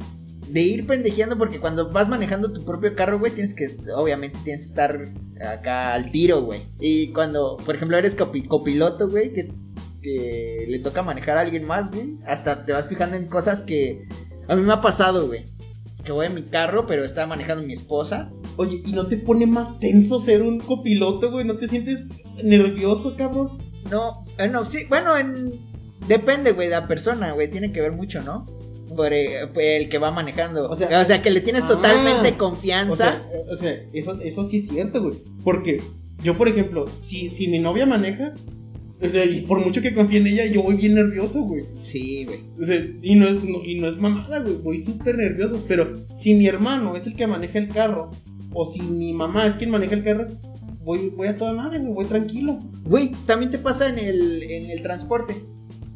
de 0.49 0.61
ir 0.61 0.85
pendejeando 0.87 1.37
porque 1.37 1.59
cuando 1.59 1.91
vas 1.91 2.07
manejando 2.09 2.51
tu 2.53 2.63
propio 2.65 2.93
carro, 2.95 3.19
güey, 3.19 3.33
tienes 3.33 3.53
que, 3.53 3.67
obviamente 3.95 4.37
tienes 4.43 4.61
que 4.63 4.67
estar 4.69 4.97
acá 5.45 5.93
al 5.93 6.11
tiro, 6.11 6.41
güey. 6.43 6.61
Y 6.79 7.11
cuando, 7.13 7.57
por 7.65 7.75
ejemplo, 7.75 7.97
eres 7.97 8.15
copi- 8.17 8.47
copiloto, 8.47 9.09
güey, 9.09 9.31
que, 9.33 9.49
que 10.01 10.65
le 10.67 10.79
toca 10.79 11.01
manejar 11.01 11.37
a 11.37 11.41
alguien 11.41 11.65
más, 11.65 11.89
güey, 11.91 12.17
hasta 12.27 12.65
te 12.65 12.73
vas 12.73 12.87
fijando 12.87 13.15
en 13.15 13.27
cosas 13.27 13.61
que 13.61 14.03
a 14.47 14.55
mí 14.55 14.61
me 14.63 14.73
ha 14.73 14.81
pasado, 14.81 15.27
güey. 15.27 15.45
Que 16.03 16.11
voy 16.11 16.25
en 16.25 16.33
mi 16.35 16.43
carro, 16.43 16.87
pero 16.87 17.03
está 17.03 17.27
manejando 17.27 17.63
mi 17.63 17.73
esposa. 17.73 18.31
Oye, 18.57 18.81
¿y 18.83 18.91
no 18.93 19.05
te 19.07 19.17
pone 19.17 19.45
más 19.45 19.79
tenso 19.79 20.21
ser 20.25 20.41
un 20.41 20.59
copiloto, 20.59 21.29
güey? 21.31 21.45
¿No 21.45 21.57
te 21.57 21.67
sientes 21.69 21.99
nervioso, 22.43 23.15
cabrón? 23.15 23.59
No, 23.89 24.25
eh, 24.37 24.47
no, 24.47 24.65
sí, 24.71 24.79
bueno, 24.89 25.15
en, 25.17 25.51
depende, 26.07 26.53
güey, 26.53 26.69
de 26.69 26.75
la 26.75 26.87
persona, 26.87 27.33
güey, 27.33 27.51
tiene 27.51 27.71
que 27.71 27.81
ver 27.81 27.91
mucho, 27.91 28.19
¿no? 28.21 28.45
Por 28.95 29.13
eh, 29.13 29.47
el 29.55 29.89
que 29.89 29.97
va 29.99 30.11
manejando. 30.11 30.65
O 30.69 30.73
O 30.73 30.75
sea, 30.75 31.05
sea, 31.05 31.21
que 31.21 31.29
le 31.31 31.41
tienes 31.41 31.63
ah, 31.63 31.67
totalmente 31.67 32.31
O 32.31 32.37
confianza. 32.37 32.95
sea, 32.97 33.29
eh, 33.31 33.45
o 33.53 33.57
sea, 33.57 33.71
eso, 33.93 34.19
eso 34.21 34.49
sí 34.49 34.57
es 34.57 34.69
cierto, 34.69 35.01
güey. 35.03 35.19
Porque 35.43 35.81
yo, 36.23 36.35
por 36.35 36.47
ejemplo, 36.47 36.89
si, 37.07 37.29
si 37.29 37.47
mi 37.47 37.59
novia 37.59 37.85
maneja, 37.85 38.33
o 39.01 39.09
sea, 39.09 39.25
y 39.25 39.41
por 39.41 39.59
mucho 39.65 39.81
que 39.81 39.93
confíe 39.95 40.19
en 40.19 40.27
ella, 40.27 40.45
yo 40.45 40.63
voy 40.63 40.75
bien 40.75 40.95
nervioso, 40.95 41.41
güey. 41.41 41.63
sí, 41.91 42.25
güey. 42.25 42.39
O 42.61 42.65
sea, 42.65 42.79
y 43.01 43.15
no 43.15 43.27
es, 43.27 43.43
no- 43.43 43.63
y 43.65 43.79
no 43.79 43.87
es 43.89 43.97
mamada, 43.97 44.39
güey, 44.39 44.55
voy 44.57 44.85
súper 44.85 45.15
nervioso. 45.17 45.63
Pero 45.67 46.05
si 46.21 46.33
mi 46.35 46.47
hermano 46.47 46.95
es 46.95 47.05
el 47.07 47.15
que 47.15 47.27
maneja 47.27 47.57
el 47.59 47.69
carro, 47.69 48.11
o 48.53 48.71
si 48.73 48.81
mi 48.81 49.13
mamá 49.13 49.47
es 49.47 49.53
quien 49.55 49.69
maneja 49.71 49.95
el 49.95 50.03
carro, 50.03 50.27
voy, 50.83 51.09
voy 51.15 51.27
a 51.29 51.35
toda 51.35 51.53
madre, 51.53 51.79
güey, 51.79 51.93
voy 51.93 52.05
tranquilo. 52.05 52.59
Güey, 52.83 53.11
también 53.25 53.51
te 53.51 53.57
pasa 53.57 53.87
en 53.89 53.97
el, 53.99 54.43
en 54.43 54.69
el 54.69 54.81
transporte. 54.81 55.35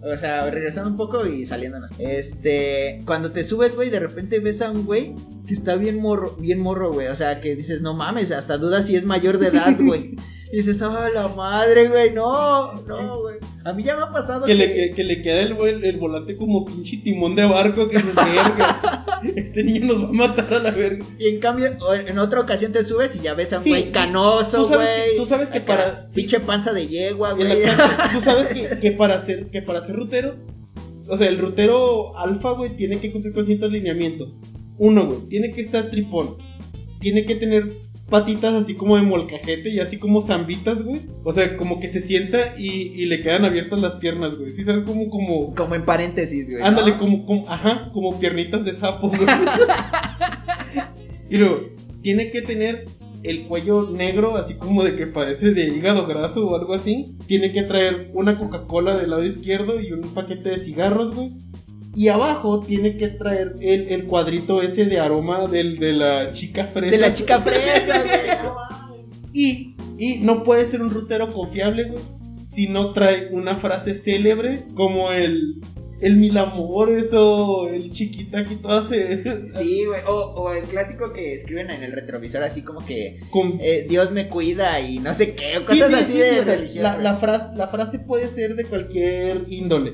O 0.02 0.18
sea, 0.18 0.50
regresando 0.52 0.92
un 0.92 0.98
poco 0.98 1.26
y 1.26 1.46
saliéndonos. 1.48 1.90
Este, 1.98 3.02
cuando 3.06 3.32
te 3.32 3.44
subes, 3.44 3.76
güey, 3.76 3.90
de 3.90 4.00
repente 4.00 4.40
ves 4.40 4.62
a 4.62 4.70
un 4.70 4.86
güey 4.86 5.16
que 5.48 5.56
está 5.56 5.76
bien 5.76 5.98
morro, 6.00 6.36
bien 6.40 6.60
morro, 6.60 6.94
güey. 6.94 7.08
O 7.08 7.16
sea, 7.16 7.42
que 7.42 7.56
dices, 7.56 7.82
no 7.82 7.94
mames, 7.96 8.32
hasta 8.32 8.58
dudas 8.58 8.86
si 8.86 8.96
es 8.96 9.04
mayor 9.06 9.40
de 9.40 9.48
edad, 9.48 9.76
güey. 9.80 10.16
Y 10.52 10.58
dices, 10.58 10.82
oh, 10.82 11.08
la 11.14 11.28
madre, 11.30 11.88
güey, 11.90 12.12
no, 12.14 12.74
no, 12.84 13.22
güey. 13.22 13.36
A 13.66 13.74
mí 13.74 13.84
ya 13.84 13.96
me 13.98 14.04
ha 14.04 14.12
pasado 14.12 14.46
Que 14.46 14.54
le, 14.54 14.72
que, 14.74 14.92
que 14.96 15.04
le 15.04 15.24
queda 15.24 15.42
el, 15.42 15.58
vol- 15.58 15.84
el 15.84 15.98
volante 15.98 16.38
como 16.38 16.64
pinche 16.66 16.98
timón 16.98 17.36
de 17.36 17.46
barco 17.46 17.90
que 17.90 18.00
se 18.00 18.06
verga. 18.06 19.06
Este 19.36 19.64
niño 19.64 19.88
nos 19.88 20.04
va 20.04 20.10
a 20.10 20.12
matar 20.12 20.54
a 20.54 20.60
la 20.60 20.70
verga. 20.72 21.04
Y 21.18 21.28
en 21.30 21.40
cambio, 21.40 21.66
en 22.06 22.20
otra 22.20 22.42
ocasión 22.42 22.72
te 22.72 22.84
subes 22.84 23.16
y 23.16 23.22
ya 23.22 23.34
ves 23.34 23.52
a 23.54 23.58
un 23.58 23.64
Sí, 23.64 23.70
güey 23.72 23.92
canoso, 23.92 24.68
güey. 24.68 25.18
tú 25.18 25.26
sabes 25.26 25.50
que 25.50 25.58
Acá, 25.60 25.66
para- 25.68 26.10
Pinche 26.14 26.40
panza 26.42 26.74
de 26.74 26.88
yegua, 26.88 27.34
güey. 27.34 27.64
Tú 28.14 28.22
sabes 28.24 28.48
que, 28.54 28.80
que 28.80 28.92
para 28.92 29.26
ser, 29.26 29.48
que 29.50 29.64
para 29.64 29.84
ser 29.88 29.96
rutero, 29.96 30.36
o 31.10 31.18
sea, 31.18 31.28
el 31.28 31.40
rutero 31.40 32.16
alfa, 32.20 32.52
güey, 32.52 32.76
tiene 32.78 33.00
que 33.00 33.12
cumplir 33.12 33.34
con 33.34 33.48
ciertos 33.48 33.72
lineamientos. 33.72 34.32
Uno, 34.78 35.08
güey, 35.08 35.20
tiene 35.28 35.52
que 35.54 35.62
estar 35.62 35.90
tripón. 35.90 36.36
Tiene 37.00 37.26
que 37.26 37.36
tener 37.36 37.70
patitas 38.10 38.54
así 38.54 38.76
como 38.76 38.98
de 38.98 39.04
molcajete 39.04 39.70
y 39.70 39.80
así 39.80 39.98
como 39.98 40.28
zambitas, 40.28 40.84
güey. 40.84 41.02
O 41.24 41.34
sea, 41.34 41.58
como 41.58 41.80
que 41.80 41.90
se 41.90 42.02
sienta 42.02 42.56
y, 42.58 42.70
y 42.70 43.06
le 43.06 43.22
quedan 43.22 43.46
abiertas 43.46 43.80
las 43.80 43.96
piernas, 43.96 44.38
güey. 44.38 44.56
¿Sí 44.56 44.64
sabes? 44.64 44.86
Como, 44.86 45.10
como... 45.10 45.56
Como 45.56 45.76
en 45.76 45.86
paréntesis, 45.86 46.50
güey. 46.50 46.62
Ándale, 46.62 46.92
¿no? 46.92 47.00
como, 47.00 47.26
como, 47.26 47.50
ajá, 47.50 47.90
como 47.94 48.20
piernitas 48.20 48.64
de 48.64 48.80
sapo, 48.80 49.10
güey. 49.10 49.22
y 51.30 51.38
luego, 51.38 51.70
tiene 52.02 52.32
que 52.32 52.42
tener 52.44 52.86
el 53.24 53.48
cuello 53.48 53.90
negro, 53.90 54.36
así 54.36 54.54
como 54.54 54.84
de 54.84 54.96
que 54.96 55.08
parece 55.08 55.52
de 55.52 55.70
hígado 55.70 56.06
graso 56.06 56.48
o 56.48 56.56
algo 56.56 56.76
así. 56.76 57.16
Tiene 57.28 57.52
que 57.52 57.64
traer 57.64 58.12
una 58.14 58.38
Coca-Cola 58.38 58.98
del 58.98 59.10
lado 59.10 59.26
izquierdo 59.26 59.82
y 59.82 59.92
un 59.92 60.14
paquete 60.14 60.50
de 60.50 60.66
cigarros, 60.66 61.16
güey. 61.16 61.32
Y 61.96 62.10
abajo 62.10 62.62
tiene 62.62 62.98
que 62.98 63.08
traer 63.10 63.54
el, 63.62 63.88
el 63.90 64.04
cuadrito 64.06 64.62
ese 64.62 64.86
de 64.86 65.00
aroma 65.00 65.48
del, 65.48 65.80
de 65.80 65.94
la 65.94 66.34
chica 66.34 66.66
fresa. 66.74 66.92
De 66.92 66.98
la 66.98 67.14
chica 67.14 67.42
fresa, 67.42 68.04
güey. 68.90 69.06
Y, 69.34 69.76
y 69.98 70.20
no 70.20 70.44
puede 70.44 70.68
ser 70.70 70.82
un 70.82 70.90
rutero 70.90 71.32
confiable, 71.32 71.86
güey, 71.90 72.04
si 72.54 72.68
no 72.68 72.94
trae 72.94 73.30
una 73.32 73.60
frase 73.60 74.02
célebre 74.04 74.66
como 74.76 75.12
el, 75.12 75.62
el 76.02 76.18
mil 76.18 76.38
amores 76.38 77.08
o 77.14 77.68
el 77.70 77.92
chiquita 77.92 78.46
que 78.46 78.56
todo 78.58 78.80
hace. 78.88 79.24
Sí, 79.60 79.86
güey. 79.86 80.02
O, 80.08 80.34
o 80.36 80.54
el 80.54 80.66
clásico 80.66 81.14
que 81.14 81.34
escriben 81.34 81.70
en 81.70 81.82
el 81.84 81.94
retrovisor, 81.94 82.44
así 82.44 82.62
como 82.62 82.86
que 82.86 83.20
Con- 83.32 83.58
eh, 83.62 83.86
Dios 83.90 84.12
me 84.12 84.28
cuida 84.28 84.80
y 84.82 85.00
no 85.00 85.16
sé 85.16 85.34
qué, 85.36 85.58
o 85.60 85.66
cosas 85.66 85.90
sí, 85.90 85.96
así 85.96 86.12
sí, 86.14 86.20
de 86.20 86.30
sí, 86.30 86.36
sea, 86.36 86.44
religión. 86.56 86.84
la, 86.84 86.98
la, 86.98 87.16
frase, 87.18 87.56
la 87.58 87.68
frase 87.70 88.00
puede 88.00 88.30
ser 88.36 88.56
de 88.56 88.66
cualquier 88.66 89.46
índole. 89.48 89.94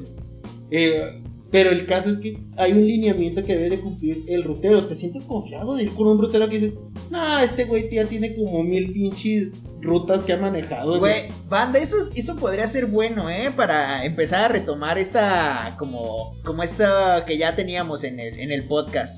Eh, 0.72 1.22
pero 1.52 1.72
el 1.72 1.86
caso 1.86 2.12
es 2.12 2.18
que 2.20 2.38
hay 2.58 2.72
un 2.72 2.86
lineamiento 2.86 3.43
que 3.43 3.56
debe 3.56 3.76
de 3.76 3.82
cumplir 3.82 4.24
el 4.28 4.43
rutero. 4.43 4.88
¿Te 4.88 4.95
sientes 4.95 5.24
confiado 5.26 5.76
de 5.76 5.84
ir 5.84 5.93
con 5.93 6.08
un 6.08 6.18
rutero 6.18 6.47
que 6.47 6.60
dices, 6.60 6.80
no, 7.10 7.39
este 7.39 7.66
güey 7.66 7.93
ya 7.93 8.08
tiene 8.08 8.36
como 8.36 8.64
mil 8.64 8.93
pinches 8.93 9.49
rutas 9.82 10.24
que 10.24 10.32
ha 10.32 10.38
manejado? 10.38 10.97
Güey, 10.97 11.30
banda, 11.49 11.80
eso, 11.80 11.97
eso 12.16 12.38
podría 12.38 12.72
ser 12.72 12.86
bueno, 12.86 13.30
¿eh? 13.30 13.52
Para 13.54 14.06
empezar 14.06 14.45
a 14.45 14.47
retomar 14.47 14.97
esta, 14.97 15.76
como, 15.78 16.34
como 16.45 16.64
esta 16.64 17.26
que 17.26 17.38
ya 17.38 17.54
teníamos 17.54 18.04
en 18.06 18.22
el, 18.22 18.39
en 18.39 18.52
el 18.52 18.66
podcast. 18.66 19.14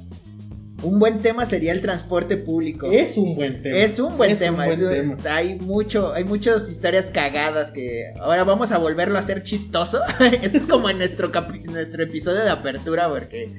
Un 0.84 1.00
buen 1.00 1.22
tema 1.22 1.50
sería 1.50 1.72
el 1.72 1.82
transporte 1.82 2.38
público. 2.38 2.92
Es 2.92 3.16
un 3.18 3.36
buen 3.36 3.62
tema. 3.62 3.78
Es 3.78 4.00
un 4.00 4.18
buen 4.18 4.32
Es 4.32 4.36
un 4.36 4.40
tema. 4.40 4.66
buen 4.66 4.82
es- 4.82 4.90
tema. 5.18 5.36
Hay 5.36 5.56
mucho, 5.60 6.14
hay 6.14 6.24
muchas 6.24 6.70
historias 6.70 7.06
cagadas 7.14 7.72
que 7.72 8.14
ahora 8.20 8.44
vamos 8.44 8.72
a 8.72 8.78
volverlo 8.78 9.18
a 9.18 9.22
hacer 9.22 9.44
chistoso. 9.44 10.00
Eso 10.20 10.58
es 10.58 10.64
como 10.70 10.90
en 10.90 10.98
nuestro 11.00 11.32
nuestro 11.66 12.04
episodio 12.04 12.42
de 12.44 12.50
apertura 12.50 13.10
porque 13.10 13.50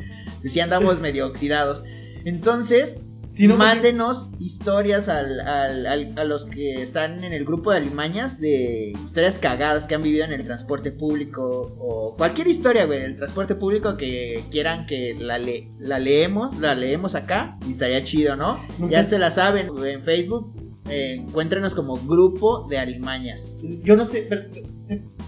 si 0.45 0.61
andamos 0.61 1.01
medio 1.01 1.27
oxidados. 1.27 1.83
Entonces, 2.25 2.91
No, 3.37 3.57
mándenos 3.57 4.29
historias 4.39 5.09
al, 5.09 5.41
al- 5.41 5.87
al- 5.87 6.13
a 6.19 6.25
los 6.25 6.47
que 6.47 6.83
están 6.83 7.25
en 7.25 7.33
el 7.33 7.45
grupo 7.45 7.71
de 7.73 7.79
Alimañas 7.79 8.39
de 8.39 8.93
historias 9.07 9.35
cagadas 9.41 9.85
que 9.87 9.95
han 9.97 10.03
vivido 10.03 10.25
en 10.25 10.33
el 10.33 10.45
transporte 10.45 10.93
público 10.93 11.43
o 11.79 12.15
cualquier 12.17 12.47
historia, 12.47 12.85
güey, 12.87 13.01
del 13.01 13.17
transporte 13.17 13.55
público 13.57 13.97
que 13.97 14.45
quieran 14.51 14.87
que 14.87 15.17
la, 15.19 15.39
le- 15.39 15.69
la 15.81 15.99
leemos, 15.99 16.57
la 16.59 16.75
leemos 16.75 17.15
acá 17.15 17.57
y 17.67 17.73
estaría 17.73 18.05
chido, 18.05 18.37
¿no? 18.37 18.61
Nunca- 18.79 18.93
Ya 19.03 19.09
se 19.09 19.19
la 19.19 19.35
saben, 19.35 19.69
en 19.85 20.03
Facebook 20.05 20.55
eh, 20.89 21.17
encuéntrenos 21.21 21.75
como 21.75 21.97
grupo 21.97 22.67
de 22.69 22.79
Alimañas. 22.79 23.41
Yo 23.83 23.97
no 23.97 24.05
sé, 24.07 24.27
pero, 24.29 24.43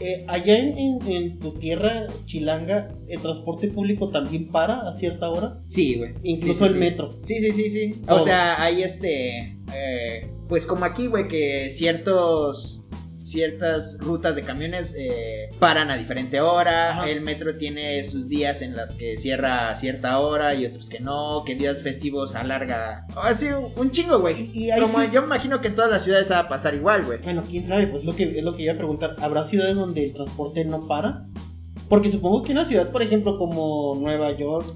eh, 0.00 0.24
allá 0.28 0.58
en, 0.58 0.76
en- 0.78 1.06
en 1.10 1.38
tu 1.38 1.52
tierra 1.52 2.06
chilanga, 2.26 2.88
¿el 3.08 3.20
transporte 3.22 3.68
público 3.68 4.10
también 4.10 4.50
para 4.50 4.88
a 4.88 4.98
cierta 4.98 5.28
hora? 5.30 5.60
Sí, 5.68 5.96
güey. 5.96 6.12
Incluso 6.22 6.58
Sí, 6.58 6.64
sí, 6.64 6.66
el 6.66 6.72
sí. 6.74 6.78
metro. 6.78 7.12
Sí, 7.24 7.34
sí, 7.36 7.52
sí, 7.52 7.70
sí. 7.70 8.00
Todo. 8.06 8.22
O 8.22 8.24
sea, 8.24 8.62
hay 8.62 8.82
este, 8.82 9.56
eh, 9.74 10.30
pues 10.48 10.66
como 10.66 10.84
aquí, 10.84 11.06
güey, 11.06 11.26
que 11.28 11.74
ciertos, 11.78 12.75
ciertas 13.28 13.96
rutas 13.98 14.34
de 14.36 14.44
camiones 14.44 14.92
eh, 14.96 15.50
paran 15.58 15.90
a 15.90 15.96
diferente 15.96 16.40
hora. 16.40 16.90
Ajá. 16.92 17.08
El 17.10 17.20
metro 17.22 17.56
tiene 17.58 18.08
sus 18.10 18.28
días 18.28 18.60
en 18.62 18.76
las 18.76 18.94
que 18.94 19.18
cierra 19.18 19.70
a 19.70 19.80
cierta 19.80 20.18
hora 20.20 20.54
y 20.54 20.66
otros 20.66 20.88
que 20.88 21.00
no. 21.00 21.42
Que 21.44 21.54
días 21.54 21.82
festivos 21.82 22.34
alarga. 22.34 23.06
Así, 23.16 23.46
un 23.76 23.90
chingo, 23.90 24.18
güey. 24.20 24.50
Y- 24.54 24.66
y 24.66 24.70
ahí 24.70 24.80
Como 24.80 25.00
sí- 25.00 25.08
yo 25.12 25.20
me 25.22 25.26
imagino 25.26 25.60
que 25.60 25.68
en 25.68 25.74
todas 25.74 25.90
las 25.90 26.04
ciudades 26.04 26.30
va 26.30 26.40
a 26.40 26.48
pasar 26.48 26.74
igual, 26.74 27.04
güey. 27.04 27.18
Bueno, 27.22 27.44
quién 27.48 27.66
sabe, 27.68 27.86
pues 27.88 28.04
lo 28.04 28.14
que, 28.16 28.24
es 28.38 28.44
lo 28.44 28.54
que 28.54 28.62
iba 28.62 28.72
a 28.74 28.76
preguntar. 28.78 29.16
¿Habrá 29.20 29.44
ciudades 29.44 29.76
donde 29.76 30.04
el 30.06 30.12
transporte 30.14 30.64
no 30.64 30.86
para? 30.86 31.26
Porque 31.88 32.10
supongo 32.10 32.42
que 32.42 32.52
una 32.52 32.64
ciudad, 32.66 32.90
por 32.90 33.02
ejemplo, 33.02 33.38
como 33.38 33.94
Nueva 33.96 34.32
York, 34.36 34.66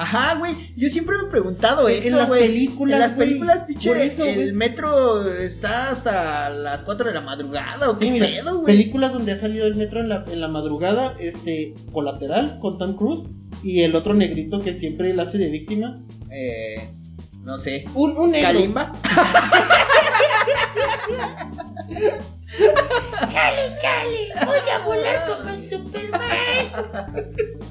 Ajá, 0.00 0.36
güey. 0.36 0.54
Yo 0.76 0.88
siempre 0.90 1.16
me 1.18 1.24
he 1.26 1.30
preguntado 1.30 1.88
En 1.88 2.02
eso, 2.04 2.16
las 2.16 2.28
güey. 2.28 2.40
películas, 2.46 2.94
En 2.94 3.00
las 3.00 3.12
películas, 3.18 3.64
pinche, 3.66 3.88
Por 3.88 3.98
eso, 3.98 4.24
el 4.24 4.52
metro 4.54 5.28
está 5.28 5.90
hasta 5.90 6.50
las 6.50 6.82
4 6.84 7.08
de 7.08 7.14
la 7.14 7.20
madrugada, 7.20 7.90
¿o 7.90 7.98
qué 7.98 8.04
Sí, 8.06 8.10
mira, 8.12 8.26
pedo, 8.28 8.60
güey? 8.60 8.66
películas 8.76 9.12
donde 9.12 9.32
ha 9.32 9.40
salido 9.40 9.66
el 9.66 9.74
metro 9.74 9.98
en 10.00 10.08
la, 10.08 10.24
en 10.30 10.40
la 10.40 10.46
madrugada, 10.46 11.16
este, 11.18 11.74
colateral 11.92 12.58
con 12.60 12.78
Tom 12.78 12.94
Cruise 12.96 13.28
y 13.64 13.82
el 13.82 13.96
otro 13.96 14.14
negrito 14.14 14.60
que 14.60 14.78
siempre 14.78 15.12
la 15.14 15.24
hace 15.24 15.36
de 15.36 15.50
víctima. 15.50 15.98
Eh, 16.30 16.90
no 17.42 17.58
sé. 17.58 17.84
Un, 17.94 18.16
un 18.16 18.30
negro. 18.30 18.48
Kalimba. 18.52 18.92
Chale, 23.30 23.74
chale, 23.82 24.28
voy 24.46 24.58
a 24.72 24.78
volar 24.84 25.26
como 25.26 25.56
Superman. 25.68 26.22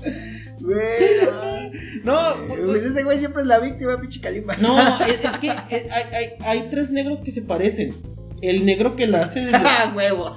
Güey, 0.68 2.02
No, 2.04 2.36
no. 2.36 2.48
Pues 2.48 2.84
ese 2.84 3.04
güey 3.04 3.20
siempre 3.20 3.42
es 3.44 3.48
la 3.48 3.60
víctima, 3.60 4.00
pinche 4.00 4.20
Kalimba. 4.20 4.58
no, 4.58 5.00
es, 5.06 5.20
es 5.24 5.38
que 5.40 5.50
hay, 5.50 6.04
hay, 6.14 6.28
hay 6.42 6.68
tres 6.70 6.90
negros 6.90 7.20
que 7.24 7.32
se 7.32 7.42
parecen. 7.42 7.96
El 8.42 8.66
negro 8.66 8.96
que 8.96 9.08
la 9.08 9.24
hace. 9.24 9.50
Ah, 9.54 9.94
huevo. 9.96 10.36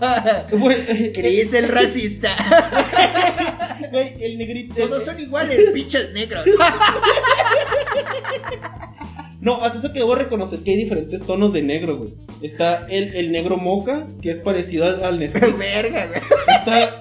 Chris 1.12 1.52
el 1.52 1.68
racista. 1.68 2.30
güey, 3.90 4.22
el 4.24 4.38
negrito... 4.38 4.74
Todos 4.74 5.04
son 5.04 5.20
iguales, 5.20 5.60
pinches 5.72 6.12
negros. 6.12 6.46
No, 9.40 9.62
hasta 9.62 9.78
eso 9.78 9.92
que 9.92 10.00
debo 10.00 10.14
reconocer 10.14 10.60
que 10.60 10.70
hay 10.72 10.76
diferentes 10.76 11.20
tonos 11.26 11.52
de 11.52 11.62
negro, 11.62 11.96
güey. 11.96 12.10
Está 12.42 12.86
el, 12.88 13.14
el 13.14 13.32
negro 13.32 13.56
moca, 13.56 14.06
que 14.22 14.32
es 14.32 14.36
parecido 14.38 14.84
al, 14.86 15.02
al 15.02 15.18
Nesquik. 15.18 15.56
Verga, 15.58 16.06
güey. 16.06 16.20
Está, 16.58 16.98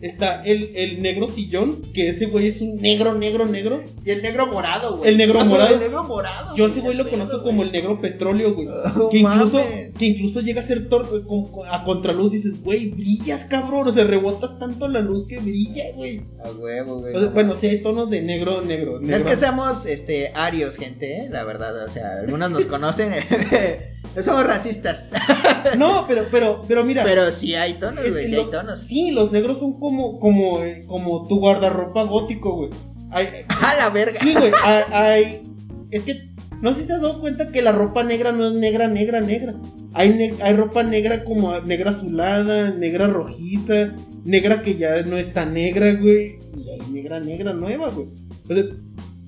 está 0.00 0.42
el, 0.44 0.70
el 0.76 1.02
negro 1.02 1.28
sillón, 1.28 1.82
que 1.92 2.08
ese 2.10 2.26
güey 2.26 2.48
es 2.48 2.60
un 2.60 2.76
negro, 2.76 3.14
negro, 3.14 3.46
negro. 3.46 3.82
Y 4.04 4.10
el 4.10 4.22
negro 4.22 4.46
morado, 4.46 4.98
güey. 4.98 5.10
El 5.10 5.16
negro 5.18 5.40
Ah, 5.40 5.44
morado. 5.44 5.74
El 5.74 5.80
negro 5.80 6.04
morado. 6.04 6.56
Yo 6.56 6.66
ese 6.66 6.80
güey, 6.80 6.96
lo 6.96 7.08
conozco 7.08 7.42
como 7.42 7.62
el 7.62 7.72
negro 7.72 8.00
petróleo, 8.00 8.54
güey. 8.54 8.68
Que 9.10 9.18
incluso, 9.18 9.58
mames. 9.58 9.94
que 9.98 10.06
incluso 10.06 10.40
llega 10.40 10.62
a 10.62 10.66
ser 10.66 10.88
tor- 10.88 11.26
con- 11.26 11.50
con- 11.50 11.68
a 11.68 11.84
contraluz. 11.84 12.30
Dices, 12.32 12.62
güey, 12.62 12.90
brillas, 12.90 13.44
cabrón. 13.46 13.88
O 13.88 13.92
sea, 13.92 14.04
rebotas 14.04 14.58
tanto 14.58 14.86
la 14.88 15.00
luz 15.00 15.26
que 15.26 15.38
brilla, 15.38 15.84
güey. 15.94 16.20
A 16.44 16.52
huevo, 16.52 17.00
güey. 17.00 17.14
O 17.14 17.20
sea, 17.20 17.28
bueno, 17.30 17.56
sí 17.60 17.66
hay 17.66 17.82
tonos 17.82 18.08
de 18.10 18.22
negro, 18.22 18.62
negro, 18.62 19.00
No 19.00 19.02
es 19.02 19.20
negro. 19.20 19.30
que 19.30 19.36
seamos 19.36 19.84
este 19.86 20.32
arios, 20.34 20.76
gente, 20.76 21.24
¿eh? 21.24 21.28
la 21.30 21.44
verdad, 21.44 21.84
o 21.86 21.90
sea, 21.90 22.20
algunos 22.22 22.50
nos 22.50 22.64
conocen, 22.66 23.10
no 23.10 23.16
somos 24.24 24.46
racistas. 24.46 25.04
No, 25.76 26.06
pero, 26.08 26.24
pero, 26.30 26.62
pero 26.66 26.84
mira. 26.84 27.04
Pero 27.04 27.30
sí 27.32 27.54
hay 27.54 27.74
tonos, 27.74 28.08
güey, 28.08 28.24
sí 28.26 28.34
hay 28.34 28.44
lo- 28.44 28.48
tonos. 28.48 28.80
Sí, 28.86 29.10
los 29.10 29.30
negros 29.32 29.58
son 29.58 29.78
como, 29.78 30.18
como, 30.18 30.62
eh, 30.62 30.84
como 30.86 31.26
tu 31.28 31.38
guardarropa 31.40 32.02
gótico, 32.04 32.54
güey. 32.56 32.70
A 33.10 33.74
la 33.76 33.90
verga. 33.90 34.20
sí, 34.22 34.34
güey, 34.34 34.52
hay, 34.64 34.82
hay- 34.92 35.42
es 35.90 36.02
que, 36.04 36.28
no 36.62 36.72
sé 36.72 36.80
si 36.80 36.86
te 36.86 36.92
has 36.94 37.02
dado 37.02 37.20
cuenta 37.20 37.50
que 37.52 37.62
la 37.62 37.72
ropa 37.72 38.02
negra 38.02 38.32
no 38.32 38.48
es 38.48 38.54
negra, 38.54 38.88
negra, 38.88 39.20
negra. 39.20 39.54
Hay, 39.94 40.10
ne- 40.10 40.36
hay 40.42 40.54
ropa 40.54 40.82
negra 40.82 41.24
como 41.24 41.58
negra 41.60 41.90
azulada, 41.90 42.70
negra 42.70 43.06
rojiza, 43.08 43.94
negra 44.24 44.62
que 44.62 44.74
ya 44.74 45.02
no 45.02 45.16
está 45.18 45.44
negra, 45.46 45.92
güey. 45.94 46.36
Y 46.56 46.70
hay 46.70 46.80
negra, 46.90 47.20
negra 47.20 47.52
nueva, 47.52 47.88
güey. 47.90 48.08
O 48.48 48.54
sea, 48.54 48.64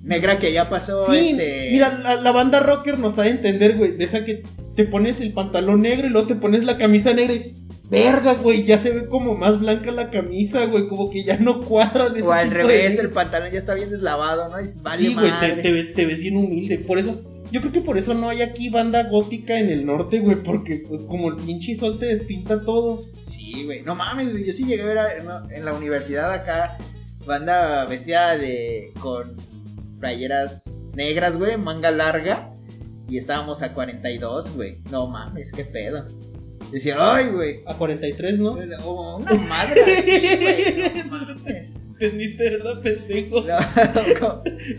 Negra 0.03 0.39
que 0.39 0.53
ya 0.53 0.69
pasó, 0.71 1.13
Sí, 1.13 1.31
este... 1.31 1.69
mira, 1.73 1.99
la, 1.99 2.17
la 2.17 2.33
banda 2.33 2.61
rocker 2.61 2.99
nos 2.99 3.19
ha 3.19 3.23
de 3.23 3.31
entender, 3.31 3.77
güey. 3.77 3.93
Deja 3.97 4.25
que 4.25 4.43
te 4.75 4.85
pones 4.85 5.21
el 5.21 5.33
pantalón 5.35 5.83
negro 5.83 6.07
y 6.07 6.11
luego 6.11 6.27
te 6.27 6.35
pones 6.37 6.65
la 6.65 6.79
camisa 6.79 7.13
negra 7.13 7.35
y. 7.35 7.55
Verga, 7.91 8.35
güey, 8.35 8.63
ya 8.65 8.81
se 8.85 8.91
ve 8.93 9.07
como 9.09 9.35
más 9.35 9.59
blanca 9.59 9.91
la 9.91 10.11
camisa, 10.11 10.65
güey, 10.67 10.87
como 10.89 11.11
que 11.11 11.25
ya 11.25 11.37
no 11.39 11.61
cuadra. 11.63 12.09
de 12.09 12.23
O 12.23 12.31
al 12.33 12.49
de 12.49 12.55
revés, 12.55 12.91
negro. 12.91 13.03
el 13.09 13.11
pantalón 13.13 13.51
ya 13.53 13.59
está 13.59 13.75
bien 13.75 13.91
deslavado, 13.91 14.49
¿no? 14.49 14.61
Y 14.61 14.71
vale 14.81 15.09
Sí, 15.09 15.15
güey, 15.15 15.33
te, 15.41 15.63
te 15.63 15.73
ves, 15.73 15.95
te 15.95 16.07
ves 16.07 16.19
bien 16.21 16.37
humilde. 16.37 16.79
Por 16.79 17.01
eso, 17.01 17.21
yo 17.51 17.61
creo 17.61 17.73
que 17.73 17.81
por 17.81 17.99
eso 17.99 18.15
no 18.15 18.29
hay 18.29 18.43
aquí 18.43 18.69
banda 18.71 19.03
gótica 19.11 19.59
en 19.59 19.71
el 19.71 19.85
norte, 19.85 20.21
güey, 20.21 20.37
porque 20.37 20.85
pues 20.89 21.01
como 21.09 21.31
el 21.31 21.37
pinche 21.45 21.77
sol 21.79 21.99
te 21.99 22.07
despinta 22.15 22.63
todo. 22.63 23.07
Sí, 23.29 23.65
güey. 23.65 23.83
No 23.83 23.97
mames, 23.97 24.31
güey. 24.31 24.47
Yo 24.47 24.53
sí 24.53 24.65
llegué 24.65 24.83
a 24.83 24.87
ver 24.87 24.99
a- 24.99 25.45
en 25.51 25.65
la 25.65 25.73
universidad 25.75 26.33
acá 26.33 26.79
banda 27.27 27.87
vestida 27.87 28.39
de 28.39 28.93
con 29.01 29.37
playeras 30.01 30.63
negras, 30.95 31.37
güey, 31.39 31.57
manga 31.57 31.91
larga 31.91 32.51
y 33.09 33.19
estábamos 33.19 33.63
a 33.63 33.73
42, 33.75 34.55
güey. 34.57 34.79
No 34.91 35.07
mames, 35.07 35.53
qué 35.53 35.65
pedo. 35.65 36.07
Decía, 36.73 36.97
"Ay, 36.99 37.27
güey." 37.33 37.61
A 37.67 37.77
43, 37.77 38.39
¿no? 38.39 38.57
Oh, 38.85 39.19
una 39.19 39.35
madre 39.35 39.83
güey. 39.85 41.03
No 41.05 41.11
mames. 41.11 41.75
Entendiste, 42.01 42.49
¿verdad, 42.51 42.81
pendejo? 42.83 43.41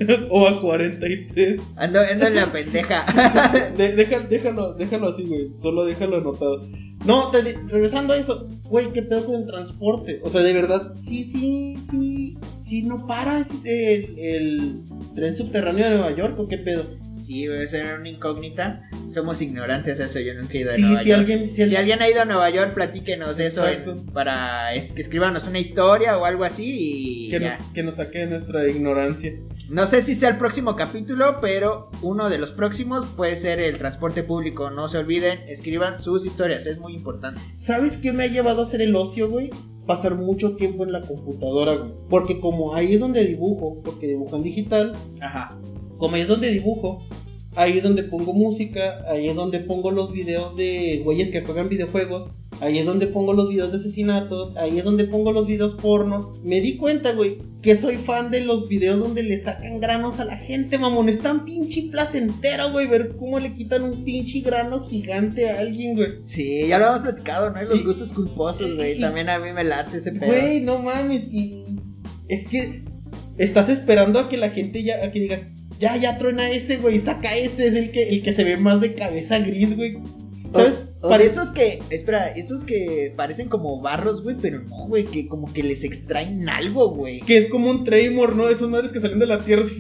No, 0.08 0.28
o 0.32 0.48
a 0.48 0.60
43. 0.62 1.62
ando, 1.76 2.00
ando 2.00 2.28
en 2.28 2.36
la 2.36 2.52
pendeja. 2.52 3.06
De- 3.78 3.96
deja- 3.96 4.22
déjalo, 4.28 4.74
déjalo 4.74 5.10
así, 5.14 5.24
güey. 5.28 5.52
Solo 5.62 5.86
déjalo 5.86 6.18
anotado. 6.18 6.68
No, 7.06 7.30
te- 7.30 7.42
regresando 7.68 8.14
a 8.14 8.18
eso, 8.18 8.48
güey, 8.64 8.92
¿qué 8.94 9.04
pedo 9.04 9.26
con 9.26 9.36
el 9.42 9.46
transporte? 9.46 10.20
O 10.24 10.30
sea, 10.32 10.42
de 10.42 10.54
verdad, 10.54 10.94
sí, 11.08 11.26
sí, 11.32 11.78
sí, 11.92 12.38
sí, 12.66 12.82
no 12.84 13.06
para 13.06 13.46
el, 13.66 14.18
el 14.20 14.82
tren 15.16 15.38
subterráneo 15.38 15.86
de 15.86 15.96
Nueva 15.96 16.12
York, 16.12 16.40
¿o 16.40 16.48
qué 16.48 16.58
pedo? 16.58 17.01
Sí, 17.32 17.46
eso 17.46 17.78
era 17.78 17.96
una 17.96 18.10
incógnita. 18.10 18.82
Somos 19.14 19.42
ignorantes 19.42 19.98
de 19.98 20.04
eso, 20.06 20.20
yo 20.20 20.34
nunca 20.34 20.54
he 20.54 20.60
ido 20.62 20.72
a 20.72 20.76
Sí, 20.76 20.82
Nueva 20.82 21.02
si 21.04 21.10
York. 21.10 21.20
alguien, 21.22 21.50
si 21.52 21.56
Si 21.56 21.62
alguien, 21.62 21.80
alguien 21.80 22.02
ha 22.02 22.10
ido 22.10 22.22
a 22.22 22.26
Nueva 22.26 22.50
York, 22.50 22.74
platíquenos 22.74 23.40
eso 23.40 23.66
en- 23.66 24.06
para 24.08 24.74
es- 24.76 24.92
que 24.92 25.02
escribanos 25.04 25.46
una 25.48 25.60
historia 25.60 26.18
o 26.18 26.26
algo 26.26 26.44
así 26.44 26.66
y 26.66 27.30
que, 27.30 27.40
ya. 27.40 27.58
nos, 27.58 27.68
que 27.74 27.84
nos 27.84 27.96
saque 27.96 28.20
de 28.20 28.28
nuestra 28.28 28.68
ignorancia. 28.70 29.32
No 29.70 29.88
sé 29.88 30.04
si 30.04 30.16
sea 30.16 30.28
el 30.30 30.38
próximo 30.38 30.76
capítulo, 30.76 31.38
pero 31.40 31.90
uno 32.02 32.30
de 32.30 32.38
los 32.38 32.52
próximos 32.52 33.08
puede 33.16 33.40
ser 33.42 33.62
el 33.62 33.78
transporte 33.78 34.24
público. 34.24 34.70
No 34.70 34.90
se 34.90 34.98
olviden, 34.98 35.40
escriban 35.48 36.04
sus 36.04 36.26
historias, 36.26 36.66
es 36.66 36.80
muy 36.80 36.94
importante. 36.96 37.40
¿Sabes 37.60 37.94
qué 38.02 38.12
me 38.12 38.24
ha 38.24 38.28
llevado 38.28 38.64
a 38.64 38.66
hacer 38.66 38.82
el 38.82 38.94
ocio, 38.94 39.30
güey? 39.30 39.52
Pasar 39.88 40.16
mucho 40.16 40.58
tiempo 40.58 40.84
en 40.84 40.92
la 40.92 41.02
computadora, 41.02 41.76
güey. 41.76 41.92
Porque 42.10 42.40
como 42.42 42.76
ahí 42.76 42.94
es 42.96 43.00
donde 43.00 43.26
dibujo, 43.26 43.82
porque 43.84 44.08
dibujo 44.08 44.36
en 44.36 44.44
digital, 44.44 44.96
Ajá. 45.22 45.58
Como 46.02 46.16
ahí 46.16 46.24
es 46.24 46.28
donde 46.28 46.50
dibujo, 46.52 47.00
ahí 47.56 47.78
es 47.78 47.84
donde 47.84 48.04
pongo 48.04 48.34
música, 48.34 49.06
ahí 49.08 49.30
es 49.30 49.36
donde 49.36 49.60
pongo 49.60 49.92
los 49.92 50.12
videos 50.12 50.56
de 50.58 51.02
güeyes 51.06 51.30
que 51.30 51.42
juegan 51.42 51.70
videojuegos, 51.70 52.32
ahí 52.60 52.80
es 52.80 52.86
donde 52.88 53.06
pongo 53.08 53.34
los 53.34 53.50
videos 53.50 53.72
de 53.72 53.78
asesinatos, 53.78 54.58
ahí 54.58 54.80
es 54.80 54.84
donde 54.84 55.06
pongo 55.06 55.32
los 55.32 55.46
videos 55.46 55.76
porno. 55.76 56.34
Me 56.44 56.60
di 56.60 56.78
cuenta, 56.78 57.12
güey, 57.14 57.38
que 57.62 57.76
soy 57.78 57.98
fan 57.98 58.32
de 58.32 58.44
los 58.46 58.68
videos 58.68 59.00
donde 59.00 59.22
le 59.22 59.44
sacan 59.44 59.80
granos 59.80 60.20
a 60.20 60.26
la 60.26 60.38
gente, 60.38 60.80
mamón. 60.80 61.08
Es 61.10 61.20
tan 61.20 61.46
pinche 61.46 61.90
placentero, 61.92 62.72
güey, 62.72 62.88
ver 62.88 63.16
cómo 63.20 63.40
le 63.40 63.54
quitan 63.54 63.84
un 63.84 64.04
pinche 64.04 64.40
grano 64.42 64.84
gigante 64.86 65.50
a 65.52 65.60
alguien, 65.60 65.96
güey. 65.96 66.10
Sí, 66.28 66.68
ya 66.68 66.80
lo 66.80 66.88
hemos 66.88 67.02
platicado, 67.02 67.52
¿no? 67.52 67.62
Y 67.62 67.66
los 67.68 67.82
Y- 67.82 67.84
gustos 67.84 68.12
culposos, 68.14 68.76
güey. 68.76 68.98
y- 68.98 69.02
También 69.02 69.30
a 69.30 69.38
mí 69.38 69.54
me 69.54 69.64
late 69.64 69.98
ese 69.98 70.12
pedo. 70.12 70.26
Güey, 70.32 70.62
no 70.62 70.80
mames, 70.80 71.32
y 71.32 71.78
es 72.28 72.48
que 72.50 72.82
estás 73.38 73.70
esperando 73.70 74.18
a 74.20 74.30
que 74.30 74.38
la 74.38 74.50
gente 74.50 74.82
ya, 74.84 75.04
a 75.06 75.12
que 75.12 75.20
diga, 75.20 75.48
ya, 75.82 75.98
ya 75.98 76.18
truena 76.18 76.50
ese, 76.50 76.78
güey, 76.78 77.02
saca 77.02 77.36
ese, 77.36 77.68
es 77.68 77.74
el 77.74 77.92
que, 77.92 78.10
el 78.10 78.24
que 78.24 78.34
se 78.36 78.44
ve 78.46 78.56
más 78.58 78.80
de 78.80 78.94
cabeza 78.94 79.40
gris, 79.40 79.76
güey. 79.76 79.98
¿Sabes? 80.54 80.74
O, 81.02 81.08
o 81.08 81.18
de 81.18 81.26
esos 81.26 81.50
que, 81.52 81.80
espera, 81.90 82.28
esos 82.30 82.64
que 82.64 83.14
parecen 83.18 83.50
como 83.50 83.82
barros, 83.82 84.22
güey, 84.24 84.36
pero 84.42 84.60
no, 84.62 84.88
güey, 84.88 85.06
que 85.06 85.28
como 85.28 85.52
que 85.52 85.64
les 85.64 85.84
extraen 85.84 86.48
algo, 86.48 86.92
güey. 86.96 87.22
Que 87.22 87.38
es 87.40 87.48
como 87.50 87.70
un 87.70 87.84
Tremor, 87.84 88.36
¿no? 88.36 88.50
Esas 88.50 88.70
madres 88.70 88.92
que 88.92 89.00
salen 89.02 89.20
de 89.20 89.26
la 89.28 89.44
tierra. 89.44 89.66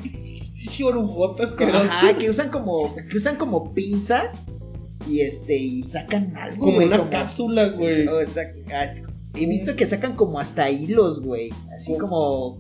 que 1.57 1.63
Ajá, 1.89 2.17
que 2.17 2.29
usan 2.29 2.49
como, 2.49 2.95
que 2.95 3.17
usan 3.17 3.35
como 3.37 3.73
pinzas 3.73 4.31
y 5.07 5.21
este, 5.21 5.57
y 5.57 5.83
sacan 5.83 6.35
algo, 6.37 6.59
Como 6.59 6.75
güey. 6.75 6.87
una 6.87 6.97
como- 6.99 7.09
cápsula, 7.11 7.69
güey. 7.69 8.07
o 8.07 8.29
sea, 8.33 8.43
as- 8.79 9.01
he 9.33 9.45
visto 9.47 9.75
que 9.75 9.87
sacan 9.87 10.15
como 10.15 10.39
hasta 10.39 10.69
hilos, 10.69 11.21
güey. 11.23 11.49
Así 11.77 11.97
como, 11.97 12.57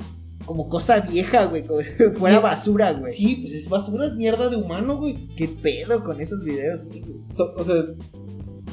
como 0.51 0.69
cosa 0.69 0.99
vieja, 0.99 1.45
güey, 1.45 1.63
como 1.65 1.81
si 1.81 1.89
fuera 2.19 2.37
Sí. 2.37 2.43
basura, 2.43 2.91
güey. 2.93 3.15
Sí, 3.17 3.35
pues 3.41 3.53
es 3.63 3.69
basura, 3.69 4.07
es 4.07 4.13
mierda 4.15 4.49
de 4.49 4.57
humano, 4.57 4.97
güey. 4.97 5.15
¿Qué 5.37 5.47
pedo 5.47 6.03
con 6.03 6.19
esos 6.19 6.43
videos? 6.43 6.87
So- 7.37 7.53
O 7.57 7.63
sea, 7.65 7.75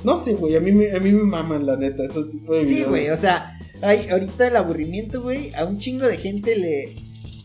no 0.04 0.24
sé, 0.24 0.34
güey, 0.34 0.56
a 0.56 0.60
mí, 0.60 0.72
me, 0.72 0.90
a 0.92 0.98
mí 1.00 1.12
me 1.12 1.22
maman, 1.22 1.66
la 1.66 1.76
neta, 1.76 2.04
esos 2.04 2.30
tipos 2.30 2.56
de 2.56 2.62
Sí, 2.64 2.68
videos. 2.70 2.88
güey, 2.90 3.10
o 3.10 3.16
sea, 3.16 3.58
hay, 3.82 4.08
ahorita 4.08 4.46
el 4.48 4.56
aburrimiento, 4.56 5.22
güey, 5.22 5.54
a 5.54 5.64
un 5.64 5.78
chingo 5.78 6.06
de 6.06 6.16
gente 6.18 6.56
le... 6.56 6.96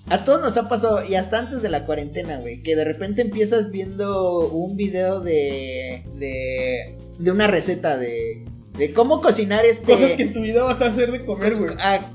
A 0.07 0.25
todos 0.25 0.41
nos 0.41 0.57
ha 0.57 0.67
pasado, 0.67 0.99
y 1.07 1.15
hasta 1.15 1.39
antes 1.39 1.61
de 1.61 1.69
la 1.69 1.85
cuarentena, 1.85 2.37
güey, 2.39 2.61
que 2.61 2.75
de 2.75 2.83
repente 2.83 3.21
empiezas 3.21 3.71
viendo 3.71 4.49
un 4.49 4.75
video 4.75 5.21
de... 5.21 6.03
de, 6.19 6.97
de 7.19 7.31
una 7.31 7.47
receta 7.47 7.97
de... 7.97 8.43
de 8.77 8.93
cómo 8.93 9.21
cocinar 9.21 9.63
este... 9.65 9.93
Cosas 9.93 10.11
que 10.13 10.23
en 10.23 10.33
tu 10.33 10.41
vida 10.41 10.63
vas 10.63 10.81
a 10.81 10.87
hacer 10.87 11.11
de 11.11 11.23
comer, 11.25 11.55
güey. 11.57 11.75
Ah, 11.79 12.11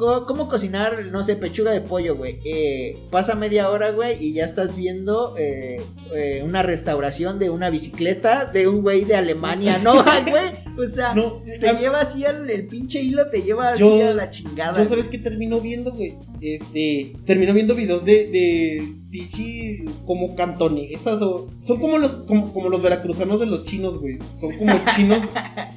¿Cómo 0.00 0.48
cocinar, 0.48 1.04
no 1.12 1.22
sé, 1.24 1.36
pechuga 1.36 1.72
de 1.72 1.82
pollo, 1.82 2.16
güey? 2.16 2.40
Eh, 2.44 2.96
pasa 3.10 3.34
media 3.34 3.68
hora, 3.68 3.90
güey, 3.90 4.16
y 4.24 4.32
ya 4.32 4.46
estás 4.46 4.74
viendo 4.74 5.36
eh, 5.36 5.84
eh, 6.14 6.42
una 6.42 6.62
restauración 6.62 7.38
de 7.38 7.50
una 7.50 7.68
bicicleta 7.68 8.46
de 8.46 8.66
un 8.66 8.80
güey 8.80 9.04
de 9.04 9.16
Alemania, 9.16 9.76
¿no, 9.76 10.02
güey? 10.02 10.59
O 10.86 10.94
sea, 10.94 11.14
No, 11.14 11.42
te 11.60 11.68
a- 11.68 11.78
lleva 11.78 12.00
así 12.00 12.24
al 12.24 12.48
el 12.48 12.66
pinche 12.66 13.00
hilo, 13.02 13.28
te 13.30 13.42
lleva 13.42 13.70
así 13.70 13.80
Yo- 13.80 14.08
a 14.08 14.12
la 14.14 14.30
chingada. 14.30 14.82
Yo 14.82 14.88
sabes 14.88 15.06
que 15.06 15.18
termino 15.18 15.60
viendo, 15.60 15.92
güey. 15.92 16.14
Este, 16.40 17.12
termino 17.26 17.52
viendo 17.52 17.74
videos 17.74 18.04
de, 18.04 18.26
de 18.26 18.94
Tichi 19.10 19.84
como 20.06 20.34
cantonesas 20.36 21.20
o 21.20 21.48
son 21.66 21.80
como 21.80 21.98
los 21.98 22.12
como, 22.26 22.52
como 22.52 22.68
los 22.70 22.80
veracruzanos 22.82 23.40
de 23.40 23.46
los 23.46 23.64
chinos, 23.64 23.98
güey. 24.00 24.18
Son 24.40 24.56
como 24.56 24.72
chinos. 24.96 25.18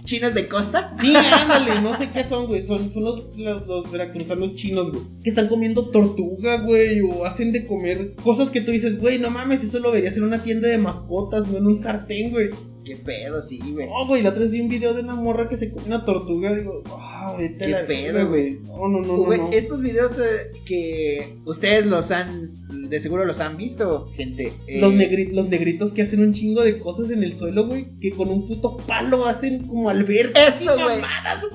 ¿Chinos 0.06 0.34
de 0.34 0.48
costa? 0.48 0.96
Sí, 1.02 1.14
ándale, 1.16 1.82
no 1.82 1.98
sé 1.98 2.10
qué 2.12 2.24
son, 2.26 2.48
güey. 2.48 2.66
Son, 2.68 2.92
son 2.94 3.04
los, 3.04 3.38
los, 3.38 3.68
los 3.68 3.92
veracruzanos 3.92 4.56
chinos, 4.56 4.92
güey. 4.92 5.04
Que 5.24 5.30
están 5.32 5.48
comiendo 5.48 5.90
tortuga, 5.90 6.62
güey, 6.62 7.02
o 7.02 7.26
hacen 7.26 7.52
de 7.52 7.66
comer 7.66 8.14
cosas 8.24 8.50
que 8.52 8.62
tú 8.62 8.72
dices, 8.72 9.00
güey, 9.00 9.20
no 9.20 9.30
mames, 9.32 9.64
eso 9.64 9.80
lo 9.80 9.92
verías 9.92 10.16
en 10.16 10.24
una 10.24 10.44
tienda 10.44 10.68
de 10.70 10.78
mascotas, 10.78 11.48
no 11.48 11.58
en 11.58 11.68
un 11.68 11.82
sartén, 11.84 12.32
güey. 12.32 12.50
¿Qué 12.86 12.98
pedo, 12.98 13.42
sí, 13.48 13.60
güey? 13.72 13.88
No, 13.88 14.06
güey, 14.08 14.22
la 14.24 14.30
otra 14.30 14.42
vez 14.42 14.52
vi 14.52 14.62
un 14.62 14.70
video 14.70 14.94
de 14.94 15.02
una 15.02 15.16
morra 15.16 15.48
que 15.50 15.58
se 15.58 15.72
come 15.72 15.86
una 15.88 16.04
tortuga, 16.06 16.54
digo, 16.54 16.84
ah, 16.88 17.36
vete 17.38 17.66
Qué 17.66 17.72
la 17.72 17.86
pedo, 17.86 18.28
güey. 18.28 18.60
No, 18.66 18.88
no, 18.90 19.00
no, 19.02 19.18
no. 19.18 19.24
Güey, 19.24 19.40
no. 19.40 19.52
estos 19.52 19.82
videos 19.82 20.12
eh, 20.20 20.52
que 20.66 21.36
ustedes 21.46 21.86
los 21.86 22.12
han, 22.12 22.90
de 22.90 23.00
seguro 23.00 23.24
los 23.26 23.40
han 23.40 23.56
visto, 23.58 24.08
gente. 24.16 24.54
eh, 24.68 24.82
Los, 24.82 24.94
negri- 24.94 25.32
los 25.32 25.48
negritos 25.48 25.94
que 25.94 26.02
hacen 26.02 26.20
un 26.22 26.34
chingo 26.34 26.62
de 26.64 26.80
cosas 26.80 27.10
en 27.12 27.24
el 27.24 27.38
suelo, 27.38 27.68
güey. 27.68 27.86
Que 28.02 28.12
con 28.12 28.30
un 28.30 28.48
puto 28.48 28.76
palo 28.86 29.26
hacen 29.28 29.66
como 29.68 29.90
albercas 29.90 30.62
Eso, 30.62 30.74
güey. 30.76 31.00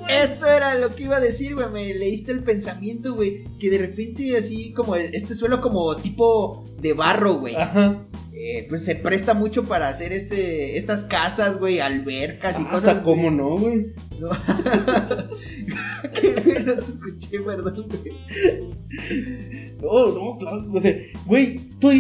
Eso 0.09 0.47
era 0.47 0.77
lo 0.79 0.95
que 0.95 1.03
iba 1.05 1.17
a 1.19 1.21
decir, 1.21 1.55
güey. 1.55 1.71
Me 1.71 1.95
leíste 1.95 2.33
el 2.33 2.43
pensamiento, 2.43 3.15
güey. 3.15 3.45
Que 3.61 3.69
de 3.71 3.79
repente 3.79 4.37
así 4.39 4.73
como 4.73 4.97
este 4.97 5.35
suelo 5.35 5.61
como 5.61 5.95
tipo 5.97 6.65
de 6.81 6.93
barro, 6.95 7.39
güey. 7.41 7.55
Ajá. 7.57 8.05
Eh, 8.41 8.67
pues 8.69 8.85
se 8.85 8.95
presta 8.95 9.35
mucho 9.35 9.65
para 9.65 9.89
hacer 9.89 10.13
este 10.13 10.79
estas 10.79 11.07
casas, 11.07 11.59
güey, 11.59 11.81
albercas 11.81 12.55
y 12.59 12.63
Ah, 12.63 12.71
cosas. 12.71 12.89
Hasta 12.91 13.03
cómo 13.03 13.31
no, 13.33 13.59
güey. 13.59 13.87
No. 14.21 14.29
Qué 16.15 16.29
escuché, 16.29 17.41
perdón, 17.45 17.87
güey. 17.89 18.13
No, 19.83 20.09
no, 20.13 20.39
claro. 20.39 20.65
Güey, 21.27 21.61
tú, 21.81 21.91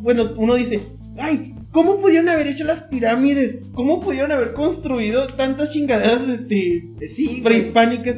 bueno, 0.00 0.30
uno 0.36 0.54
dice, 0.56 0.80
ay, 1.18 1.54
¿cómo 1.70 2.00
pudieron 2.00 2.28
haber 2.28 2.46
hecho 2.48 2.64
las 2.64 2.84
pirámides? 2.84 3.56
¿Cómo 3.74 4.00
pudieron 4.00 4.32
haber 4.32 4.52
construido 4.54 5.26
tantas 5.28 5.70
chingaderas, 5.70 6.22
este, 6.28 6.82
Sí, 7.16 7.26
güey. 7.26 7.42
prehispánicas? 7.42 8.16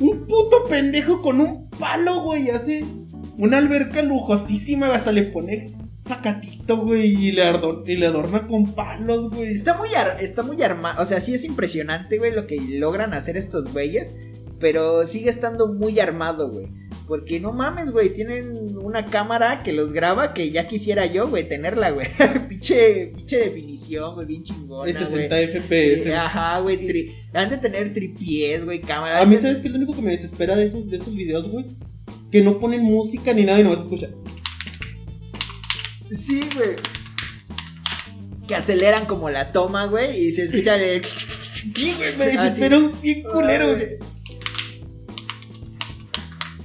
Un 0.00 0.26
puto 0.26 0.64
pendejo 0.68 1.22
con 1.22 1.40
un 1.40 1.68
palo, 1.70 2.22
güey, 2.22 2.50
hace 2.50 2.84
una 3.38 3.58
alberca 3.58 4.02
lujosísima, 4.02 4.86
hasta 4.88 5.12
le 5.12 5.24
pone 5.24 5.73
sacatito, 6.06 6.76
güey, 6.78 7.28
y 7.28 7.32
le, 7.32 7.42
ador- 7.44 7.84
y 7.86 7.96
le 7.96 8.06
adorna 8.06 8.46
con 8.46 8.74
palos, 8.74 9.30
güey. 9.30 9.54
Está 9.56 9.76
muy, 9.78 9.94
ar- 9.94 10.18
está 10.20 10.42
muy 10.42 10.62
armado, 10.62 11.02
o 11.02 11.06
sea, 11.06 11.20
sí 11.20 11.34
es 11.34 11.44
impresionante, 11.44 12.18
güey, 12.18 12.32
lo 12.32 12.46
que 12.46 12.56
logran 12.78 13.14
hacer 13.14 13.36
estos 13.36 13.72
güeyes, 13.72 14.14
pero 14.60 15.06
sigue 15.08 15.30
estando 15.30 15.66
muy 15.72 15.98
armado, 16.00 16.50
güey. 16.50 16.66
Porque 17.06 17.38
no 17.38 17.52
mames, 17.52 17.90
güey, 17.90 18.14
tienen 18.14 18.78
una 18.82 19.06
cámara 19.06 19.62
que 19.62 19.74
los 19.74 19.92
graba 19.92 20.32
que 20.32 20.50
ya 20.50 20.66
quisiera 20.68 21.04
yo, 21.04 21.28
güey, 21.28 21.46
tenerla, 21.46 21.90
güey. 21.90 22.06
pinche, 22.48 23.12
pinche 23.14 23.36
definición, 23.36 24.14
güey, 24.14 24.26
bien 24.26 24.42
chingona, 24.44 24.90
güey. 25.10 25.28
60 25.28 25.36
FPS. 25.60 26.08
Eh, 26.08 26.14
Ajá, 26.14 26.60
güey, 26.60 27.10
han 27.34 27.50
de 27.50 27.58
tener 27.58 27.92
tripiés, 27.92 28.64
güey, 28.64 28.80
cámara. 28.80 29.20
A 29.20 29.26
mí, 29.26 29.36
¿sabes 29.36 29.58
qué 29.58 29.68
es 29.68 29.72
lo 29.72 29.78
único 29.78 29.94
que 29.94 30.00
me 30.02 30.12
desespera 30.12 30.56
de 30.56 30.64
esos, 30.66 30.90
de 30.90 30.96
esos 30.96 31.14
videos, 31.14 31.50
güey? 31.50 31.66
Que 32.30 32.40
no 32.42 32.58
ponen 32.58 32.82
música 32.82 33.34
ni 33.34 33.44
nada 33.44 33.60
y 33.60 33.64
nomás 33.64 33.80
se 33.80 33.84
escucha. 33.84 34.08
Sí, 36.08 36.40
güey. 36.54 36.76
Que 38.46 38.54
aceleran 38.54 39.06
como 39.06 39.30
la 39.30 39.52
toma, 39.52 39.86
güey, 39.86 40.28
y 40.28 40.32
se 40.34 40.42
escucha 40.42 40.76
de... 40.76 41.02
Sí, 41.74 41.94
güey, 41.96 42.16
me 42.16 42.76
un 42.76 43.00
bien 43.00 43.22
culero, 43.22 43.74
güey. 43.74 43.96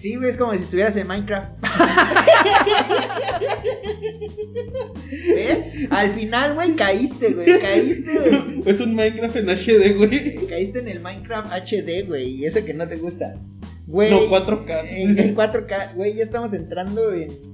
Sí, 0.02 0.16
güey, 0.16 0.32
es 0.32 0.38
como 0.38 0.54
si 0.54 0.64
estuvieras 0.64 0.96
en 0.96 1.08
Minecraft. 1.08 1.62
¿Ves? 5.36 5.88
Al 5.90 6.16
final, 6.16 6.56
güey, 6.56 6.76
caíste, 6.76 7.34
güey. 7.34 7.60
Caíste, 7.60 8.12
güey. 8.14 8.62
Es 8.66 8.80
un 8.80 8.96
Minecraft 8.96 9.36
en 9.36 9.50
HD, 9.50 9.98
güey. 9.98 10.48
Caíste 10.48 10.80
en 10.80 10.88
el 10.88 11.02
Minecraft 11.02 11.52
HD, 11.52 12.08
güey. 12.08 12.36
Y 12.36 12.46
eso 12.46 12.64
que 12.64 12.74
no 12.74 12.88
te 12.88 12.96
gusta. 12.96 13.36
Güey. 13.88 14.12
No, 14.12 14.30
4K. 14.30 14.86
En, 14.88 15.20
en 15.20 15.36
4K, 15.36 15.96
güey, 15.96 16.16
ya 16.16 16.24
estamos 16.24 16.54
entrando 16.54 17.12
en, 17.12 17.49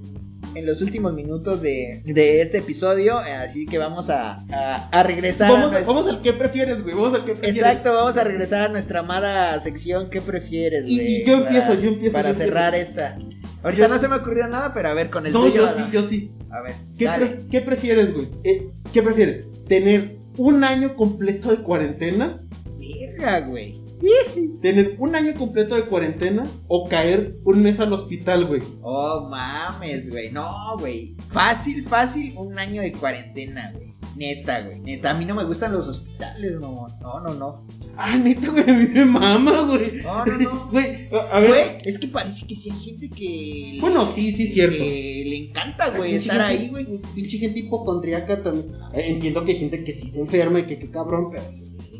en 0.56 0.66
los 0.66 0.80
últimos 0.82 1.12
minutos 1.12 1.60
de, 1.62 2.02
de 2.04 2.40
este 2.42 2.58
episodio. 2.58 3.18
Así 3.18 3.66
que 3.66 3.78
vamos 3.78 4.08
a, 4.10 4.44
a, 4.50 4.88
a 4.90 5.02
regresar. 5.02 5.50
a 5.50 5.52
Vamos, 5.52 5.86
vamos 5.86 6.08
al 6.08 6.22
que 6.22 6.32
prefieres, 6.32 6.82
güey. 6.82 6.94
Vamos 6.94 7.18
al 7.18 7.24
que 7.24 7.32
prefieres. 7.34 7.56
Exacto, 7.58 7.94
vamos 7.94 8.16
a 8.16 8.24
regresar 8.24 8.62
a 8.62 8.68
nuestra 8.68 9.00
amada 9.00 9.60
sección 9.62 10.10
¿Qué 10.10 10.20
prefieres? 10.20 10.82
Güey? 10.84 11.22
y 11.22 11.24
yo 11.26 11.42
Para- 11.42 11.46
empiezo, 11.58 11.80
yo 11.82 11.88
empiezo, 11.90 12.12
Para 12.12 12.32
yo 12.32 12.38
cerrar 12.38 12.74
empiezo. 12.74 12.90
esta. 13.00 13.18
Ahorita 13.62 13.88
no 13.88 14.00
se 14.00 14.08
me 14.08 14.16
ocurrió 14.16 14.46
nada, 14.48 14.72
pero 14.72 14.88
a 14.88 14.94
ver, 14.94 15.10
con 15.10 15.26
el 15.26 15.32
No, 15.32 15.40
tuyo. 15.42 15.54
yo 15.66 15.76
sí, 15.78 15.90
yo 15.92 16.08
sí. 16.08 16.30
A 16.50 16.60
ver, 16.62 16.74
¿Qué, 16.96 17.04
dale. 17.04 17.26
pre- 17.26 17.38
qué 17.50 17.60
prefieres, 17.62 18.14
güey? 18.14 18.28
Eh, 18.44 18.68
¿Qué 18.92 19.02
prefieres? 19.02 19.46
¿Tener 19.66 20.16
un 20.36 20.62
año 20.62 20.94
completo 20.94 21.50
de 21.50 21.56
cuarentena? 21.62 22.40
Verga, 22.78 23.40
güey. 23.40 23.80
¿Tener 24.62 24.96
un 24.98 25.14
año 25.14 25.34
completo 25.38 25.74
de 25.74 25.86
cuarentena? 25.86 26.50
¿O 26.68 26.88
caer 26.88 27.36
un 27.44 27.62
mes 27.62 27.78
al 27.80 27.92
hospital, 27.92 28.46
güey? 28.46 28.62
Oh, 28.82 29.28
mames, 29.30 30.08
güey. 30.10 30.32
No, 30.32 30.76
güey. 30.78 31.16
Fácil, 31.32 31.82
fácil, 31.88 32.34
un 32.36 32.58
año 32.58 32.82
de 32.82 32.92
cuarentena, 32.92 33.72
güey. 33.74 33.86
Neta, 34.16 34.62
güey. 34.62 34.80
Neta, 34.80 35.10
a 35.10 35.14
mí 35.14 35.24
no 35.26 35.34
me 35.34 35.44
gustan 35.44 35.72
los 35.72 35.86
hospitales, 35.88 36.58
no. 36.60 36.86
No, 37.02 37.20
no, 37.20 37.34
no. 37.34 37.66
Ah, 37.98 38.16
neta, 38.16 38.48
güey, 38.50 38.62
a 38.68 38.72
mí 38.72 38.88
me 38.88 39.04
mama, 39.04 39.62
güey. 39.62 40.02
No, 40.02 40.24
no, 40.24 40.38
no. 40.38 40.68
Güey, 40.70 41.08
a 41.12 41.36
a 41.36 41.40
ver. 41.40 41.50
Güey, 41.50 41.64
es 41.84 41.98
que 41.98 42.08
parece 42.08 42.46
que 42.46 42.56
sí 42.56 42.70
hay 42.70 42.78
gente 42.80 43.08
que. 43.10 43.78
Bueno, 43.80 44.12
sí, 44.14 44.32
sí, 44.34 44.48
cierto. 44.52 44.76
Que 44.76 45.24
le 45.26 45.36
encanta, 45.48 45.90
güey, 45.90 46.12
Pinche 46.12 46.28
estar 46.30 46.48
gente- 46.50 46.62
ahí, 46.64 46.68
güey. 46.70 46.86
Pinche 47.14 47.38
gente 47.38 47.60
hipocondriaca 47.60 48.42
también. 48.42 48.72
Eh, 48.94 49.06
Entiendo 49.12 49.44
que 49.44 49.52
hay 49.52 49.58
gente 49.58 49.84
que 49.84 49.94
sí 50.00 50.10
se 50.10 50.20
enferma 50.20 50.60
y 50.60 50.66
que 50.66 50.78
qué 50.78 50.90
cabrón, 50.90 51.28
pero 51.30 51.44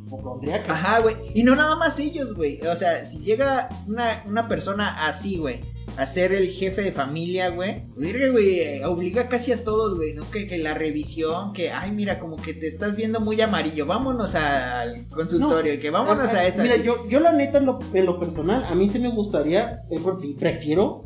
es 0.07 0.12
hipocondriaca. 0.12 0.72
Ajá, 0.72 1.00
güey. 1.00 1.16
Y 1.34 1.42
no 1.42 1.54
nada 1.57 1.76
más 1.76 1.98
ellos, 1.98 2.34
güey. 2.34 2.61
O 2.66 2.76
sea, 2.76 3.11
si 3.11 3.18
llega 3.18 3.68
una, 3.86 4.22
una 4.26 4.48
persona 4.48 5.07
así, 5.09 5.36
güey, 5.38 5.61
a 5.96 6.07
ser 6.12 6.32
el 6.32 6.50
jefe 6.50 6.82
de 6.82 6.92
familia, 6.92 7.48
güey, 7.50 7.82
güey, 7.96 8.61
eh, 8.61 8.84
obliga 8.84 9.28
casi 9.28 9.52
a 9.52 9.64
todos, 9.64 9.96
güey, 9.96 10.14
¿no? 10.14 10.30
Que, 10.30 10.46
que 10.46 10.59
la 10.59 10.74
revisión, 10.74 11.52
que, 11.52 11.70
ay, 11.70 11.90
mira, 11.92 12.18
como 12.18 12.36
que 12.36 12.54
te 12.54 12.68
estás 12.68 12.96
viendo 12.96 13.20
muy 13.20 13.40
amarillo, 13.40 13.86
vámonos 13.86 14.34
al 14.34 15.09
consultorio, 15.09 15.74
y 15.74 15.78
que 15.80 15.90
vámonos 15.90 16.28
Ah, 16.34 16.38
a 16.38 16.46
esa. 16.46 16.62
Mira, 16.62 16.76
yo, 16.76 17.09
yo 17.09 17.20
la 17.20 17.32
neta, 17.32 17.59
en 17.59 17.66
lo, 17.66 17.78
en 17.94 18.04
lo 18.07 18.18
personal, 18.20 18.64
a 18.68 18.74
mí 18.74 18.90
sí 18.92 18.98
me 18.98 19.09
gustaría, 19.09 19.80
eh, 19.90 19.98
por 20.02 20.20
sí, 20.20 20.36
prefiero 20.38 21.02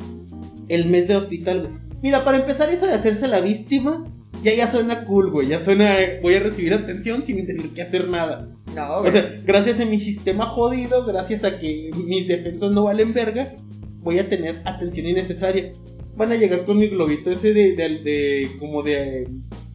el 0.67 0.85
mes 0.87 1.07
de 1.07 1.15
hospital, 1.15 1.61
güey. 1.61 1.73
Mira, 2.01 2.23
para 2.25 2.37
empezar, 2.37 2.69
eso 2.69 2.85
de 2.87 2.93
hacerse 2.93 3.27
la 3.27 3.39
víctima, 3.41 4.03
ya 4.43 4.53
ya 4.53 4.71
suena 4.71 5.05
cool, 5.05 5.31
güey. 5.31 5.47
Ya 5.49 5.63
suena, 5.63 5.97
voy 6.21 6.35
a 6.35 6.39
recibir 6.39 6.73
atención 6.73 7.23
sin 7.25 7.45
tener 7.45 7.69
que 7.69 7.81
hacer 7.81 8.07
nada. 8.09 8.47
No, 8.75 8.97
O 8.97 8.99
güey. 9.01 9.11
sea, 9.11 9.35
gracias 9.45 9.79
a 9.79 9.85
mi 9.85 9.99
sistema 9.99 10.45
jodido, 10.47 11.05
gracias 11.05 11.43
a 11.43 11.59
que 11.59 11.91
mis 11.95 12.27
defensas 12.27 12.71
no 12.71 12.83
valen 12.85 13.13
verga, 13.13 13.53
voy 13.99 14.19
a 14.19 14.27
tener 14.29 14.55
atención 14.65 15.05
innecesaria. 15.07 15.71
van 16.15 16.31
a 16.31 16.35
llegar 16.35 16.65
con 16.65 16.77
mi 16.77 16.87
globito 16.87 17.31
ese 17.31 17.53
de, 17.53 17.75
de, 17.75 17.89
de- 18.03 18.51
como 18.59 18.83
de 18.83 19.27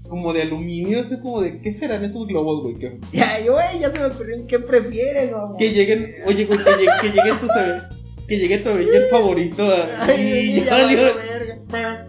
como 0.09 0.33
de 0.33 0.43
aluminio, 0.43 1.01
ese 1.01 1.19
como 1.19 1.41
de 1.41 1.61
¿qué 1.62 1.75
serán 1.75 2.05
esos 2.05 2.27
globos, 2.29 2.62
güey? 2.62 2.77
Que, 2.77 2.99
Ya, 3.12 3.41
yo, 3.45 3.55
güey, 3.55 3.81
ya 3.81 3.91
se 3.91 3.99
me 3.99 4.07
ocurrió 4.07 4.37
qué 4.47 4.59
prefieres, 4.61 5.33
mamón. 5.33 5.57
que 5.57 5.71
lleguen, 5.73 6.14
oye, 6.27 6.45
güey, 6.45 6.59
que, 6.62 6.71
llegue, 6.71 6.87
que 7.01 7.09
llegue 7.09 7.33
tu 7.41 7.49
que 8.29 8.39
llegue 8.39 8.59
tu 8.59 9.09
favorito 9.11 9.64
a- 9.69 10.05
Ay, 10.07 10.59
y 10.61 10.64
ya 10.64 10.71
valió. 10.83 10.99
valió 11.14 11.46
pam, 11.69 12.09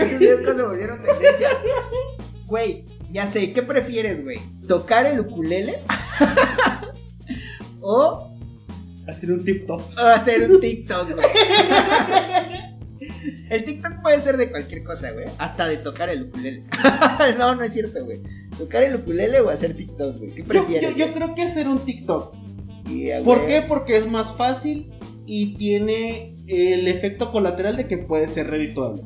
güey, 0.00 0.18
se 0.18 0.62
volvieron 0.62 1.02
tendencia. 1.02 1.48
Ya 3.12 3.32
sé, 3.32 3.52
¿qué 3.52 3.62
prefieres, 3.62 4.24
güey? 4.24 4.38
¿Tocar 4.66 5.06
el 5.06 5.20
ukulele? 5.20 5.78
¿O 7.80 8.30
Hacer 9.06 9.32
un 9.32 9.44
tip 9.44 9.66
top. 9.66 9.82
o 9.96 10.00
hacer 10.00 10.50
un 10.50 10.60
TikTok, 10.60 11.10
güey? 11.12 11.26
El 13.50 13.64
TikTok 13.64 14.02
puede 14.02 14.22
ser 14.22 14.36
de 14.36 14.50
cualquier 14.50 14.82
cosa, 14.82 15.12
güey. 15.12 15.26
Hasta 15.38 15.66
de 15.66 15.76
tocar 15.76 16.08
el 16.08 16.24
ukulele. 16.24 16.64
no, 17.38 17.54
no 17.54 17.62
es 17.62 17.72
cierto, 17.72 18.04
güey. 18.04 18.20
¿Tocar 18.58 18.82
el 18.82 18.96
ukulele 18.96 19.40
o 19.40 19.50
hacer 19.50 19.76
TikTok, 19.76 20.16
güey? 20.16 20.30
¿Qué 20.30 20.42
Yo, 20.42 20.48
prefieres? 20.48 20.96
yo, 20.96 21.12
creo 21.12 21.34
que 21.34 21.42
hacer 21.42 21.68
un 21.68 21.84
TikTok. 21.84 22.34
¿Por 23.24 23.46
qué? 23.46 23.62
Porque 23.68 23.98
es 23.98 24.06
más 24.06 24.36
fácil 24.36 24.90
y 25.26 25.54
tiene 25.56 26.33
el 26.46 26.88
efecto 26.88 27.32
colateral 27.32 27.76
de 27.76 27.86
que 27.86 27.98
puede 27.98 28.28
ser 28.34 28.48
redituable. 28.48 29.02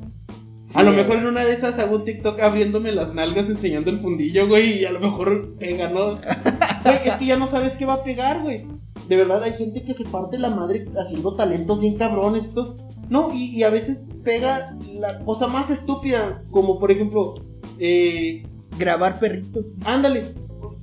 A 0.74 0.82
lo 0.82 0.92
güey. 0.92 1.02
mejor 1.02 1.18
en 1.18 1.26
una 1.28 1.44
de 1.44 1.54
esas 1.54 1.78
hago 1.78 1.96
un 1.96 2.04
TikTok 2.04 2.40
abriéndome 2.40 2.92
las 2.92 3.14
nalgas 3.14 3.48
enseñando 3.48 3.90
el 3.90 4.00
fundillo, 4.00 4.48
güey, 4.48 4.80
y 4.80 4.84
a 4.84 4.92
lo 4.92 5.00
mejor 5.00 5.56
pega, 5.58 5.88
¿no? 5.88 6.14
Güey, 6.84 6.96
es 7.04 7.16
que 7.18 7.26
ya 7.26 7.36
no 7.36 7.46
sabes 7.48 7.72
qué 7.74 7.86
va 7.86 7.94
a 7.94 8.04
pegar, 8.04 8.42
güey. 8.42 8.66
De 9.08 9.16
verdad 9.16 9.42
hay 9.42 9.52
gente 9.52 9.82
que 9.82 9.94
se 9.94 10.04
parte 10.04 10.38
la 10.38 10.50
madre 10.50 10.86
haciendo 10.98 11.34
talentos 11.34 11.80
bien 11.80 11.96
cabrones, 11.96 12.44
estos. 12.44 12.76
No, 13.08 13.30
y, 13.32 13.56
y 13.56 13.62
a 13.62 13.70
veces 13.70 13.98
pega 14.22 14.76
la 14.92 15.20
cosa 15.20 15.48
más 15.48 15.70
estúpida, 15.70 16.42
como 16.50 16.78
por 16.78 16.90
ejemplo, 16.90 17.34
eh, 17.78 18.42
Grabar 18.78 19.18
perritos. 19.18 19.72
Ándale. 19.84 20.34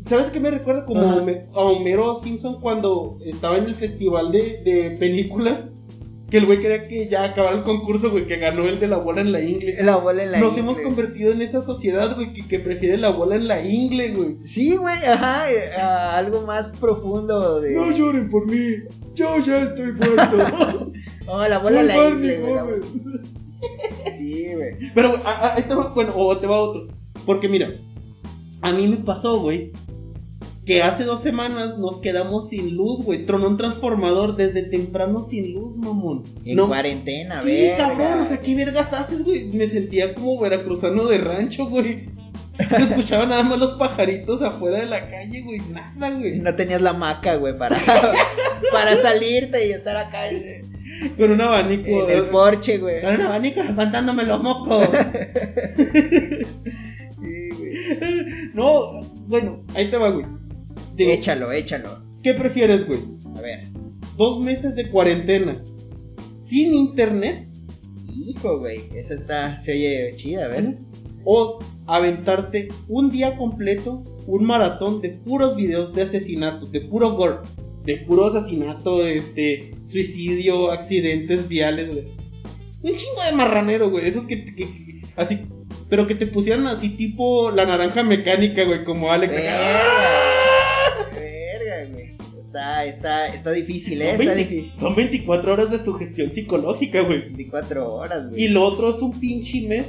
¿Sabes 0.08 0.32
qué 0.32 0.40
me 0.40 0.52
recuerda? 0.52 0.86
Como 0.86 1.02
a 1.02 1.62
Homero 1.62 2.16
Simpson 2.16 2.60
cuando 2.60 3.18
estaba 3.26 3.58
en 3.58 3.66
el 3.66 3.76
festival 3.76 4.32
de, 4.32 4.62
de 4.64 4.92
películas. 5.00 5.60
Que 6.30 6.38
el 6.38 6.48
güey 6.48 6.60
quería 6.60 6.88
que 6.88 7.08
ya 7.08 7.24
acabara 7.24 7.58
el 7.58 7.64
concurso, 7.64 8.10
güey, 8.10 8.26
que 8.26 8.38
ganó 8.38 8.66
el 8.68 8.80
de 8.80 8.88
la 8.88 8.98
bola 8.98 9.22
en 9.22 9.32
la 9.32 9.42
ingle. 9.42 9.76
La 9.84 9.98
bola 9.98 10.24
en 10.24 10.32
la 10.32 10.40
Nos 10.40 10.50
ingle. 10.58 10.62
hemos 10.64 10.80
convertido 10.80 11.32
en 11.32 11.42
esa 11.44 11.62
sociedad, 11.64 12.16
güey, 12.16 12.34
que, 12.34 12.48
que 12.48 12.58
prefiere 12.60 12.98
la 12.98 13.10
bola 13.12 13.36
en 13.36 13.48
la 13.48 13.64
ingle, 13.64 14.12
güey. 14.14 14.38
Sí, 14.48 14.76
güey, 14.76 15.06
ajá, 15.06 15.52
eh, 15.52 15.72
a 15.80 16.18
algo 16.18 16.42
más 16.42 16.72
profundo 16.80 17.62
de... 17.62 17.76
No 17.76 17.92
lloren 17.92 18.30
por 18.32 18.48
mí, 18.48 18.58
yo 19.14 19.38
ya 19.40 19.60
estoy 19.64 19.92
muerto. 19.94 20.92
Oh, 21.28 21.48
la 21.48 21.58
bola 21.58 21.82
en 21.82 21.88
la 21.88 22.10
ingle, 22.10 22.38
güey. 22.40 22.54
la 22.54 22.66
Sí, 24.18 24.54
güey. 24.56 24.76
Pero 24.94 25.18
a- 25.26 25.32
a- 25.32 25.56
ahí 25.56 25.64
te 25.64 25.74
va, 25.76 25.92
bueno, 25.94 26.14
o 26.16 26.38
te 26.38 26.46
va 26.48 26.60
otro. 26.60 26.88
Porque 27.26 27.48
mira, 27.48 27.70
a 28.62 28.72
mí 28.72 28.88
me 28.88 28.98
pasó, 28.98 29.40
güey, 29.40 29.72
que 30.66 30.82
hace 30.82 31.04
dos 31.04 31.22
semanas 31.22 31.78
nos 31.78 32.00
quedamos 32.02 32.50
sin 32.50 32.76
luz, 32.76 33.04
güey. 33.06 33.26
Tronó 33.26 33.48
un 33.50 33.58
transformador 33.58 34.36
desde 34.36 34.64
temprano 34.64 35.28
sin 35.30 35.54
luz, 35.54 35.76
mamón. 35.78 36.24
En 36.44 36.56
No- 36.58 36.68
cuarentena, 36.68 37.44
Sí, 37.44 37.52
verga. 37.56 37.78
cabrón, 37.78 38.22
o 38.22 38.28
sea, 38.30 38.42
¿qué 38.42 38.56
vergas 38.56 38.92
haces, 38.92 39.24
güey? 39.24 39.46
Me 39.54 39.70
sentía 39.70 40.14
como 40.16 40.40
veracruzano 40.40 41.06
de 41.08 41.18
rancho, 41.20 41.68
güey. 41.68 42.10
Se 42.58 42.76
escuchaban 42.84 43.30
nada 43.30 43.44
más 43.44 43.60
los 43.60 43.74
pajaritos 43.78 44.42
afuera 44.42 44.80
de 44.80 44.86
la 44.86 45.06
calle, 45.10 45.42
güey. 45.42 45.60
Nada, 45.72 46.10
güey. 46.18 46.40
No 46.40 46.56
tenías 46.56 46.82
la 46.82 46.94
maca, 46.94 47.36
güey, 47.36 47.58
para, 47.58 47.78
para 48.72 49.02
salirte 49.02 49.68
y 49.68 49.72
estar 49.74 49.98
acá 49.98 50.24
Con 51.18 51.32
un 51.32 51.42
abanico. 51.42 52.10
en 52.10 52.18
el 52.18 52.26
porche, 52.30 52.78
güey. 52.78 53.02
Con 53.02 53.16
un 53.16 53.22
abanico 53.24 53.62
levantándome 53.62 54.24
los 54.24 54.42
mocos. 54.42 54.88
Sí, 57.22 57.50
güey. 57.58 58.50
no, 58.54 59.02
bueno, 59.28 59.64
ahí 59.74 59.90
te 59.90 59.98
va, 59.98 60.10
güey. 60.10 60.26
Digo, 60.96 61.12
Échalo, 61.12 61.52
échalo. 61.52 62.00
¿Qué 62.24 62.34
prefieres, 62.34 62.88
güey? 62.88 63.00
A 63.36 63.42
ver. 63.42 63.60
Dos 64.18 64.40
meses 64.40 64.76
de 64.76 64.90
cuarentena 64.90 65.62
sin 66.48 66.74
internet 66.74 67.48
Hijo, 68.18 68.60
güey. 68.60 68.88
Esa 68.96 69.14
está, 69.16 69.60
se 69.60 69.74
oye 69.74 70.14
chida, 70.16 70.46
a 70.46 70.48
ver. 70.48 70.78
o 71.26 71.60
aventarte 71.86 72.70
un 72.88 73.12
día 73.12 73.36
completo 73.38 74.02
un 74.26 74.46
maratón 74.46 75.02
de 75.02 75.10
puros 75.10 75.56
videos 75.56 75.94
de 75.94 76.04
asesinatos, 76.04 76.72
de 76.72 76.82
puro 76.82 77.12
gore, 77.12 77.40
de 77.84 77.98
puro 78.08 78.28
asesinato, 78.28 79.06
este, 79.06 79.74
suicidio, 79.86 80.72
accidentes 80.72 81.48
viales, 81.48 81.90
güey. 81.90 82.06
Un 82.84 82.98
chingo 82.98 83.22
de 83.30 83.36
marranero, 83.36 83.90
güey. 83.92 84.08
Esos 84.08 84.26
que, 84.28 84.46
que- 84.46 84.56
que- 84.56 85.02
así, 85.18 85.40
pero 85.90 86.08
que 86.08 86.16
te 86.16 86.26
pusieran 86.28 86.66
así 86.68 86.90
tipo 86.92 87.52
la 87.52 87.66
naranja 87.66 88.02
mecánica, 88.02 88.64
güey, 88.66 88.86
como 88.86 89.12
Alex. 89.12 89.34
Verga, 91.14 91.92
güey. 91.94 92.16
Está, 92.46 92.86
está, 92.86 93.28
está 93.28 93.52
difícil, 93.52 94.02
eh. 94.02 94.12
Son, 94.14 94.22
Está 94.22 94.34
20 94.34 94.36
difícil. 94.56 94.80
son 94.80 94.96
24 94.96 95.54
horas 95.54 95.72
de 95.72 95.84
sugestión 95.84 96.34
psicológica, 96.34 97.02
güey. 97.02 97.20
24 97.22 97.94
horas, 97.94 98.30
güey. 98.30 98.44
Y 98.44 98.48
lo 98.48 98.64
otro 98.64 98.96
es 98.96 99.02
un 99.02 99.20
pinche 99.20 99.68
mes 99.68 99.86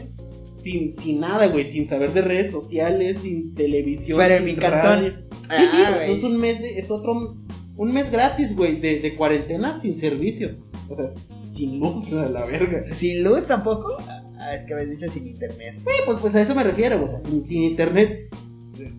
sin, 0.65 0.99
sin 1.01 1.21
nada, 1.21 1.47
güey, 1.47 1.71
sin 1.71 1.89
saber 1.89 2.13
de 2.13 2.23
redes 2.23 2.51
sociales, 2.53 3.19
sin 3.23 3.55
televisión. 3.55 4.19
Pero 4.19 4.35
en 4.35 4.45
mi 4.45 4.57
cantón. 4.57 5.27
Ah, 5.49 5.59
Sí, 5.71 5.95
güey. 5.95 6.13
es 6.13 6.25
un 6.25 6.39
mes, 6.39 6.61
de- 6.61 6.79
es 6.81 6.91
otro, 6.91 7.37
un 7.77 7.93
mes 7.93 8.11
gratis, 8.11 8.57
güey, 8.57 8.81
de, 8.81 8.99
de 8.99 9.15
cuarentena 9.15 9.81
sin 9.81 10.01
servicio. 10.01 10.57
O 10.89 10.97
sea, 10.97 11.13
sin 11.55 11.79
luz, 11.79 12.13
a 12.13 12.29
la 12.29 12.47
verga. 12.47 12.83
¿Sin 12.97 13.23
luz 13.23 13.47
tampoco? 13.47 13.97
Ah, 14.39 14.55
es 14.57 14.65
que 14.67 14.75
habéis 14.75 14.91
dicho 14.99 15.11
sin 15.13 15.27
internet. 15.29 15.75
Sí, 15.79 15.93
pues, 16.05 16.19
pues 16.21 16.35
a 16.35 16.43
eso 16.43 16.55
me 16.57 16.65
refiero, 16.65 16.99
güey, 16.99 17.11
o 17.15 17.21
sea, 17.21 17.31
sin, 17.31 17.47
sin 17.47 17.63
internet. 17.63 18.29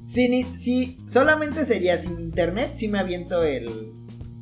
Sin, 0.09 0.59
si 0.59 0.97
solamente 1.11 1.65
sería 1.65 2.01
sin 2.01 2.19
internet, 2.19 2.73
sí 2.77 2.87
me 2.87 2.99
aviento 2.99 3.43
el, 3.43 3.93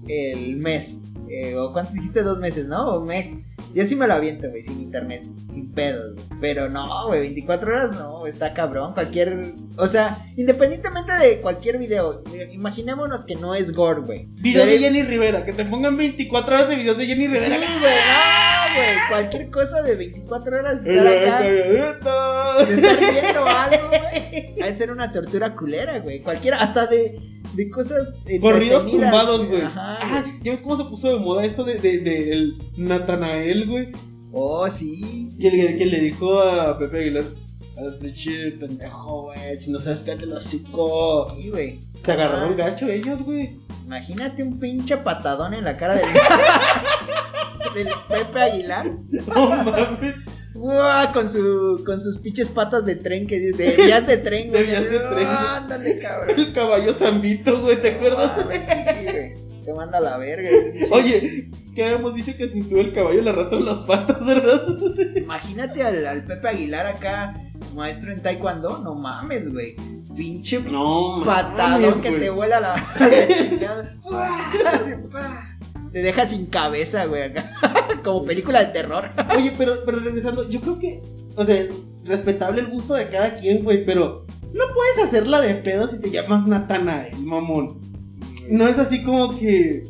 el 0.08 0.58
mes. 0.58 0.98
Eh, 1.30 1.56
¿O 1.58 1.74
cuánto 1.74 1.94
dijiste? 1.94 2.22
Dos 2.22 2.40
meses, 2.40 2.68
¿no? 2.68 2.96
O 2.96 3.06
mes. 3.06 3.28
Yo 3.76 3.84
sí 3.86 3.96
me 3.96 4.08
lo 4.08 4.14
aviento, 4.14 4.50
güey, 4.50 4.64
sin 4.64 4.80
internet. 4.82 5.22
Sin 5.54 5.74
pedos, 5.74 6.16
güey. 6.16 6.26
Pero 6.42 6.70
no, 6.70 7.08
güey, 7.08 7.20
24 7.22 7.68
horas 7.72 7.92
no, 7.92 8.26
está 8.26 8.54
cabrón. 8.54 8.94
Cualquier. 8.94 9.54
O 9.78 9.88
sea, 9.88 10.26
independientemente 10.38 11.12
de 11.14 11.42
cualquier 11.42 11.78
video, 11.78 12.24
eh, 12.34 12.50
imaginémonos 12.54 13.26
que 13.26 13.36
no 13.36 13.54
es 13.54 13.72
gore, 13.74 14.02
güey. 14.02 14.28
Videos 14.42 14.68
de 14.68 14.80
Jenny 14.80 15.04
Rivera, 15.04 15.46
que 15.46 15.52
te 15.54 15.66
pongan 15.66 15.98
24 15.98 16.56
horas 16.56 16.70
de 16.70 16.76
videos 16.78 16.98
de 16.98 17.06
Jenny 17.06 17.28
Sí, 17.28 17.34
Rivera. 17.34 17.58
güey, 17.58 17.68
no, 17.70 18.76
güey. 18.76 18.98
Cualquier 19.10 19.52
cosa 19.52 19.82
de 19.82 19.96
24 19.96 20.58
horas 20.58 20.80
En 20.86 20.92
estar 20.98 21.08
acá. 21.08 21.42
de 21.44 22.74
estar 22.76 23.00
viendo 23.12 23.46
algo, 23.46 23.88
güey. 23.90 24.62
Ha 24.62 24.66
de 24.68 24.78
ser 24.78 24.92
una 24.92 25.12
tortura 25.12 25.54
culera, 25.56 26.00
güey. 26.00 26.22
Cualquiera, 26.22 26.62
hasta 26.62 26.86
de, 26.88 27.20
de 27.56 27.70
cosas. 27.70 28.10
Corridos 28.42 28.84
entretenidas, 28.86 29.12
tumbados, 29.12 29.48
güey. 29.48 29.62
Ajá. 29.62 29.98
Ah. 30.02 30.26
¿ya 30.44 30.52
ves 30.52 30.62
cómo 30.62 30.78
se 30.78 30.86
puso 30.86 31.10
de 31.10 31.20
moda 31.20 31.46
esto 31.46 31.64
de, 31.64 31.76
de, 31.76 32.00
de 32.00 32.32
el 32.32 32.58
Natanael, 32.78 33.68
güey? 33.68 33.92
Oh, 34.32 34.68
sí. 34.70 35.36
Que 35.40 35.50
le, 35.50 35.78
que 35.78 35.86
le 35.86 36.00
dijo 36.02 36.40
a 36.40 36.78
Pepe 36.78 37.00
Aguilar, 37.00 37.26
hazte 37.78 38.14
chido, 38.14 38.60
pendejo, 38.60 39.24
güey, 39.24 39.60
si 39.60 39.72
no 39.72 39.80
sabes 39.80 40.02
qué 40.02 40.16
te 40.16 40.26
lo 40.26 40.38
hocico. 40.38 41.30
Sí, 41.36 41.50
güey. 41.50 41.80
Se 42.04 42.12
agarraron 42.12 42.58
gacho 42.58 42.88
ellos, 42.88 43.22
güey. 43.24 43.58
Imagínate 43.86 44.44
un 44.44 44.60
pinche 44.60 44.98
patadón 44.98 45.54
en 45.54 45.64
la 45.64 45.78
cara 45.78 45.96
del. 45.96 46.08
del 47.76 47.94
Pepe 48.08 48.40
Aguilar. 48.42 48.92
No 49.10 49.50
mames. 49.50 50.16
Uah, 50.56 51.12
con, 51.14 51.32
su, 51.34 51.84
con 51.86 52.00
sus 52.00 52.18
pinches 52.20 52.48
patas 52.50 52.86
de 52.86 52.96
tren 52.96 53.28
que 53.28 53.40
dice. 53.40 53.64
De 53.64 53.76
vías 53.86 54.08
de 54.08 54.18
tren, 54.18 54.52
De 54.52 54.58
güey. 54.58 54.66
vías 54.68 54.84
de 54.84 55.00
tren. 55.00 55.28
Ah, 55.28 55.58
Ándale, 55.58 56.00
cabrón. 56.00 56.30
El 56.38 56.54
caballo 56.54 56.94
zambito, 56.96 57.62
güey, 57.62 57.82
¿te 57.82 57.92
acuerdas? 57.96 58.32
Ah, 58.38 58.42
güey, 58.46 58.60
güey. 59.04 59.46
Te 59.66 59.74
manda 59.74 59.98
a 59.98 60.02
la 60.02 60.18
verga. 60.18 60.50
Oye, 60.92 61.50
que 61.76 61.84
habíamos 61.84 62.14
dicho 62.16 62.32
que 62.38 62.48
se 62.50 62.64
sube 62.64 62.82
el 62.82 62.94
caballo 62.94 63.22
la 63.22 63.32
rata 63.32 63.56
en 63.56 63.66
las 63.66 63.80
patas, 63.80 64.24
¿verdad? 64.26 64.62
Imagínate 65.18 65.84
al, 65.84 66.06
al 66.06 66.24
Pepe 66.26 66.48
Aguilar 66.50 66.86
acá, 66.86 67.34
maestro 67.74 68.12
en 68.14 68.22
taekwondo, 68.22 68.78
no 68.84 68.94
mames, 68.96 69.52
güey. 69.52 69.76
Pinche 70.16 70.60
No, 70.62 71.24
patadón 71.26 71.82
mames, 71.82 71.96
que 72.02 72.10
güey. 72.10 72.22
te 72.22 72.30
vuela 72.30 72.60
la, 72.62 72.76
la 72.98 73.28
chingada. 73.28 73.92
te 75.96 76.02
deja 76.02 76.28
sin 76.28 76.48
cabeza, 76.48 77.06
güey, 77.06 77.22
acá. 77.22 77.54
Como 78.04 78.26
película 78.26 78.66
de 78.66 78.74
terror. 78.74 79.12
Oye, 79.34 79.54
pero, 79.58 79.86
pero 79.86 80.00
regresando, 80.00 80.46
yo 80.50 80.60
creo 80.60 80.78
que, 80.78 81.02
o 81.38 81.46
sea, 81.46 81.68
respetable 82.04 82.60
el 82.60 82.68
gusto 82.68 82.96
de 82.96 83.08
cada 83.08 83.36
quien, 83.36 83.64
güey, 83.64 83.86
pero 83.86 84.26
no 84.52 84.64
puedes 84.74 85.08
hacerla 85.08 85.40
de 85.40 85.56
pedo 85.56 85.88
si 85.88 86.02
te 86.02 86.12
llamas 86.12 86.46
Natanael, 86.48 87.18
mamón. 87.20 87.80
No 88.50 88.68
es 88.68 88.78
así 88.78 89.06
como 89.06 89.40
que 89.40 89.86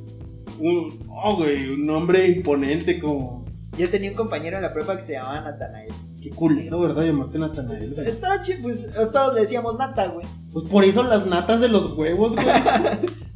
un, 0.59 0.99
oh, 1.09 1.37
güey, 1.37 1.69
un 1.69 1.87
nombre 1.87 2.27
imponente 2.27 2.99
como, 2.99 3.43
Yo 3.75 3.89
tenía 3.89 4.11
un 4.11 4.15
compañero 4.15 4.57
en 4.57 4.61
la 4.61 4.73
prepa 4.75 4.97
que 4.97 5.07
se 5.07 5.13
llamaba 5.13 5.41
Natanael. 5.41 5.91
qué 6.21 6.29
culero, 6.29 6.81
¿verdad? 6.81 7.01
Llamarte 7.01 7.39
Natanael, 7.39 7.95
güey. 7.95 8.09
Estaba 8.09 8.41
chido, 8.43 8.59
pues 8.61 8.77
todos 9.11 9.33
le 9.33 9.41
decíamos 9.41 9.75
Nata, 9.79 10.05
güey. 10.09 10.27
Pues 10.53 10.65
por 10.65 10.83
eso 10.83 11.01
las 11.01 11.25
natas 11.25 11.61
de 11.61 11.69
los 11.69 11.97
huevos, 11.97 12.35
güey. 12.35 12.45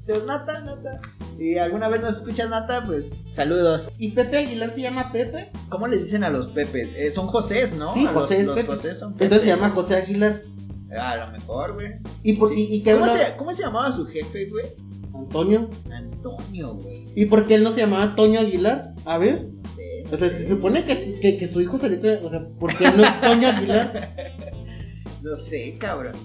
Entonces, 0.06 0.28
Nata, 0.28 0.62
Nata. 0.62 1.02
Y 1.40 1.58
alguna 1.58 1.88
vez 1.88 2.02
nos 2.02 2.18
escuchas, 2.18 2.50
Nata, 2.50 2.84
pues 2.86 3.06
saludos. 3.36 3.90
¿Y 3.98 4.12
Pepe 4.12 4.40
Aguilar 4.40 4.74
se 4.76 4.82
llama 4.82 5.12
Pepe? 5.12 5.50
¿Cómo 5.70 5.88
les 5.88 6.04
dicen 6.04 6.24
a 6.26 6.30
los 6.30 6.48
Pepes? 6.50 6.94
Eh, 6.98 7.12
son 7.14 7.28
Josés, 7.28 7.72
¿no? 7.74 7.94
Sí, 7.94 8.06
A 8.06 8.12
los- 8.12 8.24
José 8.24 8.40
es 8.42 8.46
los 8.46 8.56
Pepe. 8.56 8.68
Josés 8.68 9.00
son 9.00 9.14
Pepe. 9.14 9.24
Entonces 9.26 9.48
se 9.50 9.56
llama 9.56 9.70
José 9.70 9.96
Aguilar. 9.96 10.42
A 11.00 11.16
lo 11.16 11.32
mejor, 11.32 11.74
güey. 11.76 11.92
¿Y, 12.24 12.34
por, 12.34 12.52
y, 12.52 12.62
y 12.76 12.84
qué 12.84 12.94
¿Cómo, 12.94 13.06
se, 13.16 13.36
¿Cómo 13.38 13.54
se 13.54 13.62
llamaba 13.64 13.96
su 13.96 14.06
jefe, 14.08 14.50
güey? 14.50 14.66
Antonio. 15.14 15.70
Antonio, 15.92 16.74
güey. 16.76 17.06
¿Y 17.16 17.26
por 17.28 17.46
qué 17.46 17.56
él 17.56 17.64
no 17.64 17.72
se 17.74 17.82
llamaba 17.82 18.16
Toño 18.16 18.40
Aguilar? 18.40 18.94
A 19.06 19.18
ver. 19.18 19.44
No 19.44 19.70
sé, 19.76 20.04
no 20.10 20.16
O 20.16 20.18
sea, 20.18 20.30
sé. 20.30 20.38
se 20.40 20.50
supone 20.50 20.84
que, 20.86 21.20
que, 21.22 21.38
que 21.38 21.48
su 21.48 21.62
hijo 21.62 21.78
se 21.78 21.90
le 21.90 22.18
O 22.18 22.30
sea, 22.30 22.42
¿por 22.60 22.76
qué 22.78 22.92
no 22.92 23.04
es 23.06 23.22
Toño 23.22 23.48
Aguilar? 23.48 24.10
No 25.22 25.36
sé, 25.50 25.78
cabrón. 25.80 26.16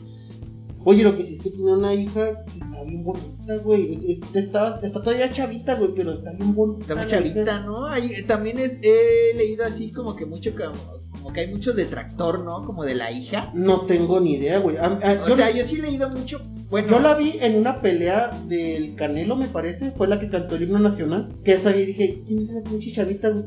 Oye, 0.84 1.02
lo 1.02 1.16
que 1.16 1.24
sí 1.24 1.34
es 1.36 1.42
que 1.42 1.50
tiene 1.50 1.72
una 1.72 1.94
hija 1.94 2.44
que 2.44 2.58
está 2.58 2.82
bien 2.84 3.04
bonita, 3.04 3.56
güey. 3.62 3.94
Es- 3.94 4.04
es- 4.34 4.44
Está, 4.44 4.80
está 4.82 5.02
todavía 5.02 5.32
chavita, 5.32 5.74
güey, 5.76 5.90
pero 5.96 6.12
está 6.12 6.30
bien 6.32 6.54
bonita. 6.54 6.82
Está 6.82 6.94
muy 6.96 7.06
chavita. 7.10 7.60
¿no? 7.60 7.86
Ahí, 7.86 8.10
también 8.26 8.58
es, 8.58 8.72
he 8.82 9.32
leído 9.36 9.64
así 9.64 9.90
como 9.92 10.14
que 10.16 10.26
mucho, 10.26 10.50
como, 10.54 11.32
que 11.32 11.40
hay 11.40 11.52
mucho 11.52 11.72
detractor, 11.72 12.44
¿no? 12.44 12.64
Como 12.64 12.84
de 12.84 12.94
la 12.94 13.10
hija. 13.10 13.50
No 13.54 13.86
tengo 13.86 14.20
ni 14.20 14.34
idea, 14.34 14.58
güey. 14.58 14.76
A- 14.76 14.86
a- 15.02 15.24
O 15.24 15.28
yo, 15.28 15.36
sea, 15.36 15.50
yo 15.50 15.64
sí 15.66 15.76
he 15.76 15.82
leído 15.82 16.08
mucho. 16.10 16.38
Bueno, 16.70 16.88
yo 16.88 16.98
la 16.98 17.14
vi 17.14 17.34
en 17.40 17.56
una 17.56 17.80
pelea 17.80 18.42
del 18.48 18.94
Canelo, 18.96 19.36
me 19.36 19.48
parece. 19.48 19.92
Fue 19.92 20.06
la 20.08 20.18
que 20.20 20.28
cantó 20.28 20.56
el 20.56 20.64
himno 20.64 20.78
nacional. 20.80 21.28
Que 21.44 21.54
esa 21.54 21.74
y 21.76 21.86
dije, 21.86 22.22
¿quién 22.26 22.38
es 22.40 22.50
esa 22.50 22.68
pinche 22.68 22.90
chavita, 22.92 23.30
güey? 23.30 23.44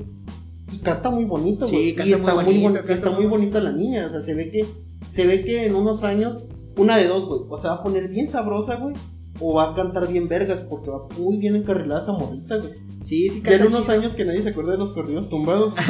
Y 0.72 0.78
canta 0.80 1.10
muy 1.10 1.26
bonito, 1.26 1.68
Sí, 1.68 1.74
güey. 1.76 1.94
canta 1.94 2.10
y 2.10 2.14
está 2.14 2.34
muy 2.36 2.44
bonito, 2.44 2.70
boni- 2.70 2.76
canta 2.78 2.94
está 2.94 3.12
muy 3.12 3.26
bonita 3.26 3.60
la 3.62 3.72
niña. 3.74 4.08
O 4.08 4.10
sea, 4.10 4.22
se 4.24 4.34
ve 4.34 4.50
que, 4.52 4.66
se 5.14 5.28
ve 5.28 5.44
que 5.44 5.66
en 5.66 5.76
unos 5.76 6.04
años, 6.04 6.46
una 6.78 6.98
de 6.98 7.08
dos, 7.08 7.26
güey. 7.26 7.42
O 7.50 7.58
sea, 7.58 7.72
va 7.72 7.76
a 7.78 7.84
poner 7.84 8.08
bien 8.08 8.32
sabrosa, 8.32 8.76
güey. 8.76 8.96
O 9.40 9.54
va 9.54 9.72
a 9.72 9.76
cantar 9.76 10.08
bien 10.08 10.28
vergas, 10.28 10.62
porque 10.70 10.90
va 10.90 11.08
muy 11.18 11.38
bien 11.38 11.56
encarrilada 11.56 12.02
esa 12.02 12.14
morrita, 12.14 12.58
güey. 12.58 12.74
Sí, 13.08 13.30
sí 13.30 13.42
Ya 13.44 13.52
en 13.54 13.60
canta 13.60 13.68
unos 13.68 13.82
chido. 13.84 13.92
años 14.00 14.16
que 14.16 14.26
nadie 14.26 14.44
se 14.44 14.50
acuerda 14.50 14.72
de 14.74 14.78
los 14.80 14.94
corridos 14.94 15.30
tumbados. 15.30 15.74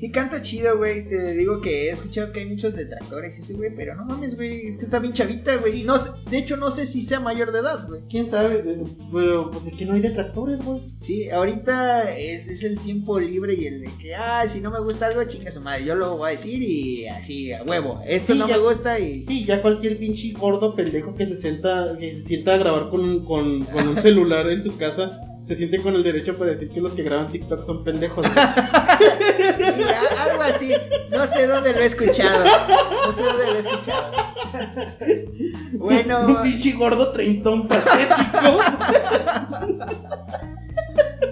Sí 0.00 0.10
canta 0.10 0.40
chido, 0.40 0.78
güey. 0.78 1.06
Te 1.10 1.34
digo 1.34 1.60
que 1.60 1.88
he 1.88 1.90
escuchado 1.90 2.32
que 2.32 2.40
hay 2.40 2.46
muchos 2.46 2.74
detractores 2.74 3.38
y 3.38 3.42
ese, 3.42 3.52
güey. 3.52 3.68
Pero 3.76 3.94
no 3.96 4.06
mames, 4.06 4.34
güey. 4.34 4.68
Es 4.68 4.78
que 4.78 4.86
está 4.86 4.98
bien 4.98 5.12
chavita, 5.12 5.56
güey. 5.56 5.82
Y 5.82 5.84
no, 5.84 5.98
de 6.30 6.38
hecho, 6.38 6.56
no 6.56 6.70
sé 6.70 6.86
si 6.86 7.04
sea 7.04 7.20
mayor 7.20 7.52
de 7.52 7.58
edad, 7.58 7.86
güey. 7.86 8.00
¿Quién 8.08 8.30
sabe? 8.30 8.64
Pero, 9.12 9.50
pues 9.50 9.66
es 9.66 9.76
que 9.76 9.84
no 9.84 9.92
hay 9.92 10.00
detractores, 10.00 10.64
güey. 10.64 10.80
Sí, 11.02 11.28
ahorita 11.28 12.16
es, 12.16 12.48
es 12.48 12.62
el 12.62 12.78
tiempo 12.78 13.20
libre 13.20 13.52
y 13.52 13.66
el 13.66 13.82
de 13.82 13.90
que, 14.00 14.14
ah, 14.14 14.46
si 14.50 14.62
no 14.62 14.70
me 14.70 14.80
gusta 14.80 15.04
algo, 15.04 15.22
chinga 15.24 15.50
su 15.50 15.60
madre. 15.60 15.84
Yo 15.84 15.94
lo 15.94 16.16
voy 16.16 16.30
a 16.32 16.36
decir 16.38 16.62
y 16.62 17.06
así, 17.06 17.52
a 17.52 17.62
huevo. 17.62 18.00
Esto 18.06 18.32
Sí, 18.32 18.38
no 18.38 18.48
ya- 18.48 18.56
me 18.56 18.62
gusta 18.62 18.98
y. 18.98 19.26
Sí, 19.26 19.44
ya 19.44 19.60
cualquier 19.60 19.98
pinche 19.98 20.32
gordo 20.32 20.74
pendejo 20.74 21.14
que 21.14 21.26
se 21.26 21.36
sienta, 21.42 21.94
que 22.00 22.12
se 22.14 22.22
sienta 22.22 22.54
a 22.54 22.56
grabar 22.56 22.88
con, 22.88 23.22
con, 23.26 23.64
con 23.66 23.86
un 23.88 24.00
celular 24.00 24.48
en 24.48 24.64
su 24.64 24.78
casa, 24.78 25.20
se 25.50 25.56
siente 25.56 25.82
con 25.82 25.96
el 25.96 26.04
derecho 26.04 26.38
para 26.38 26.52
decir 26.52 26.70
que 26.70 26.80
los 26.80 26.92
que 26.92 27.02
graban 27.02 27.26
TikTok 27.32 27.66
son 27.66 27.82
pendejos. 27.82 28.24
Sí, 28.24 28.30
a- 28.38 30.22
algo 30.22 30.42
así. 30.44 30.72
No 31.10 31.26
sé 31.32 31.48
dónde 31.48 31.72
lo 31.72 31.80
he 31.80 31.86
escuchado. 31.86 32.44
No 32.44 33.12
sé 33.16 33.22
dónde 33.22 33.46
lo 33.46 33.56
he 33.56 33.58
escuchado. 33.58 34.12
un 35.72 35.78
Bueno, 35.80 36.40
pinche 36.44 36.70
gordo 36.74 37.10
treintón 37.10 37.66
patético. 37.66 38.60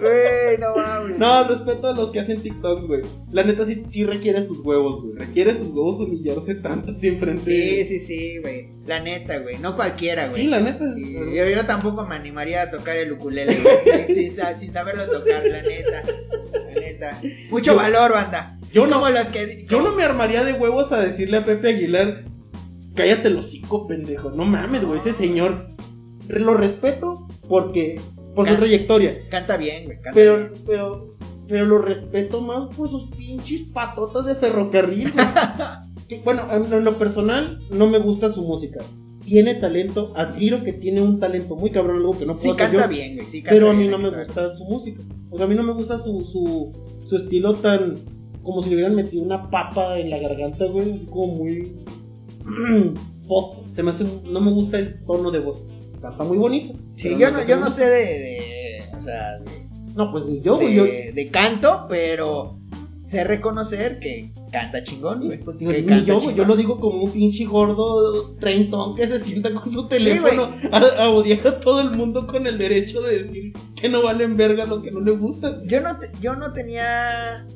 güey, 0.00 0.58
no 0.58 0.74
mames. 0.76 1.18
No, 1.18 1.48
respeto 1.48 1.88
a 1.88 1.92
los 1.94 2.10
que 2.10 2.20
hacen 2.20 2.42
TikTok, 2.42 2.86
güey. 2.86 3.02
La 3.32 3.42
neta 3.44 3.66
sí, 3.66 3.82
sí 3.90 4.04
requiere 4.04 4.46
sus 4.46 4.58
huevos, 4.64 5.02
güey. 5.02 5.16
Requiere 5.16 5.52
sus 5.58 5.68
huevos 5.68 6.00
humillarse 6.00 6.54
tanto 6.56 6.92
así 6.92 7.08
enfrente. 7.08 7.44
Sí, 7.44 7.84
sí, 8.00 8.06
sí, 8.06 8.38
güey. 8.38 8.68
La 8.86 9.00
neta, 9.00 9.38
güey. 9.38 9.58
No 9.58 9.74
cualquiera, 9.76 10.28
güey. 10.28 10.42
Sí, 10.42 10.48
la 10.48 10.60
neta. 10.60 10.84
Sí, 10.94 11.12
yo, 11.14 11.48
yo 11.48 11.66
tampoco 11.66 12.04
me 12.06 12.14
animaría 12.16 12.62
a 12.62 12.70
tocar 12.70 12.96
el 12.96 13.12
ukulele, 13.12 13.60
güey, 13.60 14.06
sin, 14.06 14.14
sin 14.16 14.36
sa- 14.36 14.58
sin 14.58 14.72
saberlo 14.72 15.08
tocar, 15.10 15.44
la 15.46 15.62
neta. 15.62 16.02
La 16.52 16.80
neta. 16.80 17.20
Mucho 17.50 17.72
Yo- 17.72 17.76
valor, 17.76 18.12
banda. 18.12 18.58
yo 18.72 18.86
no- 18.86 19.02
que. 19.32 19.64
Yo 19.68 19.82
no 19.82 19.92
me 19.92 20.02
armaría 20.02 20.44
de 20.44 20.52
huevos 20.52 20.92
a 20.92 21.00
decirle 21.00 21.38
a 21.38 21.44
Pepe 21.44 21.68
Aguilar, 21.68 22.24
cállate 22.94 23.30
los 23.30 23.50
cinco, 23.50 23.86
pendejo. 23.86 24.30
No 24.30 24.44
mames, 24.44 24.84
güey, 24.84 25.00
ese 25.00 25.14
señor. 25.14 25.68
Lo 26.28 26.54
respeto 26.54 27.26
porque 27.48 28.00
por 28.34 28.48
su 28.48 28.56
trayectoria. 28.56 29.18
Canta 29.30 29.56
bien, 29.56 29.84
güey. 29.84 29.96
Canta 29.98 30.12
Pero, 30.14 30.36
bien. 30.36 30.52
pero, 30.66 31.14
pero 31.48 31.64
lo 31.66 31.78
respeto 31.78 32.40
más 32.40 32.66
por 32.76 32.88
sus 32.88 33.10
pinches 33.16 33.62
patotas 33.72 34.26
de 34.26 34.34
ferrocarril. 34.36 35.12
Que, 36.08 36.20
bueno, 36.22 36.42
en 36.52 36.84
lo 36.84 36.98
personal, 36.98 37.60
no 37.70 37.86
me 37.86 37.98
gusta 37.98 38.30
su 38.30 38.42
música. 38.42 38.84
Tiene 39.24 39.54
talento, 39.54 40.12
admiro 40.14 40.62
que 40.62 40.74
tiene 40.74 41.00
un 41.00 41.18
talento 41.18 41.56
muy 41.56 41.70
cabrón, 41.70 41.96
algo 41.96 42.18
que 42.18 42.26
no 42.26 42.34
Sí, 42.34 42.40
puedo 42.42 42.52
hacer 42.56 42.66
canta 42.72 42.82
yo, 42.82 42.88
bien, 42.90 43.14
güey. 43.16 43.26
Sí, 43.30 43.40
canta 43.42 43.54
pero 43.54 43.70
a 43.70 43.72
mí 43.72 43.88
no 43.88 43.96
me 43.96 44.10
gusta 44.10 44.54
su 44.54 44.64
música. 44.64 45.00
O 45.30 45.38
sea, 45.38 45.46
a 45.46 45.48
mí 45.48 45.54
no 45.54 45.62
me 45.62 45.72
gusta 45.72 46.02
su, 46.02 46.20
su, 46.26 47.06
su 47.06 47.16
estilo 47.16 47.54
tan. 47.54 47.94
como 48.42 48.60
si 48.62 48.68
le 48.68 48.76
hubieran 48.76 48.94
metido 48.96 49.22
una 49.24 49.48
papa 49.48 49.98
en 49.98 50.10
la 50.10 50.18
garganta, 50.18 50.66
güey. 50.66 50.92
así 50.92 51.06
Como 51.06 51.36
muy. 51.36 51.72
pop. 53.28 53.56
Se 53.74 53.82
me 53.82 53.92
hace, 53.92 54.04
no 54.30 54.40
me 54.42 54.50
gusta 54.50 54.78
el 54.78 55.02
tono 55.06 55.30
de 55.30 55.38
voz. 55.38 55.62
Canta 56.02 56.22
muy 56.22 56.36
bonito. 56.36 56.74
Sí, 56.96 57.16
yo 57.18 57.30
no, 57.30 57.44
yo 57.46 57.56
no 57.58 57.70
sé 57.70 57.84
de. 57.84 58.04
de 58.04 58.82
o 58.98 59.02
sea, 59.02 59.38
de. 59.38 59.64
No, 59.94 60.10
pues 60.10 60.24
ni 60.26 60.40
yo, 60.42 60.58
de, 60.58 60.74
yo- 60.74 60.84
de 60.84 61.28
canto, 61.30 61.86
pero 61.88 62.58
sé 63.10 63.22
reconocer 63.24 63.98
que 64.00 64.32
canta 64.50 64.82
chingón, 64.82 65.24
güey. 65.26 65.38
Pues 65.40 65.56
Que 65.56 65.84
canta 65.84 66.04
yo, 66.04 66.30
yo 66.32 66.44
lo 66.44 66.56
digo 66.56 66.80
como 66.80 67.02
un 67.04 67.12
pinche 67.12 67.44
gordo 67.44 68.34
treintón 68.40 68.94
que 68.96 69.06
se 69.06 69.22
sienta 69.24 69.52
con 69.54 69.72
su 69.72 69.86
teléfono 69.88 70.50
a, 70.72 70.78
a 70.78 71.08
odiar 71.10 71.46
a 71.46 71.60
todo 71.60 71.80
el 71.80 71.90
mundo 71.96 72.26
con 72.26 72.46
el 72.46 72.58
derecho 72.58 73.02
de 73.02 73.22
decir 73.24 73.52
que 73.80 73.88
no 73.88 74.02
valen 74.02 74.36
verga 74.36 74.64
lo 74.64 74.82
que 74.82 74.90
no 74.90 75.00
le 75.00 75.12
gusta. 75.12 75.60
Yo 75.66 75.80
no, 75.80 75.98
te- 75.98 76.10
yo 76.20 76.34
no 76.34 76.52
tenía 76.52 77.46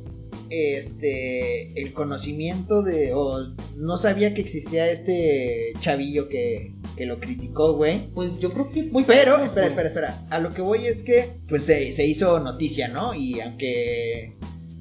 este 0.51 1.80
el 1.80 1.93
conocimiento 1.93 2.82
de 2.82 3.12
o 3.14 3.39
no 3.76 3.97
sabía 3.99 4.34
que 4.34 4.41
existía 4.43 4.91
este 4.91 5.72
chavillo 5.80 6.28
que, 6.28 6.72
que 6.99 7.07
lo 7.07 7.20
criticó, 7.20 7.74
güey. 7.74 8.09
Pues 8.12 8.38
yo 8.40 8.53
creo 8.53 8.70
que 8.70 8.82
muy 8.82 9.05
Pero, 9.05 9.34
pocos, 9.34 9.46
espera, 9.46 9.68
espera, 9.68 9.88
espera. 9.88 10.26
A 10.30 10.40
lo 10.40 10.53
que 10.53 10.61
voy 10.61 10.86
es 10.86 11.01
que, 11.05 11.36
pues 11.49 11.64
se, 11.64 11.94
se 11.94 12.05
hizo 12.05 12.40
noticia, 12.40 12.88
¿no? 12.88 13.14
Y 13.14 13.40
aunque 13.40 14.34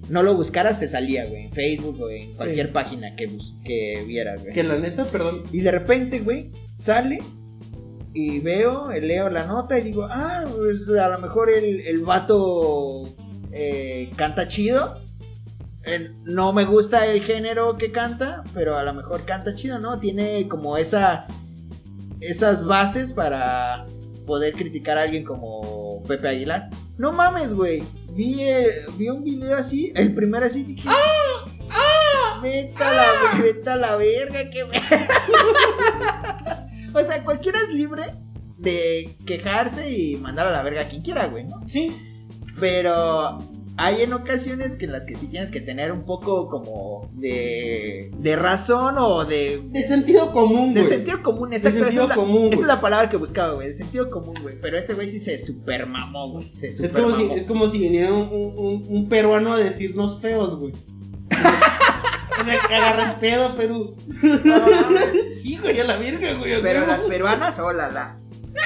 no 0.09 0.23
lo 0.23 0.35
buscaras, 0.35 0.79
te 0.79 0.89
salía, 0.89 1.25
güey, 1.25 1.45
en 1.45 1.51
Facebook 1.51 2.01
o 2.01 2.09
en 2.09 2.35
cualquier 2.35 2.73
página 2.73 3.15
que, 3.15 3.27
bus 3.27 3.53
que 3.63 4.03
vieras, 4.07 4.41
güey. 4.41 4.53
Que 4.53 4.63
la 4.63 4.79
neta, 4.79 5.05
perdón. 5.05 5.43
Y 5.51 5.61
de 5.61 5.71
repente, 5.71 6.19
güey, 6.19 6.51
sale 6.83 7.19
y 8.13 8.39
veo, 8.39 8.89
leo 8.89 9.29
la 9.29 9.45
nota 9.45 9.77
y 9.77 9.83
digo, 9.83 10.07
ah, 10.09 10.43
pues 10.55 10.89
a 10.99 11.09
lo 11.09 11.19
mejor 11.19 11.51
el, 11.51 11.81
el 11.81 11.99
vato 11.99 13.13
eh, 13.51 14.09
canta 14.15 14.47
chido. 14.47 14.95
Eh, 15.83 16.09
no 16.23 16.51
me 16.51 16.65
gusta 16.65 17.05
el 17.05 17.21
género 17.21 17.77
que 17.77 17.91
canta, 17.91 18.43
pero 18.55 18.75
a 18.75 18.83
lo 18.83 18.95
mejor 18.95 19.23
canta 19.25 19.53
chido, 19.53 19.77
¿no? 19.77 19.99
Tiene 19.99 20.47
como 20.47 20.77
esa 20.77 21.27
esas 22.21 22.65
bases 22.65 23.13
para 23.13 23.85
poder 24.25 24.53
criticar 24.53 24.97
a 24.97 25.03
alguien 25.03 25.23
como 25.23 26.03
Pepe 26.07 26.27
Aguilar. 26.27 26.69
No 26.97 27.11
mames, 27.11 27.53
güey. 27.53 27.83
Vi, 28.13 28.41
eh, 28.41 28.85
vi 28.97 29.09
un 29.09 29.23
video 29.23 29.57
así, 29.57 29.91
el 29.95 30.13
primero 30.15 30.45
así, 30.45 30.63
dije, 30.63 30.87
¡ah! 30.87 31.45
¡ah! 31.69 32.39
Vete 32.41 32.79
la, 32.79 33.39
vete 33.41 33.69
a 33.69 33.75
la 33.75 33.95
verga, 33.95 34.49
que 34.49 34.63
O 36.93 37.01
sea, 37.05 37.23
cualquiera 37.23 37.61
es 37.61 37.69
libre 37.69 38.13
de 38.57 39.15
quejarse 39.25 39.89
y 39.89 40.17
mandar 40.17 40.47
a 40.47 40.51
la 40.51 40.63
verga 40.63 40.81
a 40.81 40.89
quien 40.89 41.03
quiera, 41.03 41.27
güey, 41.27 41.43
¿no? 41.43 41.67
Sí. 41.69 41.95
Pero 42.59 43.39
hay 43.79 44.01
en 44.01 44.11
ocasiones 44.13 44.75
que 44.77 44.85
en 44.85 44.91
las 44.91 45.03
que 45.03 45.15
sí 45.17 45.27
tienes 45.27 45.51
que 45.51 45.61
tener 45.61 45.91
un 45.91 46.03
poco 46.05 46.49
como 46.49 47.09
de, 47.13 48.09
de 48.17 48.35
razón 48.35 48.95
o 48.97 49.23
de, 49.25 49.61
De 49.69 49.87
sentido 49.87 50.31
común, 50.33 50.73
de 50.73 50.81
güey. 50.81 50.93
sentido 50.95 51.21
común, 51.21 51.53
exacto. 51.53 51.79
sentido 51.79 52.03
esa, 52.05 52.13
es 52.13 52.17
la, 52.17 52.23
común, 52.23 52.53
esa 52.53 52.61
es 52.61 52.67
la 52.67 52.81
palabra 52.81 53.09
que 53.09 53.17
buscaba, 53.17 53.53
güey. 53.53 53.69
De 53.69 53.77
sentido 53.77 54.09
común, 54.09 54.35
güey. 54.41 54.55
Pero 54.61 54.77
este 54.77 54.93
güey 54.95 55.11
sí 55.11 55.19
se 55.21 55.45
super 55.45 55.85
mamó, 55.85 56.29
güey. 56.31 56.51
Se 56.59 56.69
Es 56.69 56.77
super 56.77 57.03
como, 57.03 57.15
si, 57.15 57.23
mamó. 57.23 57.35
es 57.35 57.43
como 57.43 57.71
si 57.71 57.77
viniera 57.77 58.11
un, 58.13 58.29
un- 58.57 58.85
un 58.89 59.09
peruano 59.09 59.53
a 59.53 59.57
decirnos 59.57 60.19
feos, 60.21 60.57
güey. 60.59 60.73
Agarra 62.69 63.13
el 63.13 63.19
pedo, 63.19 63.55
Perú. 63.55 63.95
No, 64.43 64.59
mames. 64.59 65.41
Sí, 65.43 65.57
güey, 65.61 65.79
a 65.79 65.83
la 65.83 65.97
verga, 65.97 66.33
güey. 66.35 66.61
Pero 66.61 66.85
las 66.85 67.01
peruanas, 67.01 67.59
hola, 67.59 67.89
la. 67.91 68.17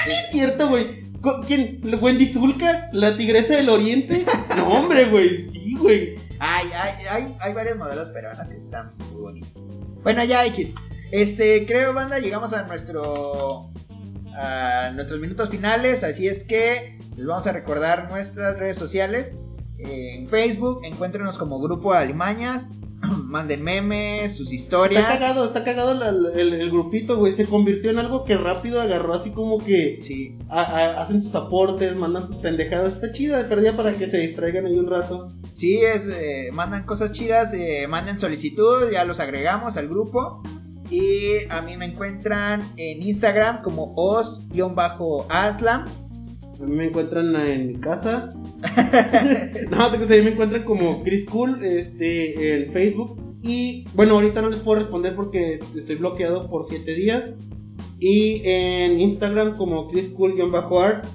Es 0.08 0.30
cierto, 0.32 0.68
güey. 0.70 1.02
¿Quién? 1.46 1.82
¿Wendy 2.02 2.34
Zulka? 2.34 2.90
¿La 2.94 3.16
tigresa 3.18 3.56
del 3.56 3.70
oriente? 3.70 4.26
No, 4.58 4.68
hombre, 4.68 5.10
güey. 5.10 5.50
Sí, 5.52 5.76
güey. 5.76 6.16
Hay, 6.40 6.68
hay, 6.74 7.06
hay, 7.06 7.36
hay 7.40 7.54
varios 7.54 7.78
modelos 7.78 8.10
peruanos 8.10 8.48
que 8.48 8.58
están 8.58 8.92
muy 9.12 9.22
bonitos. 9.22 9.52
Bueno, 10.04 10.24
ya 10.24 10.46
X. 10.48 10.74
Este, 11.12 11.66
creo, 11.66 11.94
banda, 11.94 12.20
llegamos 12.20 12.54
a 12.54 12.64
nuestro 12.64 13.70
a 14.34 14.92
nuestros 14.94 15.20
minutos 15.20 15.50
finales, 15.50 16.04
así 16.04 16.28
es 16.28 16.44
que 16.46 16.98
les 17.18 17.26
vamos 17.26 17.46
a 17.48 17.52
recordar 17.52 18.10
nuestras 18.10 18.58
redes 18.60 18.78
sociales. 18.78 19.36
En 19.78 20.30
Facebook, 20.30 20.82
encuéntrenos 20.84 21.38
como 21.38 21.60
Grupo 21.60 21.94
Alimañas. 21.94 22.64
Manden 23.12 23.64
memes, 23.64 24.36
sus 24.38 24.52
Está 24.52 24.56
historias. 24.64 25.06
cagado, 25.06 25.46
está 25.46 25.64
cagado 25.64 25.94
la- 25.94 26.12
la- 26.12 26.34
el, 26.34 26.54
el 26.54 26.72
grupito, 26.72 27.18
güey. 27.18 27.34
Se 27.34 27.46
convirtió 27.46 27.92
en 27.92 28.00
algo 28.00 28.24
que 28.26 28.38
rápido 28.38 28.82
agarró 28.82 29.14
así 29.14 29.32
como 29.32 29.60
que 29.64 30.00
Sí. 30.04 30.38
a- 30.50 30.62
a- 30.62 31.02
hacen 31.02 31.22
sus 31.22 31.34
aportes, 31.36 31.96
mandan 31.96 32.28
sus 32.28 32.38
pendejadas. 32.38 32.94
Está 32.94 33.12
chida, 33.12 33.38
de 33.38 33.46
perdida 33.46 33.76
para 33.76 33.94
que 33.98 34.10
se 34.10 34.18
distraigan 34.18 34.66
ahí 34.66 34.78
un 34.78 34.90
rato. 34.90 35.30
Sí, 35.56 35.78
es, 35.78 36.04
eh, 36.08 36.50
mandan 36.54 36.86
cosas 36.86 37.12
chidas, 37.12 37.54
eh, 37.54 37.86
manden 37.88 38.20
solicitud, 38.20 38.90
ya 38.92 39.06
los 39.06 39.20
agregamos 39.20 39.78
al 39.78 39.88
grupo. 39.88 40.42
Y 40.90 41.46
a 41.50 41.62
mí 41.62 41.78
me 41.78 41.86
encuentran 41.86 42.74
en 42.76 43.02
Instagram 43.02 43.62
como 43.62 43.94
os-aslam. 43.96 45.86
A 46.62 46.66
mí 46.66 46.76
me 46.76 46.86
encuentran 46.86 47.36
en 47.36 47.68
mi 47.68 47.76
casa. 47.76 48.34
no, 49.72 50.08
te 50.08 50.14
ahí 50.14 50.22
me 50.22 50.32
encuentran 50.32 50.64
como 50.64 51.04
Chris 51.04 51.26
Cool, 51.26 51.64
este, 51.64 52.56
en 52.56 52.72
Facebook. 52.72 53.20
Y 53.42 53.86
bueno, 53.96 54.16
ahorita 54.16 54.42
no 54.42 54.50
les 54.50 54.60
puedo 54.60 54.80
responder 54.80 55.16
porque 55.16 55.60
estoy 55.76 55.96
bloqueado 55.96 56.50
por 56.50 56.68
7 56.68 56.94
días. 56.94 57.32
Y 58.00 58.42
en 58.44 59.00
Instagram 59.00 59.58
como 59.58 59.88
Chris 59.90 60.10
Cool-art. 60.10 61.06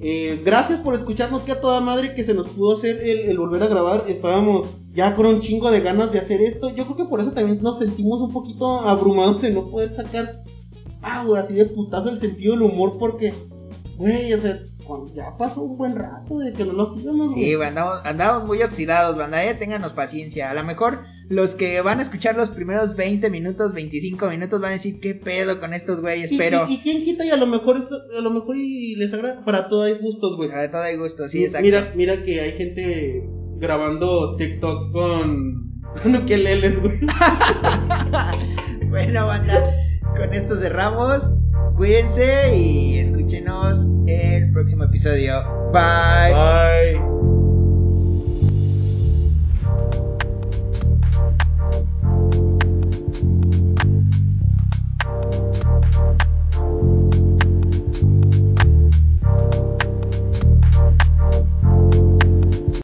Eh, 0.00 0.40
gracias 0.44 0.80
por 0.80 0.94
escucharnos, 0.94 1.42
que 1.42 1.52
a 1.52 1.60
toda 1.60 1.80
madre 1.80 2.14
que 2.14 2.24
se 2.24 2.34
nos 2.34 2.48
pudo 2.50 2.76
hacer 2.76 2.98
el, 3.02 3.20
el 3.20 3.38
volver 3.38 3.62
a 3.64 3.66
grabar. 3.66 4.04
Estábamos 4.06 4.68
ya 4.92 5.14
con 5.14 5.26
un 5.26 5.40
chingo 5.40 5.70
de 5.70 5.80
ganas 5.80 6.12
de 6.12 6.18
hacer 6.18 6.40
esto. 6.40 6.70
Yo 6.70 6.84
creo 6.84 6.96
que 6.96 7.04
por 7.04 7.20
eso 7.20 7.32
también 7.32 7.62
nos 7.62 7.78
sentimos 7.78 8.20
un 8.20 8.32
poquito 8.32 8.80
abrumados 8.80 9.42
de 9.42 9.50
no 9.50 9.68
poder 9.68 9.94
sacar, 9.94 10.42
ah, 11.02 11.24
así 11.36 11.54
de 11.54 11.66
putazo 11.66 12.10
el 12.10 12.20
sentido 12.20 12.54
del 12.54 12.62
humor 12.62 12.96
porque, 12.98 13.32
güey, 13.98 14.32
o 14.32 14.40
sea, 14.40 14.58
ya 15.14 15.36
pasó 15.38 15.62
un 15.62 15.76
buen 15.76 15.94
rato 15.96 16.38
de 16.38 16.52
que 16.54 16.64
no 16.64 16.72
lo 16.72 16.84
hacíamos, 16.84 17.32
güey. 17.32 17.44
Sí, 17.44 17.54
güey, 17.54 17.68
andamos, 17.68 18.00
andamos 18.04 18.44
muy 18.46 18.62
oxidados, 18.62 19.16
banda, 19.16 19.44
eh, 19.44 19.54
ténganos 19.54 19.92
paciencia. 19.92 20.50
A 20.50 20.54
lo 20.54 20.64
mejor 20.64 21.00
los 21.28 21.54
que 21.56 21.80
van 21.82 21.98
a 22.00 22.04
escuchar 22.04 22.36
los 22.36 22.48
primeros 22.50 22.96
20 22.96 23.28
minutos, 23.28 23.74
25 23.74 24.28
minutos 24.30 24.60
van 24.62 24.70
a 24.70 24.74
decir, 24.76 24.98
¿qué 25.00 25.14
pedo 25.14 25.60
con 25.60 25.74
estos 25.74 26.00
güeyes? 26.00 26.32
Y, 26.32 26.38
Pero 26.38 26.64
y, 26.68 26.74
y 26.74 26.78
quién 26.78 27.02
quita 27.04 27.26
y 27.26 27.30
a 27.30 27.36
lo 27.36 27.46
mejor 27.46 27.76
eso- 27.76 28.00
a 28.16 28.20
lo 28.22 28.30
mejor 28.30 28.56
y 28.56 28.94
les 28.96 29.12
agrada 29.12 29.44
para 29.44 29.68
todo 29.68 29.82
hay 29.82 29.98
gustos, 29.98 30.36
güey. 30.36 30.50
a 30.52 30.70
todo 30.70 30.80
hay 30.82 30.96
gusto, 30.96 31.28
sí, 31.28 31.44
exacto. 31.44 31.64
mira, 31.66 31.92
mira 31.94 32.22
que 32.22 32.40
hay 32.40 32.52
gente 32.52 33.28
grabando 33.58 34.36
TikToks 34.36 34.90
con 34.92 35.68
con 36.02 36.16
ukeleles, 36.16 36.80
güey. 36.80 36.98
bueno, 38.88 39.26
banda, 39.26 39.70
con 40.16 40.32
esto 40.34 40.58
cerramos. 40.60 41.22
Cuídense 41.76 42.56
y 42.56 42.98
el 44.06 44.52
próximo 44.52 44.84
episodio. 44.84 45.42
Bye. 45.72 47.17